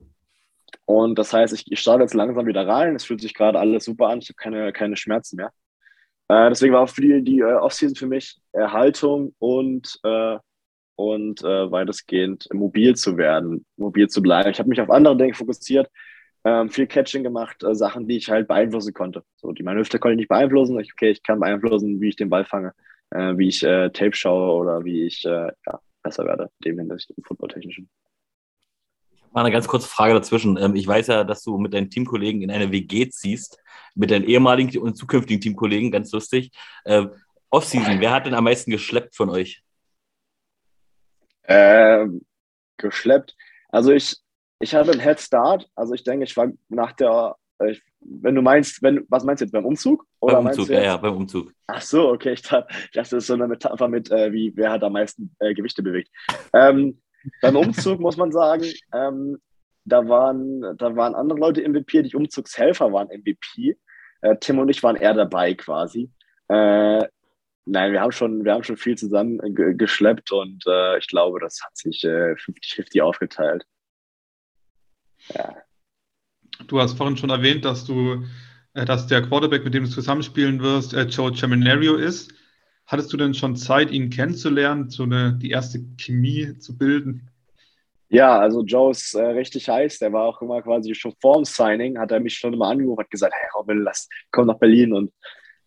und 0.85 1.19
das 1.19 1.33
heißt, 1.33 1.53
ich, 1.53 1.71
ich 1.71 1.79
starte 1.79 2.03
jetzt 2.03 2.13
langsam 2.13 2.47
wieder 2.47 2.67
rein. 2.67 2.95
Es 2.95 3.05
fühlt 3.05 3.21
sich 3.21 3.33
gerade 3.33 3.59
alles 3.59 3.85
super 3.85 4.07
an. 4.07 4.19
Ich 4.19 4.29
habe 4.29 4.37
keine, 4.37 4.73
keine 4.73 4.97
Schmerzen 4.97 5.35
mehr. 5.37 5.51
Äh, 6.29 6.49
deswegen 6.49 6.73
war 6.73 6.81
auch 6.81 6.91
die, 6.91 7.23
die 7.23 7.39
äh, 7.39 7.53
Offseason 7.55 7.95
für 7.95 8.07
mich 8.07 8.39
Erhaltung 8.51 9.33
und, 9.39 9.99
äh, 10.03 10.37
und 10.95 11.43
äh, 11.43 11.71
weitestgehend 11.71 12.47
mobil 12.53 12.95
zu 12.95 13.17
werden, 13.17 13.65
mobil 13.77 14.07
zu 14.07 14.21
bleiben. 14.21 14.49
Ich 14.51 14.59
habe 14.59 14.69
mich 14.69 14.79
auf 14.79 14.91
andere 14.91 15.17
Dinge 15.17 15.33
fokussiert, 15.33 15.89
ähm, 16.45 16.69
viel 16.69 16.87
Catching 16.87 17.23
gemacht, 17.23 17.63
äh, 17.63 17.73
Sachen, 17.73 18.07
die 18.07 18.17
ich 18.17 18.29
halt 18.29 18.47
beeinflussen 18.47 18.93
konnte. 18.93 19.23
So, 19.37 19.51
die 19.51 19.63
meine 19.63 19.79
Hüfte 19.79 19.97
konnte 19.99 20.13
ich 20.13 20.19
nicht 20.19 20.29
beeinflussen. 20.29 20.79
Ich, 20.79 20.93
okay, 20.93 21.09
ich 21.09 21.23
kann 21.23 21.39
beeinflussen, 21.39 21.99
wie 21.99 22.09
ich 22.09 22.15
den 22.15 22.29
Ball 22.29 22.45
fange, 22.45 22.73
äh, 23.09 23.35
wie 23.37 23.47
ich 23.47 23.63
äh, 23.63 23.89
Tape 23.89 24.15
schaue 24.15 24.55
oder 24.55 24.85
wie 24.85 25.05
ich 25.05 25.23
ja, 25.23 25.51
besser 26.03 26.25
werde, 26.25 26.49
dem 26.63 26.77
hinsichtlich 26.77 27.17
im 27.17 27.23
Footballtechnischen. 27.23 27.89
Mal 29.31 29.41
eine 29.41 29.51
ganz 29.51 29.67
kurze 29.67 29.87
Frage 29.87 30.13
dazwischen. 30.13 30.57
Ähm, 30.57 30.75
ich 30.75 30.87
weiß 30.87 31.07
ja, 31.07 31.23
dass 31.23 31.43
du 31.43 31.57
mit 31.57 31.73
deinen 31.73 31.89
Teamkollegen 31.89 32.41
in 32.41 32.51
eine 32.51 32.71
WG 32.71 33.09
ziehst, 33.09 33.61
mit 33.95 34.11
deinen 34.11 34.25
ehemaligen 34.25 34.79
und 34.79 34.95
zukünftigen 34.95 35.41
Teamkollegen, 35.41 35.91
ganz 35.91 36.11
lustig. 36.11 36.51
Äh, 36.85 37.07
Offseason, 37.51 37.99
wer 37.99 38.11
hat 38.11 38.25
denn 38.25 38.33
am 38.33 38.43
meisten 38.43 38.71
geschleppt 38.71 39.15
von 39.15 39.29
euch? 39.29 39.63
Ähm, 41.47 42.21
geschleppt. 42.77 43.35
Also 43.69 43.91
ich, 43.91 44.17
ich 44.59 44.73
hatte 44.75 44.91
einen 44.91 45.01
Head 45.01 45.19
Start. 45.19 45.67
Also 45.75 45.93
ich 45.93 46.03
denke, 46.03 46.25
ich 46.25 46.35
war 46.37 46.51
nach 46.69 46.93
der, 46.93 47.35
äh, 47.59 47.75
wenn 47.99 48.35
du 48.35 48.41
meinst, 48.41 48.81
wenn, 48.81 49.05
was 49.09 49.23
meinst 49.23 49.41
du 49.41 49.45
jetzt 49.45 49.51
beim 49.51 49.65
Umzug? 49.65 50.05
Oder 50.19 50.37
beim 50.37 50.47
Umzug, 50.47 50.69
ja, 50.69 50.81
ja, 50.81 50.97
beim 50.97 51.15
Umzug. 51.15 51.51
Ach 51.67 51.81
so, 51.81 52.09
okay. 52.09 52.33
Ich 52.33 52.41
dachte, 52.43 52.67
ich 52.69 52.91
dachte 52.91 53.15
das 53.15 53.23
ist 53.23 53.27
so 53.27 53.33
eine 53.33 53.47
Metapher 53.47 53.87
mit, 53.87 54.11
äh, 54.11 54.31
wie 54.31 54.53
wer 54.55 54.71
hat 54.71 54.83
am 54.83 54.93
meisten 54.93 55.35
äh, 55.39 55.53
Gewichte 55.53 55.83
bewegt. 55.83 56.09
Ähm, 56.53 57.01
beim 57.41 57.55
Umzug 57.55 57.99
muss 57.99 58.17
man 58.17 58.31
sagen, 58.31 58.65
ähm, 58.93 59.37
da, 59.85 60.07
waren, 60.07 60.77
da 60.77 60.95
waren 60.95 61.15
andere 61.15 61.39
Leute 61.39 61.67
MVP, 61.67 62.03
die 62.03 62.15
Umzugshelfer 62.15 62.91
waren 62.91 63.07
MVP. 63.07 63.77
Äh, 64.21 64.35
Tim 64.39 64.59
und 64.59 64.69
ich 64.69 64.83
waren 64.83 64.95
eher 64.95 65.13
dabei 65.13 65.53
quasi. 65.53 66.11
Äh, 66.49 67.03
nein, 67.65 67.91
wir 67.91 68.01
haben 68.01 68.11
schon, 68.11 68.43
wir 68.43 68.53
haben 68.53 68.63
schon 68.63 68.77
viel 68.77 68.97
zusammen 68.97 69.39
geschleppt 69.77 70.31
und 70.31 70.63
äh, 70.67 70.97
ich 70.97 71.07
glaube, 71.07 71.39
das 71.39 71.61
hat 71.63 71.77
sich 71.77 72.01
50-50 72.03 72.95
äh, 72.95 73.01
aufgeteilt. 73.01 73.65
Ja. 75.33 75.55
Du 76.67 76.79
hast 76.79 76.97
vorhin 76.97 77.17
schon 77.17 77.29
erwähnt, 77.29 77.63
dass 77.65 77.85
du, 77.85 78.25
äh, 78.73 78.85
dass 78.85 79.07
der 79.07 79.21
Quarterback, 79.21 79.63
mit 79.63 79.73
dem 79.73 79.85
du 79.85 79.89
zusammenspielen 79.89 80.61
wirst, 80.61 80.93
äh, 80.93 81.03
Joe 81.03 81.33
Ceminario 81.33 81.95
ist. 81.95 82.33
Hattest 82.89 83.13
du 83.13 83.17
denn 83.17 83.35
schon 83.35 83.55
Zeit, 83.55 83.91
ihn 83.91 84.09
kennenzulernen, 84.09 84.89
so 84.89 85.03
eine, 85.03 85.33
die 85.33 85.51
erste 85.51 85.79
Chemie 85.95 86.57
zu 86.57 86.75
bilden? 86.75 87.29
Ja, 88.07 88.39
also 88.39 88.63
Joe 88.63 88.89
ist 88.89 89.13
äh, 89.13 89.21
richtig 89.21 89.69
heiß. 89.69 89.99
Der 89.99 90.11
war 90.11 90.23
auch 90.25 90.41
immer 90.41 90.59
quasi 90.63 90.95
schon 90.95 91.13
vorm 91.21 91.45
Signing, 91.45 91.99
hat 91.99 92.11
er 92.11 92.19
mich 92.19 92.33
schon 92.33 92.51
immer 92.51 92.67
angerufen, 92.67 93.01
hat 93.03 93.11
gesagt, 93.11 93.35
hey 93.39 93.47
Robin, 93.55 93.83
lass, 93.83 94.09
komm 94.31 94.47
nach 94.47 94.57
Berlin. 94.57 94.93
Und 94.93 95.13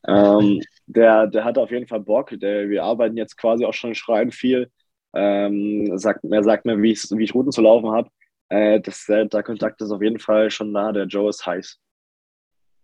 ähm, 0.08 0.60
der, 0.86 1.28
der 1.28 1.44
hat 1.44 1.58
auf 1.58 1.70
jeden 1.70 1.86
Fall 1.86 2.00
Bock. 2.00 2.30
Der, 2.40 2.68
wir 2.68 2.82
arbeiten 2.82 3.16
jetzt 3.16 3.36
quasi 3.36 3.64
auch 3.64 3.74
schon 3.74 3.94
schreiben 3.94 4.32
viel. 4.32 4.68
Ähm, 5.14 5.96
sagt, 5.96 6.24
er 6.24 6.42
sagt 6.42 6.64
mir, 6.64 6.82
wie 6.82 6.90
ich, 6.90 7.04
wie 7.12 7.22
ich 7.22 7.36
Routen 7.36 7.52
zu 7.52 7.62
laufen 7.62 7.92
habe. 7.92 8.10
Äh, 8.48 8.80
das, 8.80 9.06
der 9.06 9.28
Kontakt 9.44 9.80
ist 9.80 9.92
auf 9.92 10.02
jeden 10.02 10.18
Fall 10.18 10.50
schon 10.50 10.74
da. 10.74 10.90
Der 10.90 11.04
Joe 11.04 11.28
ist 11.28 11.46
heiß. 11.46 11.78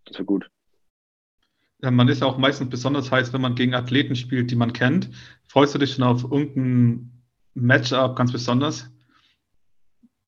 Das 0.05 0.16
wird 0.16 0.28
gut. 0.28 0.49
Man 1.80 2.08
ist 2.08 2.20
ja 2.20 2.26
auch 2.26 2.38
meistens 2.38 2.70
besonders 2.70 3.10
heiß, 3.10 3.32
wenn 3.32 3.40
man 3.40 3.54
gegen 3.54 3.74
Athleten 3.74 4.16
spielt, 4.16 4.50
die 4.50 4.56
man 4.56 4.72
kennt. 4.72 5.10
Freust 5.46 5.74
du 5.74 5.78
dich 5.78 5.92
schon 5.92 6.04
auf 6.04 6.24
irgendein 6.24 7.12
Matchup 7.54 8.16
ganz 8.16 8.32
besonders? 8.32 8.90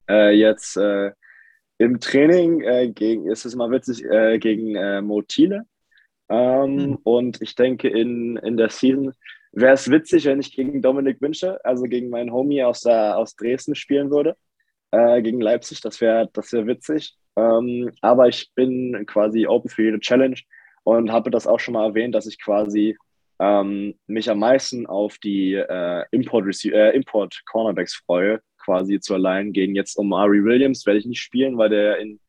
Äh, 0.08 0.36
jetzt 0.36 0.76
äh, 0.76 1.10
im 1.78 1.98
Training 1.98 2.60
äh, 2.60 2.88
gegen, 2.90 3.26
ist 3.26 3.44
es 3.44 3.56
mal 3.56 3.70
witzig, 3.70 4.04
äh, 4.04 4.38
gegen 4.38 4.76
äh, 4.76 5.00
Mo 5.00 5.22
Thiele. 5.22 5.64
Ähm, 6.28 6.74
mhm. 6.74 6.98
Und 7.02 7.42
ich 7.42 7.56
denke, 7.56 7.88
in, 7.88 8.36
in 8.36 8.56
der 8.56 8.70
Season 8.70 9.12
wäre 9.52 9.74
es 9.74 9.90
witzig, 9.90 10.26
wenn 10.26 10.40
ich 10.40 10.54
gegen 10.54 10.82
Dominik 10.82 11.20
Wünsche, 11.20 11.62
also 11.64 11.84
gegen 11.84 12.10
meinen 12.10 12.32
Homie 12.32 12.62
aus, 12.62 12.82
der, 12.82 13.18
aus 13.18 13.34
Dresden 13.34 13.74
spielen 13.74 14.10
würde, 14.10 14.36
äh, 14.92 15.20
gegen 15.22 15.40
Leipzig. 15.40 15.80
Das 15.80 16.00
wäre 16.00 16.28
das 16.32 16.52
wär 16.52 16.66
witzig. 16.66 17.16
Ähm, 17.36 17.90
aber 18.00 18.28
ich 18.28 18.52
bin 18.54 19.04
quasi 19.06 19.46
open 19.46 19.68
für 19.70 19.82
jede 19.82 20.00
Challenge 20.00 20.36
und 20.98 21.12
habe 21.12 21.30
das 21.30 21.46
auch 21.46 21.60
schon 21.60 21.74
mal 21.74 21.86
erwähnt, 21.86 22.14
dass 22.14 22.26
ich 22.26 22.42
quasi 22.42 22.96
ähm, 23.38 23.94
mich 24.06 24.30
am 24.30 24.38
meisten 24.38 24.86
auf 24.86 25.18
die 25.18 25.54
äh, 25.54 26.04
Import, 26.10 26.64
äh, 26.64 26.94
Import 26.94 27.40
Cornerbacks 27.46 27.94
freue, 27.94 28.40
quasi 28.58 29.00
zu 29.00 29.14
allein 29.14 29.52
gegen 29.52 29.74
jetzt 29.74 29.96
um 29.96 30.12
Ari 30.12 30.44
Williams 30.44 30.84
werde 30.86 30.98
ich 30.98 31.06
nicht 31.06 31.20
spielen, 31.20 31.56
weil 31.56 31.70
der 31.70 31.98
in 31.98 32.20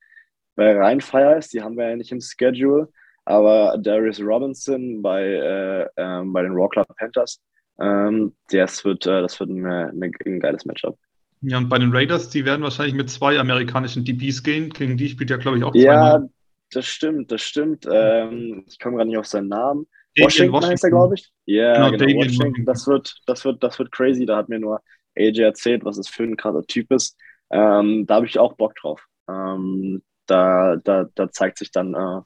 bei 0.55 0.77
Rheinfire 0.77 1.37
ist, 1.37 1.53
die 1.53 1.61
haben 1.61 1.77
wir 1.77 1.89
ja 1.89 1.95
nicht 1.95 2.11
im 2.11 2.19
Schedule. 2.21 2.89
Aber 3.25 3.77
Darius 3.77 4.19
Robinson 4.19 5.01
bei, 5.01 5.23
äh, 5.23 5.87
ähm, 5.97 6.33
bei 6.33 6.41
den 6.41 6.51
Raw 6.51 6.67
Club 6.69 6.87
Panthers, 6.97 7.39
ähm, 7.79 8.33
das 8.49 8.83
wird, 8.83 9.05
äh, 9.05 9.21
das 9.21 9.39
wird 9.39 9.49
ein, 9.49 9.65
ein, 9.65 10.11
ein 10.25 10.39
geiles 10.39 10.65
Matchup. 10.65 10.97
Ja, 11.41 11.57
und 11.57 11.69
bei 11.69 11.79
den 11.79 11.91
Raiders, 11.91 12.29
die 12.29 12.45
werden 12.45 12.61
wahrscheinlich 12.61 12.93
mit 12.93 13.09
zwei 13.09 13.39
amerikanischen 13.39 14.05
DBs 14.05 14.43
gehen. 14.43 14.69
Gegen 14.69 14.97
die 14.97 15.09
spielt 15.09 15.29
ja, 15.29 15.37
glaube 15.37 15.57
ich, 15.57 15.63
auch 15.63 15.71
zweimal. 15.71 16.21
Ja, 16.21 16.29
das 16.71 16.85
stimmt, 16.85 17.31
das 17.31 17.41
stimmt. 17.41 17.87
Ähm, 17.91 18.65
ich 18.67 18.79
komme 18.79 18.97
gerade 18.97 19.09
nicht 19.09 19.17
auf 19.17 19.27
seinen 19.27 19.49
Namen. 19.49 19.87
Washington, 20.17 20.51
Washington, 20.51 20.71
heißt 20.71 20.83
er, 20.83 20.89
glaube 20.89 21.15
ich. 21.15 21.31
Ja, 21.45 21.89
genau, 21.89 22.05
genau 22.05 22.19
Washington. 22.19 22.65
Das 22.65 22.87
wird, 22.87 23.15
das, 23.25 23.45
wird, 23.45 23.63
das 23.63 23.79
wird 23.79 23.91
crazy. 23.91 24.25
Da 24.25 24.37
hat 24.37 24.49
mir 24.49 24.59
nur 24.59 24.81
AJ 25.17 25.39
erzählt, 25.39 25.85
was 25.85 25.97
es 25.97 26.07
für 26.07 26.23
ein 26.23 26.37
krasser 26.37 26.63
Typ 26.63 26.91
ist. 26.91 27.17
Ähm, 27.49 28.05
da 28.07 28.15
habe 28.15 28.25
ich 28.25 28.39
auch 28.39 28.53
Bock 28.53 28.75
drauf. 28.75 29.05
Ähm, 29.29 30.03
da, 30.25 30.77
da, 30.77 31.05
da 31.15 31.31
zeigt 31.31 31.57
sich 31.57 31.71
dann, 31.71 31.93
äh, 31.93 32.21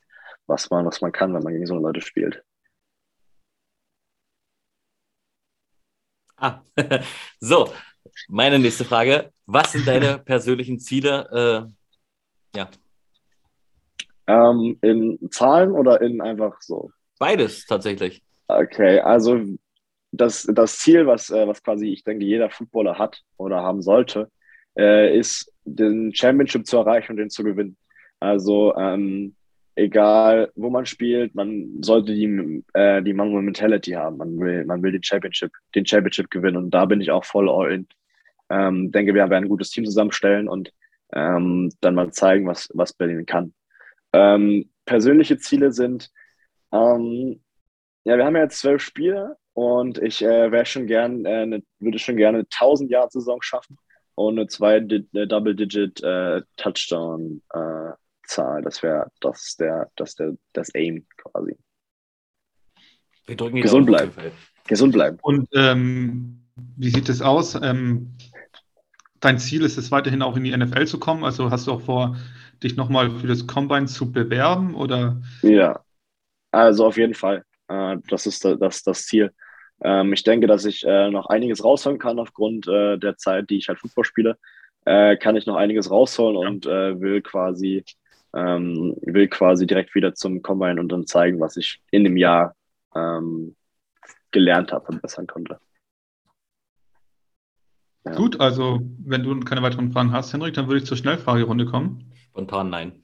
was, 0.48 0.70
man, 0.70 0.86
was 0.86 1.02
man 1.02 1.12
kann, 1.12 1.34
wenn 1.34 1.44
man 1.44 1.54
gegen 1.54 1.66
so 1.66 1.76
Leute 1.76 2.02
spielt. 2.02 2.44
Ah, 6.38 6.62
so, 7.40 7.72
meine 8.28 8.60
nächste 8.60 8.86
Frage. 8.86 9.32
Was 9.46 9.72
sind 9.72 9.88
deine 9.88 10.20
persönlichen 10.20 10.80
Ziele? 10.80 11.72
Äh, 12.54 12.58
ja. 12.58 12.70
Ähm, 14.28 14.78
in 14.82 15.20
Zahlen 15.32 15.72
oder 15.72 16.02
in 16.02 16.22
einfach 16.22 16.62
so? 16.62 16.92
Beides 17.20 17.66
tatsächlich. 17.66 18.24
Okay, 18.48 19.00
also 19.00 19.42
das, 20.12 20.48
das 20.52 20.78
Ziel, 20.80 21.08
was, 21.08 21.30
äh, 21.30 21.48
was 21.48 21.62
quasi, 21.64 21.88
ich 21.88 22.04
denke, 22.04 22.26
jeder 22.26 22.50
Footballer 22.50 22.98
hat 22.98 23.22
oder 23.38 23.62
haben 23.62 23.82
sollte, 23.82 24.30
äh, 24.78 25.18
ist, 25.18 25.52
den 25.64 26.14
Championship 26.14 26.66
zu 26.68 26.78
erreichen 26.78 27.14
und 27.14 27.18
den 27.18 27.30
zu 27.30 27.44
gewinnen. 27.44 27.78
Also 28.20 28.76
ähm, 28.76 29.36
egal, 29.76 30.52
wo 30.56 30.70
man 30.70 30.86
spielt, 30.86 31.36
man 31.36 31.82
sollte 31.82 32.14
die, 32.14 32.64
äh, 32.74 33.02
die 33.02 33.14
Mango 33.14 33.42
Mentality 33.42 33.92
haben. 33.92 34.18
Man 34.18 34.40
will, 34.40 34.66
man 34.66 34.82
will 34.84 34.92
den 34.92 35.04
Championship, 35.04 35.52
den 35.74 35.86
Championship 35.86 36.30
gewinnen 36.30 36.58
und 36.58 36.72
da 36.72 36.86
bin 36.86 37.02
ich 37.02 37.12
auch 37.12 37.26
voll 37.26 37.50
all 37.50 37.72
in. 37.72 37.88
Ähm, 38.50 38.92
denke, 38.92 39.14
wir 39.14 39.30
werden 39.30 39.46
ein 39.46 39.50
gutes 39.50 39.72
Team 39.72 39.86
zusammenstellen 39.86 40.48
und 40.48 40.72
ähm, 41.14 41.72
dann 41.82 41.96
mal 41.96 42.12
zeigen, 42.12 42.48
was, 42.48 42.70
was 42.74 42.94
Berlin 42.94 43.26
kann. 43.26 43.54
Ähm, 44.16 44.70
persönliche 44.86 45.38
Ziele 45.38 45.74
sind, 45.74 46.10
ähm, 46.72 47.42
ja, 48.06 48.18
wir 48.18 48.26
haben 48.26 48.36
ja 48.36 48.44
jetzt 48.44 48.60
zwölf 48.60 48.82
Spiele 48.82 49.36
und 49.54 49.98
ich 49.98 50.22
äh, 50.22 50.52
wäre 50.52 50.66
schon 50.66 50.88
gern, 50.88 51.26
äh, 51.26 51.46
ne, 51.46 51.64
würde 51.80 52.00
schon 52.00 52.16
gerne 52.16 52.40
eine 52.40 52.48
1000 52.52 52.90
Yard 52.92 53.12
Saison 53.12 53.42
schaffen 53.42 53.78
und 54.16 54.40
eine 54.40 54.48
zwei 54.48 54.80
Double 54.80 55.56
Digit 55.56 56.02
äh, 56.02 56.42
Touchdown 56.56 57.42
äh, 57.54 57.92
Zahl. 58.26 58.62
Das 58.62 58.82
wäre 58.84 59.12
das 59.20 59.58
der 59.58 59.90
das 59.96 60.16
der 60.16 60.36
das 60.54 60.74
Aim 60.76 61.06
quasi. 61.18 61.58
Wir 63.26 63.36
drücken 63.36 63.62
Gesund 63.62 63.88
bleiben. 63.88 64.14
Gesund 64.68 64.94
bleiben. 64.94 65.18
Und 65.22 65.50
ähm, 65.54 66.46
wie 66.78 66.90
sieht 66.90 67.10
es 67.10 67.22
aus? 67.22 67.56
Ähm, 67.56 68.16
dein 69.20 69.40
Ziel 69.40 69.64
ist 69.64 69.78
es 69.78 69.92
weiterhin 69.92 70.22
auch 70.22 70.38
in 70.38 70.44
die 70.44 70.56
NFL 70.56 70.86
zu 70.86 71.00
kommen. 71.00 71.24
Also 71.24 71.50
hast 71.50 71.68
du 71.68 71.72
auch 71.72 71.82
vor, 71.82 72.16
dich 72.64 72.76
nochmal 72.76 73.12
für 73.12 73.28
das 73.28 73.48
Combine 73.48 73.86
zu 73.86 74.12
bewerben 74.12 74.76
oder? 74.76 75.22
Ja, 75.42 75.82
also 76.52 76.86
auf 76.86 76.98
jeden 76.98 77.14
Fall. 77.14 77.44
Äh, 77.68 77.98
das 78.10 78.26
ist 78.26 78.46
das, 78.46 78.84
das 78.84 79.06
Ziel. 79.06 79.32
Ähm, 79.82 80.14
ich 80.14 80.24
denke, 80.24 80.48
dass 80.48 80.66
ich 80.66 80.86
äh, 80.86 81.10
noch 81.10 81.28
einiges 81.28 81.64
rausholen 81.64 82.00
kann 82.00 82.20
aufgrund 82.20 82.68
äh, 82.68 82.98
der 82.98 83.18
Zeit, 83.18 83.50
die 83.50 83.58
ich 83.58 83.68
halt 83.68 83.80
Football 83.80 84.06
spiele. 84.06 84.38
Kann 84.88 85.36
ich 85.36 85.48
noch 85.48 85.56
einiges 85.56 85.90
rausholen 85.90 86.40
ja. 86.40 86.48
und 86.48 86.66
will 87.02 87.24
quasi 87.24 87.84
ähm, 88.36 88.96
will 89.02 89.28
quasi 89.28 89.66
direkt 89.66 89.96
wieder 89.96 90.14
zum 90.14 90.42
Combine 90.42 90.80
und 90.80 90.90
dann 90.90 91.08
zeigen, 91.08 91.40
was 91.40 91.58
ich 91.58 91.82
in 91.90 92.04
dem 92.04 92.18
Jahr 92.18 92.54
ähm, 92.94 93.56
gelernt 94.32 94.74
habe 94.74 94.88
und 94.90 95.02
bessern 95.02 95.26
konnte. 95.26 95.58
Ja. 98.06 98.14
Gut, 98.14 98.40
also 98.40 98.82
wenn 99.00 99.24
du 99.24 99.40
keine 99.40 99.64
weiteren 99.64 99.92
Fragen 99.92 100.12
hast, 100.12 100.34
Henrik, 100.34 100.54
dann 100.54 100.68
würde 100.68 100.80
ich 100.80 100.86
zur 100.86 100.98
Schnellfragerunde 100.98 101.66
kommen. 101.66 102.12
Spontan 102.36 102.70
nein. 102.70 103.02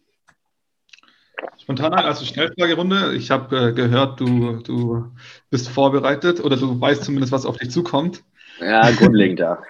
Spontan 1.57 1.91
nein, 1.91 2.03
also 2.03 2.25
Schnellfragerunde. 2.25 3.15
Ich 3.15 3.31
habe 3.31 3.69
äh, 3.69 3.71
gehört, 3.71 4.19
du, 4.19 4.57
du 4.57 5.09
bist 5.49 5.69
vorbereitet 5.69 6.43
oder 6.43 6.57
du 6.57 6.81
weißt 6.81 7.05
zumindest, 7.05 7.31
was 7.31 7.45
auf 7.45 7.55
dich 7.55 7.71
zukommt. 7.71 8.25
Ja, 8.59 8.91
grundlegend, 8.91 9.39
ja. 9.39 9.63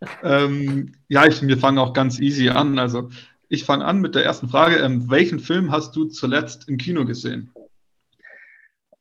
ähm, 0.22 0.94
ja, 1.08 1.26
ich, 1.26 1.46
wir 1.46 1.58
fangen 1.58 1.76
auch 1.76 1.92
ganz 1.92 2.18
easy 2.18 2.48
an. 2.48 2.78
Also 2.78 3.10
ich 3.50 3.66
fange 3.66 3.84
an 3.84 4.00
mit 4.00 4.14
der 4.14 4.24
ersten 4.24 4.48
Frage. 4.48 4.76
Ähm, 4.76 5.10
welchen 5.10 5.40
Film 5.40 5.72
hast 5.72 5.94
du 5.94 6.06
zuletzt 6.06 6.66
im 6.66 6.78
Kino 6.78 7.04
gesehen? 7.04 7.52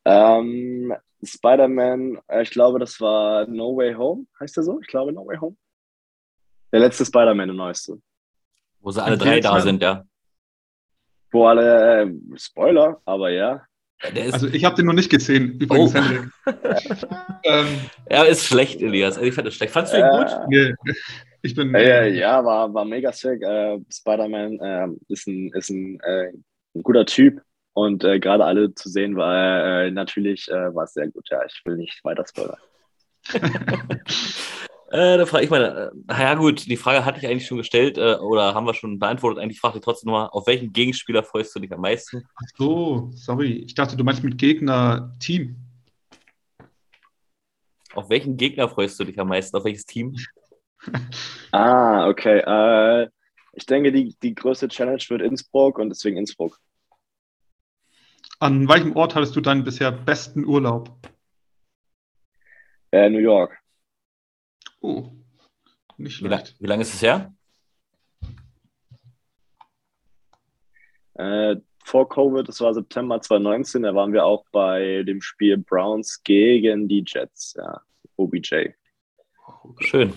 Ähm, 0.04 0.94
Spider-Man, 1.24 2.20
äh, 2.28 2.44
ich 2.44 2.50
glaube, 2.50 2.80
das 2.80 3.00
war 3.00 3.48
No 3.48 3.78
Way 3.78 3.94
Home, 3.94 4.26
heißt 4.42 4.58
der 4.58 4.66
so? 4.66 4.82
Ich 4.82 4.88
glaube, 4.88 5.14
No 5.14 5.26
Way 5.26 5.38
Home. 5.38 5.56
Der 6.74 6.82
letzte 6.82 7.06
Spider-Man, 7.06 7.48
der 7.48 7.56
neueste. 7.56 8.02
Wo 8.86 8.92
sie 8.92 9.04
alle 9.04 9.18
drei 9.18 9.40
da 9.40 9.60
sind, 9.62 9.82
ja. 9.82 10.06
Wo 11.32 11.48
alle, 11.48 12.04
äh, 12.04 12.14
Spoiler, 12.38 13.02
aber 13.04 13.32
ja. 13.32 13.66
also 14.16 14.48
ich 14.48 14.64
habe 14.64 14.76
den 14.76 14.86
noch 14.86 14.94
nicht 14.94 15.10
gesehen, 15.10 15.60
übrigens, 15.60 15.96
oh. 15.96 16.52
Ähm, 17.44 17.68
er 18.06 18.28
ist 18.28 18.46
schlecht, 18.46 18.82
Elias. 18.82 19.18
Ich 19.18 19.34
fand 19.34 19.48
es 19.48 19.56
schlecht. 19.56 19.74
Fandest 19.74 19.96
du 19.96 20.00
ihn 20.00 20.10
gut? 20.10 20.28
Nee. 20.50 20.74
Ich 21.42 21.56
bin. 21.56 21.74
Äh, 21.74 22.10
ja, 22.10 22.46
war, 22.46 22.72
war 22.74 22.86
mega 22.86 23.12
sick. 23.12 23.42
Äh, 23.42 23.80
Spider-Man 23.92 24.60
äh, 24.60 24.88
ist 25.10 25.28
ein, 25.28 25.52
ist 25.54 25.72
ein, 25.72 26.00
äh, 26.02 26.32
ein 26.76 26.84
guter 26.84 27.08
Typ 27.08 27.42
und 27.74 28.04
äh, 28.04 28.20
gerade 28.20 28.46
alle 28.46 28.76
zu 28.76 28.90
sehen 28.90 29.16
war 29.16 29.84
äh, 29.84 29.92
natürlich 29.92 30.48
war 30.48 30.86
sehr 30.86 31.08
gut. 31.08 31.28
Ja, 31.32 31.44
ich 31.44 31.60
will 31.66 31.78
nicht 31.78 32.04
weiter 32.04 32.24
spoilern. 32.28 32.60
äh, 34.92 35.18
da 35.18 35.26
frage 35.26 35.46
ich 35.46 35.50
mal, 35.50 35.92
ja 36.10 36.34
gut, 36.36 36.66
die 36.68 36.78
Frage 36.78 37.06
hatte 37.06 37.20
ich 37.20 37.28
eigentlich 37.28 37.48
schon 37.48 37.58
gestellt 37.58 37.98
oder 37.98 38.54
haben 38.54 38.68
wir 38.68 38.74
schon 38.74 39.00
beantwortet. 39.00 39.42
Eigentlich 39.42 39.60
frage 39.60 39.80
ich 39.80 39.84
trotzdem 39.84 40.12
nochmal, 40.12 40.30
auf 40.32 40.48
welchen 40.48 40.72
Gegenspieler 40.72 41.24
freust 41.24 41.56
du 41.56 41.60
dich 41.60 41.72
am 41.74 41.82
meisten? 41.82 42.24
Ach 42.36 42.50
so, 42.56 43.12
sorry. 43.14 43.64
Ich 43.66 43.74
dachte, 43.74 43.98
du 43.98 44.04
meinst 44.04 44.24
mit 44.24 44.38
Gegner-Team. 44.38 45.56
Auf 47.94 48.10
welchen 48.10 48.38
Gegner 48.38 48.70
freust 48.70 49.00
du 49.00 49.06
dich 49.06 49.20
am 49.20 49.30
meisten? 49.30 49.56
Auf 49.58 49.64
welches 49.64 49.86
Team? 49.86 50.16
ah, 51.52 52.08
okay. 52.08 52.40
Äh, 52.40 53.10
ich 53.54 53.66
denke, 53.66 53.92
die, 53.92 54.16
die 54.22 54.36
größte 54.36 54.68
Challenge 54.68 55.02
wird 55.08 55.22
Innsbruck 55.22 55.80
und 55.80 55.90
deswegen 55.90 56.18
Innsbruck. 56.18 56.60
An 58.40 58.68
welchem 58.68 58.96
Ort 58.96 59.16
hattest 59.16 59.36
du 59.36 59.42
deinen 59.42 59.64
bisher 59.64 59.92
besten 59.92 60.46
Urlaub? 60.46 60.92
Äh, 62.92 63.10
New 63.10 63.20
York. 63.20 63.58
Oh, 64.86 65.10
nicht 65.98 66.18
schlecht. 66.18 66.56
Wie, 66.60 66.64
wie 66.64 66.68
lange 66.68 66.84
ist 66.84 66.94
es 66.94 67.02
her? 67.02 67.34
Äh, 71.16 71.56
vor 71.84 72.08
Covid, 72.08 72.48
das 72.48 72.62
war 72.62 72.72
September 72.72 73.20
2019, 73.20 73.82
da 73.82 73.96
waren 73.96 74.14
wir 74.14 74.26
auch 74.26 74.46
bei 74.52 75.02
dem 75.02 75.22
Spiel 75.22 75.58
Browns 75.58 76.22
gegen 76.24 76.88
die 76.88 77.04
Jets, 77.08 77.56
ja, 77.58 77.82
OBJ. 78.16 78.74
Schön. 79.80 80.14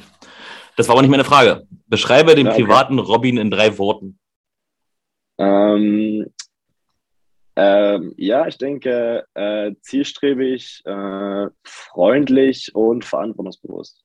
Das 0.77 0.87
war 0.89 0.97
aber 0.97 1.03
nicht 1.03 1.11
meine 1.11 1.25
Frage. 1.25 1.67
Beschreibe 1.87 2.35
den 2.35 2.47
ja, 2.47 2.53
okay. 2.53 2.65
privaten 2.65 2.99
Robin 2.99 3.39
in 3.39 3.51
drei 3.51 3.79
Worten. 3.79 4.19
Ähm, 5.39 6.27
ähm, 7.57 8.13
ja, 8.19 8.47
ich 8.47 8.59
denke, 8.59 9.25
äh, 9.33 9.73
zielstrebig, 9.81 10.83
äh, 10.85 11.47
freundlich 11.65 12.75
und 12.75 13.07
verantwortungsbewusst. 13.07 14.05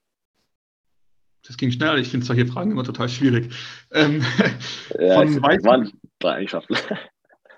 Das 1.45 1.57
ging 1.57 1.71
schnell. 1.71 1.99
Ich 1.99 2.09
finde 2.09 2.25
solche 2.25 2.45
Fragen 2.47 2.71
immer 2.71 2.83
total 2.83 3.09
schwierig. 3.09 3.53
Ähm, 3.91 4.23
Ja, 4.99 5.15
von 5.15 5.41
waren 5.41 5.91
drei 6.19 6.31
Eigenschaften. 6.35 6.75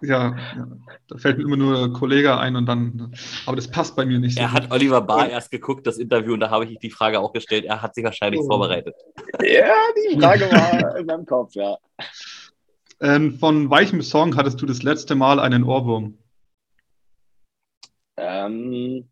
ja, 0.01 0.35
ja, 0.35 0.67
da 1.07 1.17
fällt 1.17 1.37
mir 1.37 1.43
immer 1.43 1.57
nur 1.57 1.93
Kollege 1.93 2.37
ein 2.37 2.55
und 2.55 2.65
dann, 2.65 3.13
aber 3.45 3.55
das 3.55 3.69
passt 3.69 3.95
bei 3.95 4.05
mir 4.05 4.19
nicht. 4.19 4.35
so 4.37 4.41
Er 4.41 4.47
gut. 4.49 4.55
hat 4.63 4.71
Oliver 4.71 5.01
Barr 5.01 5.29
erst 5.29 5.51
geguckt, 5.51 5.85
das 5.85 5.97
Interview, 5.99 6.33
und 6.33 6.39
da 6.39 6.49
habe 6.49 6.65
ich 6.65 6.79
die 6.79 6.89
Frage 6.89 7.19
auch 7.19 7.31
gestellt. 7.31 7.65
Er 7.65 7.81
hat 7.81 7.93
sich 7.95 8.03
wahrscheinlich 8.03 8.41
Oh. 8.41 8.47
vorbereitet. 8.47 8.95
ja, 9.43 9.73
die 10.11 10.19
Frage 10.19 10.45
war 10.51 10.97
in 10.97 11.05
meinem 11.05 11.25
Kopf, 11.25 11.53
ja. 11.55 11.77
Ähm, 13.01 13.37
von 13.39 13.69
welchem 13.69 14.01
Song 14.01 14.35
hattest 14.35 14.61
du 14.61 14.65
das 14.65 14.81
letzte 14.81 15.15
Mal 15.15 15.39
einen 15.39 15.63
Ohrwurm? 15.63 16.17
Ähm, 18.17 19.09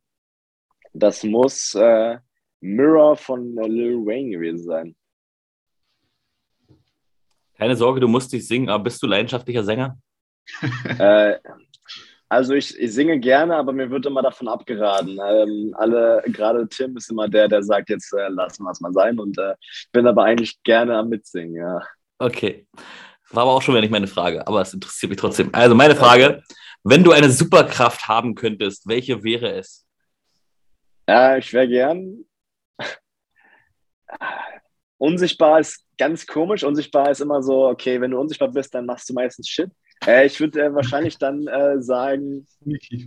das 0.94 1.24
muss 1.24 1.76
äh, 1.76 2.18
Mirror 2.64 3.18
von 3.18 3.58
äh, 3.58 3.68
Lil 3.68 4.06
Wayne 4.06 4.32
gewesen 4.32 4.64
sein. 4.64 4.96
Keine 7.58 7.76
Sorge, 7.76 8.00
du 8.00 8.08
musst 8.08 8.32
nicht 8.34 8.48
singen, 8.48 8.70
aber 8.70 8.86
bist 8.86 9.04
du 9.04 9.08
leidenschaftlicher 9.08 9.64
Sänger? 9.64 9.98
äh, 10.98 11.36
also 12.30 12.54
ich, 12.54 12.78
ich 12.80 12.94
singe 12.94 13.20
gerne, 13.20 13.56
aber 13.56 13.74
mir 13.74 13.92
wird 13.92 14.06
immer 14.06 14.22
davon 14.22 14.48
abgeraten. 14.48 15.20
Ähm, 15.24 15.76
alle, 15.78 16.24
gerade 16.28 16.68
Tim 16.68 16.98
ist 16.98 17.12
immer 17.12 17.28
der, 17.28 17.48
der 17.48 17.62
sagt, 17.64 17.90
jetzt 17.90 18.12
äh, 18.14 18.30
lassen 18.30 18.64
wir 18.64 18.72
es 18.72 18.82
mal 18.82 18.94
sein. 18.94 19.20
Und 19.20 19.38
äh, 19.38 19.54
ich 19.62 19.90
bin 19.92 20.08
aber 20.08 20.24
eigentlich 20.24 20.64
gerne 20.64 20.98
am 20.98 21.10
Mitsingen, 21.10 21.56
ja. 21.56 21.82
Okay. 22.18 22.66
War 23.30 23.44
aber 23.44 23.52
auch 23.52 23.62
schon 23.62 23.74
wieder 23.74 23.82
nicht 23.82 23.92
meine 23.92 24.08
Frage, 24.08 24.48
aber 24.48 24.62
es 24.62 24.74
interessiert 24.74 25.10
mich 25.10 25.20
trotzdem. 25.20 25.50
Also 25.52 25.76
meine 25.76 25.96
Frage, 25.96 26.42
wenn 26.84 27.04
du 27.04 27.12
eine 27.12 27.30
Superkraft 27.30 28.08
haben 28.08 28.36
könntest, 28.36 28.88
welche 28.88 29.24
wäre 29.24 29.52
es? 29.54 29.86
Ja, 31.08 31.38
ich 31.38 31.52
wäre 31.54 31.68
gern. 31.68 32.26
Unsichtbar 34.98 35.60
ist 35.60 35.86
ganz 35.98 36.26
komisch. 36.26 36.64
Unsichtbar 36.64 37.12
ist 37.12 37.20
immer 37.22 37.44
so, 37.44 37.68
okay, 37.68 38.00
wenn 38.00 38.12
du 38.12 38.20
unsichtbar 38.20 38.50
bist, 38.52 38.74
dann 38.74 38.86
machst 38.86 39.10
du 39.10 39.14
meistens 39.14 39.48
Shit. 39.50 39.70
Äh, 40.06 40.26
ich 40.26 40.40
würde 40.40 40.62
äh, 40.62 40.74
wahrscheinlich 40.74 41.18
dann 41.18 41.48
äh, 41.48 41.82
sagen, 41.82 42.46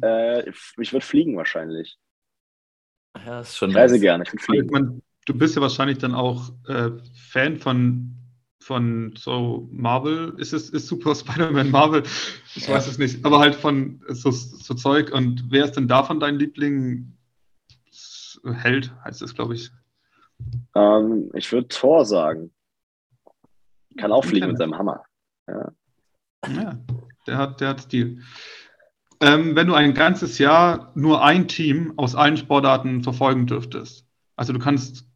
äh, 0.02 0.48
ich 0.48 0.92
würde 0.92 1.04
fliegen 1.04 1.36
wahrscheinlich. 1.36 1.96
Ja, 3.24 3.40
ist 3.40 3.57
schon 3.57 3.70
Ich 3.70 3.76
reise 3.76 3.94
nice. 3.94 4.02
gerne, 4.02 4.24
ich 4.24 4.32
würde 4.32 4.44
fliegen. 4.44 4.68
mein, 4.70 5.02
du 5.26 5.34
bist 5.34 5.57
ja 5.57 5.62
wahrscheinlich 5.62 5.98
dann 5.98 6.14
auch 6.14 6.50
äh, 6.68 6.90
Fan 7.14 7.57
von, 7.59 8.14
von 8.61 9.14
so 9.16 9.68
Marvel. 9.72 10.34
Ist 10.38 10.52
es 10.52 10.68
ist 10.70 10.86
Super 10.88 11.14
Spider-Man 11.14 11.70
Marvel? 11.70 12.02
Ich 12.54 12.66
Ja. 12.66 12.74
weiß 12.74 12.88
es 12.88 12.98
nicht. 12.98 13.24
Aber 13.24 13.38
halt 13.38 13.54
von 13.54 14.02
so, 14.09 14.30
so 14.30 14.74
Zeug. 14.74 15.12
Und 15.12 15.46
wer 15.50 15.64
ist 15.64 15.72
denn 15.72 15.88
davon 15.88 16.20
dein 16.20 16.38
Liebling? 16.38 17.16
Held 18.44 18.92
heißt 19.04 19.22
es, 19.22 19.34
glaube 19.34 19.54
ich. 19.54 19.70
Ähm, 20.74 21.30
ich 21.34 21.51
würde 21.53 21.68
Thor 21.68 22.05
sagen. 22.05 22.53
Kann 23.97 24.12
auch 24.12 24.24
fliegen 24.24 24.49
mit 24.49 24.59
seinem 24.59 24.76
Hammer. 24.76 25.05
Ja, 25.49 26.78
der 27.26 27.39
hat, 27.39 27.61
der 27.61 27.68
hat 27.68 27.80
Stil. 27.80 28.22
Ähm, 29.20 29.57
wenn 29.57 29.66
du 29.66 29.74
ein 29.74 29.95
ganzes 29.95 30.39
Jahr 30.39 30.93
nur 30.95 31.24
ein 31.24 31.49
Team 31.49 31.95
aus 31.97 32.14
allen 32.14 32.37
Sportarten 32.37 33.03
verfolgen 33.03 33.47
dürftest, 33.47 34.07
also 34.37 34.53
du 34.53 34.59
kannst 34.59 35.09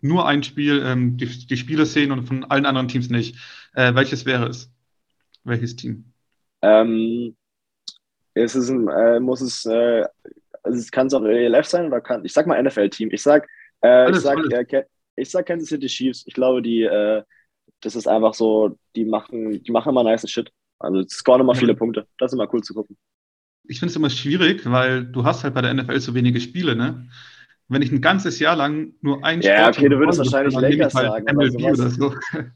nur 0.00 0.26
ein 0.26 0.42
Spiel, 0.42 0.82
ähm, 0.84 1.16
die, 1.16 1.26
die 1.26 1.56
Spiele 1.56 1.86
sehen 1.86 2.10
und 2.10 2.26
von 2.26 2.44
allen 2.44 2.66
anderen 2.66 2.88
Teams 2.88 3.08
nicht, 3.08 3.36
äh, 3.74 3.94
welches 3.94 4.26
wäre 4.26 4.48
es? 4.48 4.70
Welches 5.44 5.76
Team? 5.76 6.12
Ähm, 6.62 7.36
ist 8.34 8.56
es 8.56 8.68
äh, 8.68 9.20
muss 9.20 9.40
es, 9.40 9.64
äh, 9.64 10.04
also 10.62 10.78
es 10.78 10.90
kann 10.90 11.06
es 11.06 11.14
auch 11.14 11.24
ELF 11.24 11.66
sein 11.66 11.86
oder 11.86 12.00
kann, 12.00 12.24
ich 12.24 12.32
sag 12.32 12.46
mal 12.46 12.62
NFL-Team. 12.62 13.10
Ich 13.12 13.22
sag, 13.22 13.48
äh, 13.82 13.88
Alles, 13.88 14.18
ich 14.18 14.22
sag, 14.24 14.38
alles. 14.38 14.52
äh, 14.52 14.84
ich 15.16 15.30
sag 15.30 15.46
Kansas 15.46 15.68
City 15.68 15.86
Chiefs. 15.86 16.24
Ich 16.26 16.34
glaube, 16.34 16.62
die, 16.62 16.82
äh, 16.82 17.22
das 17.80 17.96
ist 17.96 18.08
einfach 18.08 18.34
so, 18.34 18.78
die 18.96 19.04
machen, 19.04 19.62
die 19.62 19.72
machen 19.72 19.90
immer 19.90 20.04
nice 20.04 20.28
Shit. 20.30 20.50
Also 20.78 21.04
scoren 21.08 21.40
immer 21.40 21.54
Ja. 21.54 21.60
viele 21.60 21.74
Punkte. 21.74 22.06
Das 22.18 22.32
ist 22.32 22.36
immer 22.38 22.52
cool 22.52 22.62
zu 22.62 22.74
gucken. 22.74 22.96
Ich 23.64 23.78
finde 23.80 23.90
es 23.90 23.96
immer 23.96 24.10
schwierig, 24.10 24.62
weil 24.64 25.04
du 25.04 25.24
hast 25.24 25.44
halt 25.44 25.54
bei 25.54 25.60
der 25.60 25.72
NFL 25.72 26.00
so 26.00 26.14
wenige 26.14 26.40
Spiele, 26.40 26.74
ne? 26.74 27.08
Wenn 27.70 27.82
ich 27.82 27.92
ein 27.92 28.00
ganzes 28.00 28.38
Jahr 28.38 28.56
lang 28.56 28.94
nur 29.02 29.22
ein 29.24 29.42
Ja, 29.42 29.58
Sport 29.58 29.76
okay, 29.76 29.88
du 29.90 29.98
würdest 29.98 30.18
wahrscheinlich 30.18 30.54
Lakers 30.54 30.94
halt 30.94 31.08
sagen 31.08 31.36
oder 31.36 31.72
oder 31.72 31.90
so. 31.90 32.14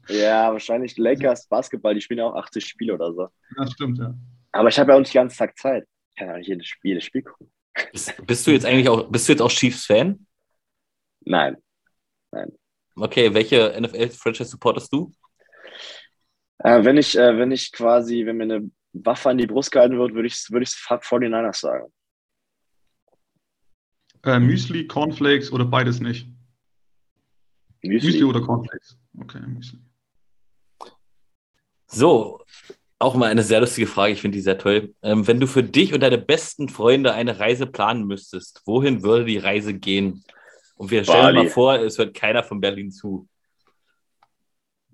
Ja, 0.09 0.51
wahrscheinlich 0.51 0.97
Lakers 0.97 1.47
Basketball, 1.47 1.93
die 1.93 2.01
spielen 2.01 2.17
ja 2.19 2.25
auch 2.25 2.35
80 2.35 2.65
Spiele 2.65 2.95
oder 2.95 3.13
so. 3.13 3.27
Ja, 3.57 3.67
stimmt, 3.67 3.99
ja. 3.99 4.15
Aber 4.51 4.69
ich 4.69 4.79
habe 4.79 4.91
ja 4.91 4.95
auch 4.95 4.99
nicht 4.99 5.13
den 5.13 5.19
ganzen 5.21 5.37
Tag 5.37 5.57
Zeit. 5.57 5.85
Ich 6.09 6.15
kann 6.19 6.29
ja 6.29 6.37
nicht 6.37 6.47
jedes 6.47 6.67
Spiel, 6.67 6.89
jedes 6.91 7.03
Spiel 7.03 7.21
gucken. 7.21 7.51
Bist, 7.91 8.13
bist 8.25 8.47
du 8.47 8.51
jetzt 8.51 8.65
eigentlich 8.65 8.89
auch, 8.89 9.09
bist 9.09 9.27
du 9.27 9.33
jetzt 9.33 9.41
auch 9.41 9.51
Chiefs-Fan? 9.51 10.25
Nein. 11.25 11.57
Okay, 12.95 13.33
welche 13.33 13.75
NFL-Franchise 13.79 14.49
supportest 14.49 14.91
du? 14.93 15.11
Äh, 16.59 16.83
wenn 16.83 16.97
ich, 16.97 17.17
äh, 17.17 17.37
wenn 17.37 17.51
ich 17.51 17.71
quasi, 17.71 18.25
wenn 18.25 18.37
mir 18.37 18.43
eine 18.43 18.71
Waffe 18.93 19.29
an 19.29 19.37
die 19.37 19.47
Brust 19.47 19.71
gehalten 19.71 19.97
wird, 19.97 20.13
würde 20.13 20.27
ich 20.27 20.49
würde 20.49 20.63
ich 20.63 20.69
49ers 20.69 21.59
sagen. 21.59 21.91
Äh, 24.23 24.39
Müsli, 24.39 24.87
Cornflakes 24.87 25.51
oder 25.51 25.65
beides 25.65 25.99
nicht? 25.99 26.27
Müsli. 27.81 28.07
Müsli 28.07 28.23
oder 28.23 28.41
Cornflakes? 28.41 28.97
Okay, 29.19 29.41
Müsli. 29.45 29.79
So, 31.87 32.41
auch 32.99 33.15
mal 33.15 33.29
eine 33.29 33.43
sehr 33.43 33.59
lustige 33.59 33.87
Frage, 33.87 34.13
ich 34.13 34.21
finde 34.21 34.37
die 34.37 34.41
sehr 34.41 34.57
toll. 34.57 34.95
Ähm, 35.01 35.27
wenn 35.27 35.39
du 35.39 35.47
für 35.47 35.63
dich 35.63 35.93
und 35.93 35.99
deine 35.99 36.17
besten 36.17 36.69
Freunde 36.69 37.13
eine 37.13 37.39
Reise 37.39 37.67
planen 37.67 38.07
müsstest, 38.07 38.61
wohin 38.65 39.03
würde 39.03 39.25
die 39.25 39.37
Reise 39.37 39.73
gehen? 39.73 40.23
Und 40.75 40.91
wir 40.91 41.03
stellen 41.03 41.35
Bali. 41.35 41.37
mal 41.37 41.49
vor, 41.49 41.75
es 41.75 41.97
hört 41.97 42.13
keiner 42.13 42.43
von 42.43 42.59
Berlin 42.59 42.91
zu. 42.91 43.27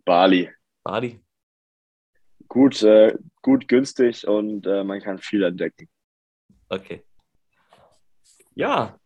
Bali. 0.05 0.49
Bali? 0.83 1.19
Gut, 2.47 2.81
äh, 2.83 3.15
gut 3.41 3.67
günstig 3.67 4.27
und 4.27 4.65
äh, 4.65 4.83
man 4.83 4.99
kann 5.01 5.19
viel 5.19 5.43
entdecken. 5.43 5.87
Okay. 6.67 7.03
Ja. 8.55 8.98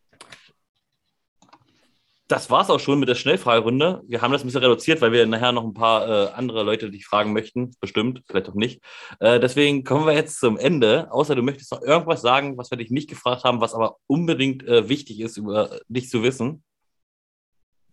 Das 2.34 2.49
war's 2.49 2.71
auch 2.71 2.79
schon 2.79 2.99
mit 2.99 3.07
der 3.07 3.13
Schnellfragerunde. 3.13 4.01
Wir 4.07 4.23
haben 4.23 4.31
das 4.31 4.41
ein 4.41 4.47
bisschen 4.47 4.63
reduziert, 4.63 5.01
weil 5.01 5.11
wir 5.11 5.27
nachher 5.27 5.51
noch 5.51 5.63
ein 5.63 5.75
paar 5.75 6.09
äh, 6.09 6.31
andere 6.31 6.63
Leute 6.63 6.89
dich 6.89 7.05
fragen 7.05 7.31
möchten. 7.31 7.75
Bestimmt, 7.79 8.23
vielleicht 8.25 8.49
auch 8.49 8.55
nicht. 8.55 8.81
Äh, 9.19 9.39
deswegen 9.39 9.84
kommen 9.84 10.07
wir 10.07 10.15
jetzt 10.15 10.39
zum 10.39 10.57
Ende. 10.57 11.11
Außer 11.11 11.36
du 11.36 11.43
möchtest 11.43 11.71
noch 11.71 11.84
irgendwas 11.84 12.23
sagen, 12.23 12.57
was 12.57 12.71
wir 12.71 12.79
dich 12.79 12.89
nicht 12.89 13.07
gefragt 13.07 13.43
haben, 13.43 13.61
was 13.61 13.75
aber 13.75 13.97
unbedingt 14.07 14.67
äh, 14.67 14.89
wichtig 14.89 15.19
ist, 15.19 15.38
über 15.38 15.79
dich 15.88 16.09
zu 16.09 16.23
wissen. 16.23 16.63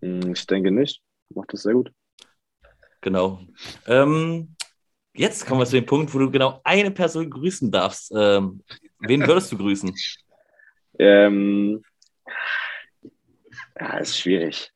Hm, 0.01 0.33
ich 0.33 0.47
denke 0.47 0.71
nicht. 0.71 1.03
Macht 1.35 1.53
das 1.53 1.61
sehr 1.61 1.75
gut. 1.75 1.93
Genau. 3.03 3.41
Ähm, 3.87 4.57
jetzt 5.13 5.47
kommen 5.47 5.61
wir 5.61 5.67
zu 5.67 5.77
dem 5.77 5.85
Punkt, 5.85 6.15
wo 6.15 6.19
du 6.19 6.31
genau 6.31 6.63
eine 6.65 6.91
Person 6.91 7.29
grüßen 7.29 7.71
darfst. 7.71 8.11
Ähm, 8.17 8.63
wen 9.01 9.27
würdest 9.27 9.53
du 9.53 9.59
grüßen? 9.59 9.95
Ähm, 10.99 11.83
ja, 13.81 13.97
ist 13.99 14.19
schwierig. 14.19 14.73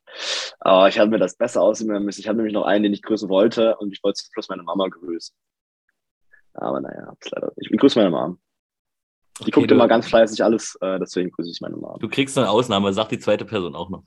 Aber 0.60 0.88
ich 0.88 0.98
habe 0.98 1.10
mir 1.10 1.18
das 1.18 1.36
besser 1.36 1.60
aussuchen 1.62 2.04
müssen. 2.04 2.20
Ich 2.20 2.28
habe 2.28 2.36
nämlich 2.36 2.54
noch 2.54 2.64
einen, 2.64 2.84
den 2.84 2.92
ich 2.94 3.02
grüßen 3.02 3.28
wollte 3.28 3.76
und 3.78 3.92
ich 3.92 4.02
wollte 4.02 4.22
plus 4.32 4.48
meine 4.48 4.62
Mama 4.62 4.86
grüßen. 4.88 5.34
Aber 6.54 6.80
naja, 6.80 7.06
hab's 7.08 7.30
leider 7.30 7.52
nicht. 7.56 7.70
Ich 7.72 7.78
grüße 7.78 7.98
meine 7.98 8.10
Mom. 8.10 8.38
Die 9.40 9.42
Okay, 9.42 9.50
guckt 9.50 9.70
du- 9.70 9.74
immer 9.74 9.88
ganz 9.88 10.06
fleißig 10.06 10.42
alles, 10.44 10.78
äh, 10.80 10.98
deswegen 11.00 11.30
grüße 11.30 11.50
ich 11.50 11.60
meine 11.60 11.76
Mom. 11.76 11.98
Du 11.98 12.08
kriegst 12.08 12.38
eine 12.38 12.48
Ausnahme, 12.48 12.92
sag 12.92 13.08
die 13.08 13.18
zweite 13.18 13.44
Person 13.44 13.74
auch 13.74 13.90
noch. 13.90 14.04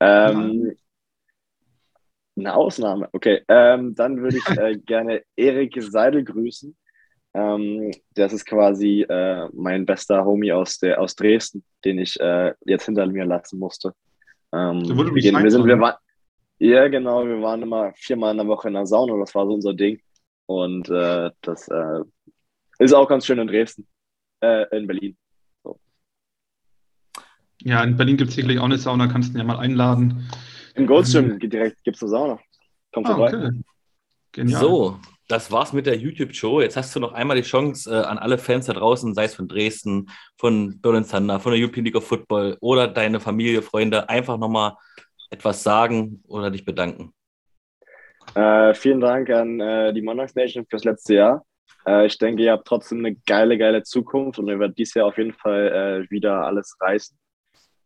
Ähm, 0.00 0.76
eine 2.36 2.54
Ausnahme. 2.54 3.08
Okay, 3.12 3.42
ähm, 3.48 3.94
dann 3.94 4.20
würde 4.22 4.38
ich 4.38 4.48
äh, 4.56 4.76
gerne 4.86 5.22
Erik 5.36 5.80
Seidel 5.82 6.24
grüßen. 6.24 6.76
Ähm, 7.34 7.90
das 8.14 8.32
ist 8.32 8.44
quasi 8.44 9.02
äh, 9.02 9.48
mein 9.52 9.86
bester 9.86 10.24
Homie 10.24 10.52
aus, 10.52 10.78
der, 10.78 11.00
aus 11.00 11.16
Dresden, 11.16 11.64
den 11.84 11.98
ich 11.98 12.18
äh, 12.20 12.54
jetzt 12.64 12.86
hinter 12.86 13.06
mir 13.06 13.24
lassen 13.24 13.58
musste. 13.58 13.94
Ähm, 14.54 14.96
wurde 14.96 15.14
wir, 15.14 15.22
gehen, 15.22 15.42
wir, 15.42 15.50
sind, 15.50 15.66
wir 15.66 15.80
waren, 15.80 15.96
ja, 16.58 16.86
genau, 16.88 17.26
wir 17.26 17.40
waren 17.42 17.62
immer 17.62 17.92
viermal 17.96 18.30
in 18.32 18.38
der 18.38 18.46
Woche 18.46 18.68
in 18.68 18.74
der 18.74 18.86
Sauna, 18.86 19.16
das 19.18 19.34
war 19.34 19.46
so 19.46 19.54
unser 19.54 19.74
Ding. 19.74 20.00
Und 20.46 20.88
äh, 20.90 21.30
das 21.40 21.66
äh, 21.68 22.00
ist 22.78 22.92
auch 22.92 23.08
ganz 23.08 23.26
schön 23.26 23.38
in 23.38 23.48
Dresden, 23.48 23.86
äh, 24.40 24.64
in 24.76 24.86
Berlin. 24.86 25.16
Ja, 27.62 27.82
in 27.82 27.96
Berlin 27.96 28.16
gibt 28.16 28.28
es 28.30 28.36
sicherlich 28.36 28.58
auch 28.58 28.64
eine 28.64 28.78
Sauna, 28.78 29.06
kannst 29.08 29.30
du 29.30 29.34
ihn 29.36 29.38
ja 29.38 29.44
mal 29.44 29.58
einladen. 29.58 30.28
Im 30.74 30.86
Goldstream 30.86 31.38
direkt 31.38 31.82
gibt 31.82 31.96
es 31.96 32.02
eine 32.02 32.10
Sauna. 32.10 32.38
Komm 32.92 33.06
Ah, 33.06 33.14
vorbei. 33.16 33.36
okay. 33.36 33.50
Genial. 34.32 34.60
So, 34.60 34.98
das 35.28 35.50
war's 35.50 35.72
mit 35.72 35.86
der 35.86 35.96
YouTube-Show. 35.96 36.60
Jetzt 36.60 36.76
hast 36.76 36.94
du 36.94 37.00
noch 37.00 37.12
einmal 37.12 37.36
die 37.36 37.42
Chance 37.42 37.90
äh, 37.90 38.04
an 38.04 38.18
alle 38.18 38.38
Fans 38.38 38.66
da 38.66 38.74
draußen, 38.74 39.14
sei 39.14 39.24
es 39.24 39.34
von 39.34 39.48
Dresden, 39.48 40.10
von 40.36 40.80
Berlin 40.80 41.06
Thunder, 41.06 41.40
von 41.40 41.52
der 41.52 41.60
European 41.60 41.84
League 41.84 41.96
of 41.96 42.06
Football 42.06 42.56
oder 42.60 42.88
deine 42.88 43.20
Familie, 43.20 43.62
Freunde, 43.62 44.08
einfach 44.08 44.38
nochmal 44.38 44.74
etwas 45.30 45.62
sagen 45.62 46.22
oder 46.28 46.50
dich 46.50 46.64
bedanken. 46.64 47.12
Äh, 48.34 48.74
vielen 48.74 49.00
Dank 49.00 49.30
an 49.30 49.60
äh, 49.60 49.92
die 49.92 50.02
Monarchs 50.02 50.34
Nation 50.34 50.66
fürs 50.68 50.84
letzte 50.84 51.14
Jahr. 51.14 51.44
Äh, 51.86 52.06
ich 52.06 52.18
denke, 52.18 52.42
ihr 52.42 52.52
habt 52.52 52.66
trotzdem 52.66 52.98
eine 52.98 53.14
geile, 53.26 53.58
geile 53.58 53.82
Zukunft 53.82 54.38
und 54.38 54.48
ihr 54.48 54.58
werdet 54.58 54.78
dieses 54.78 54.94
Jahr 54.94 55.06
auf 55.06 55.18
jeden 55.18 55.34
Fall 55.34 56.06
äh, 56.06 56.10
wieder 56.10 56.44
alles 56.44 56.76
reißen. 56.80 57.16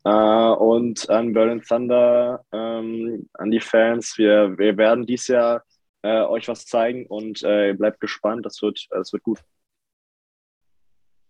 Äh, 0.04 0.10
und 0.10 1.08
an 1.10 1.32
Berlin 1.32 1.62
Thunder, 1.62 2.44
ähm, 2.52 3.28
an 3.34 3.50
die 3.50 3.60
Fans, 3.60 4.14
wir, 4.16 4.56
wir 4.56 4.76
werden 4.76 5.06
dieses 5.06 5.28
Jahr 5.28 5.62
äh, 6.02 6.22
euch 6.22 6.48
was 6.48 6.66
zeigen 6.66 7.06
und 7.06 7.42
äh, 7.42 7.74
bleibt 7.74 8.00
gespannt, 8.00 8.46
das 8.46 8.60
wird, 8.62 8.86
das 8.90 9.12
wird 9.12 9.22
gut. 9.22 9.42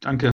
Danke. 0.00 0.30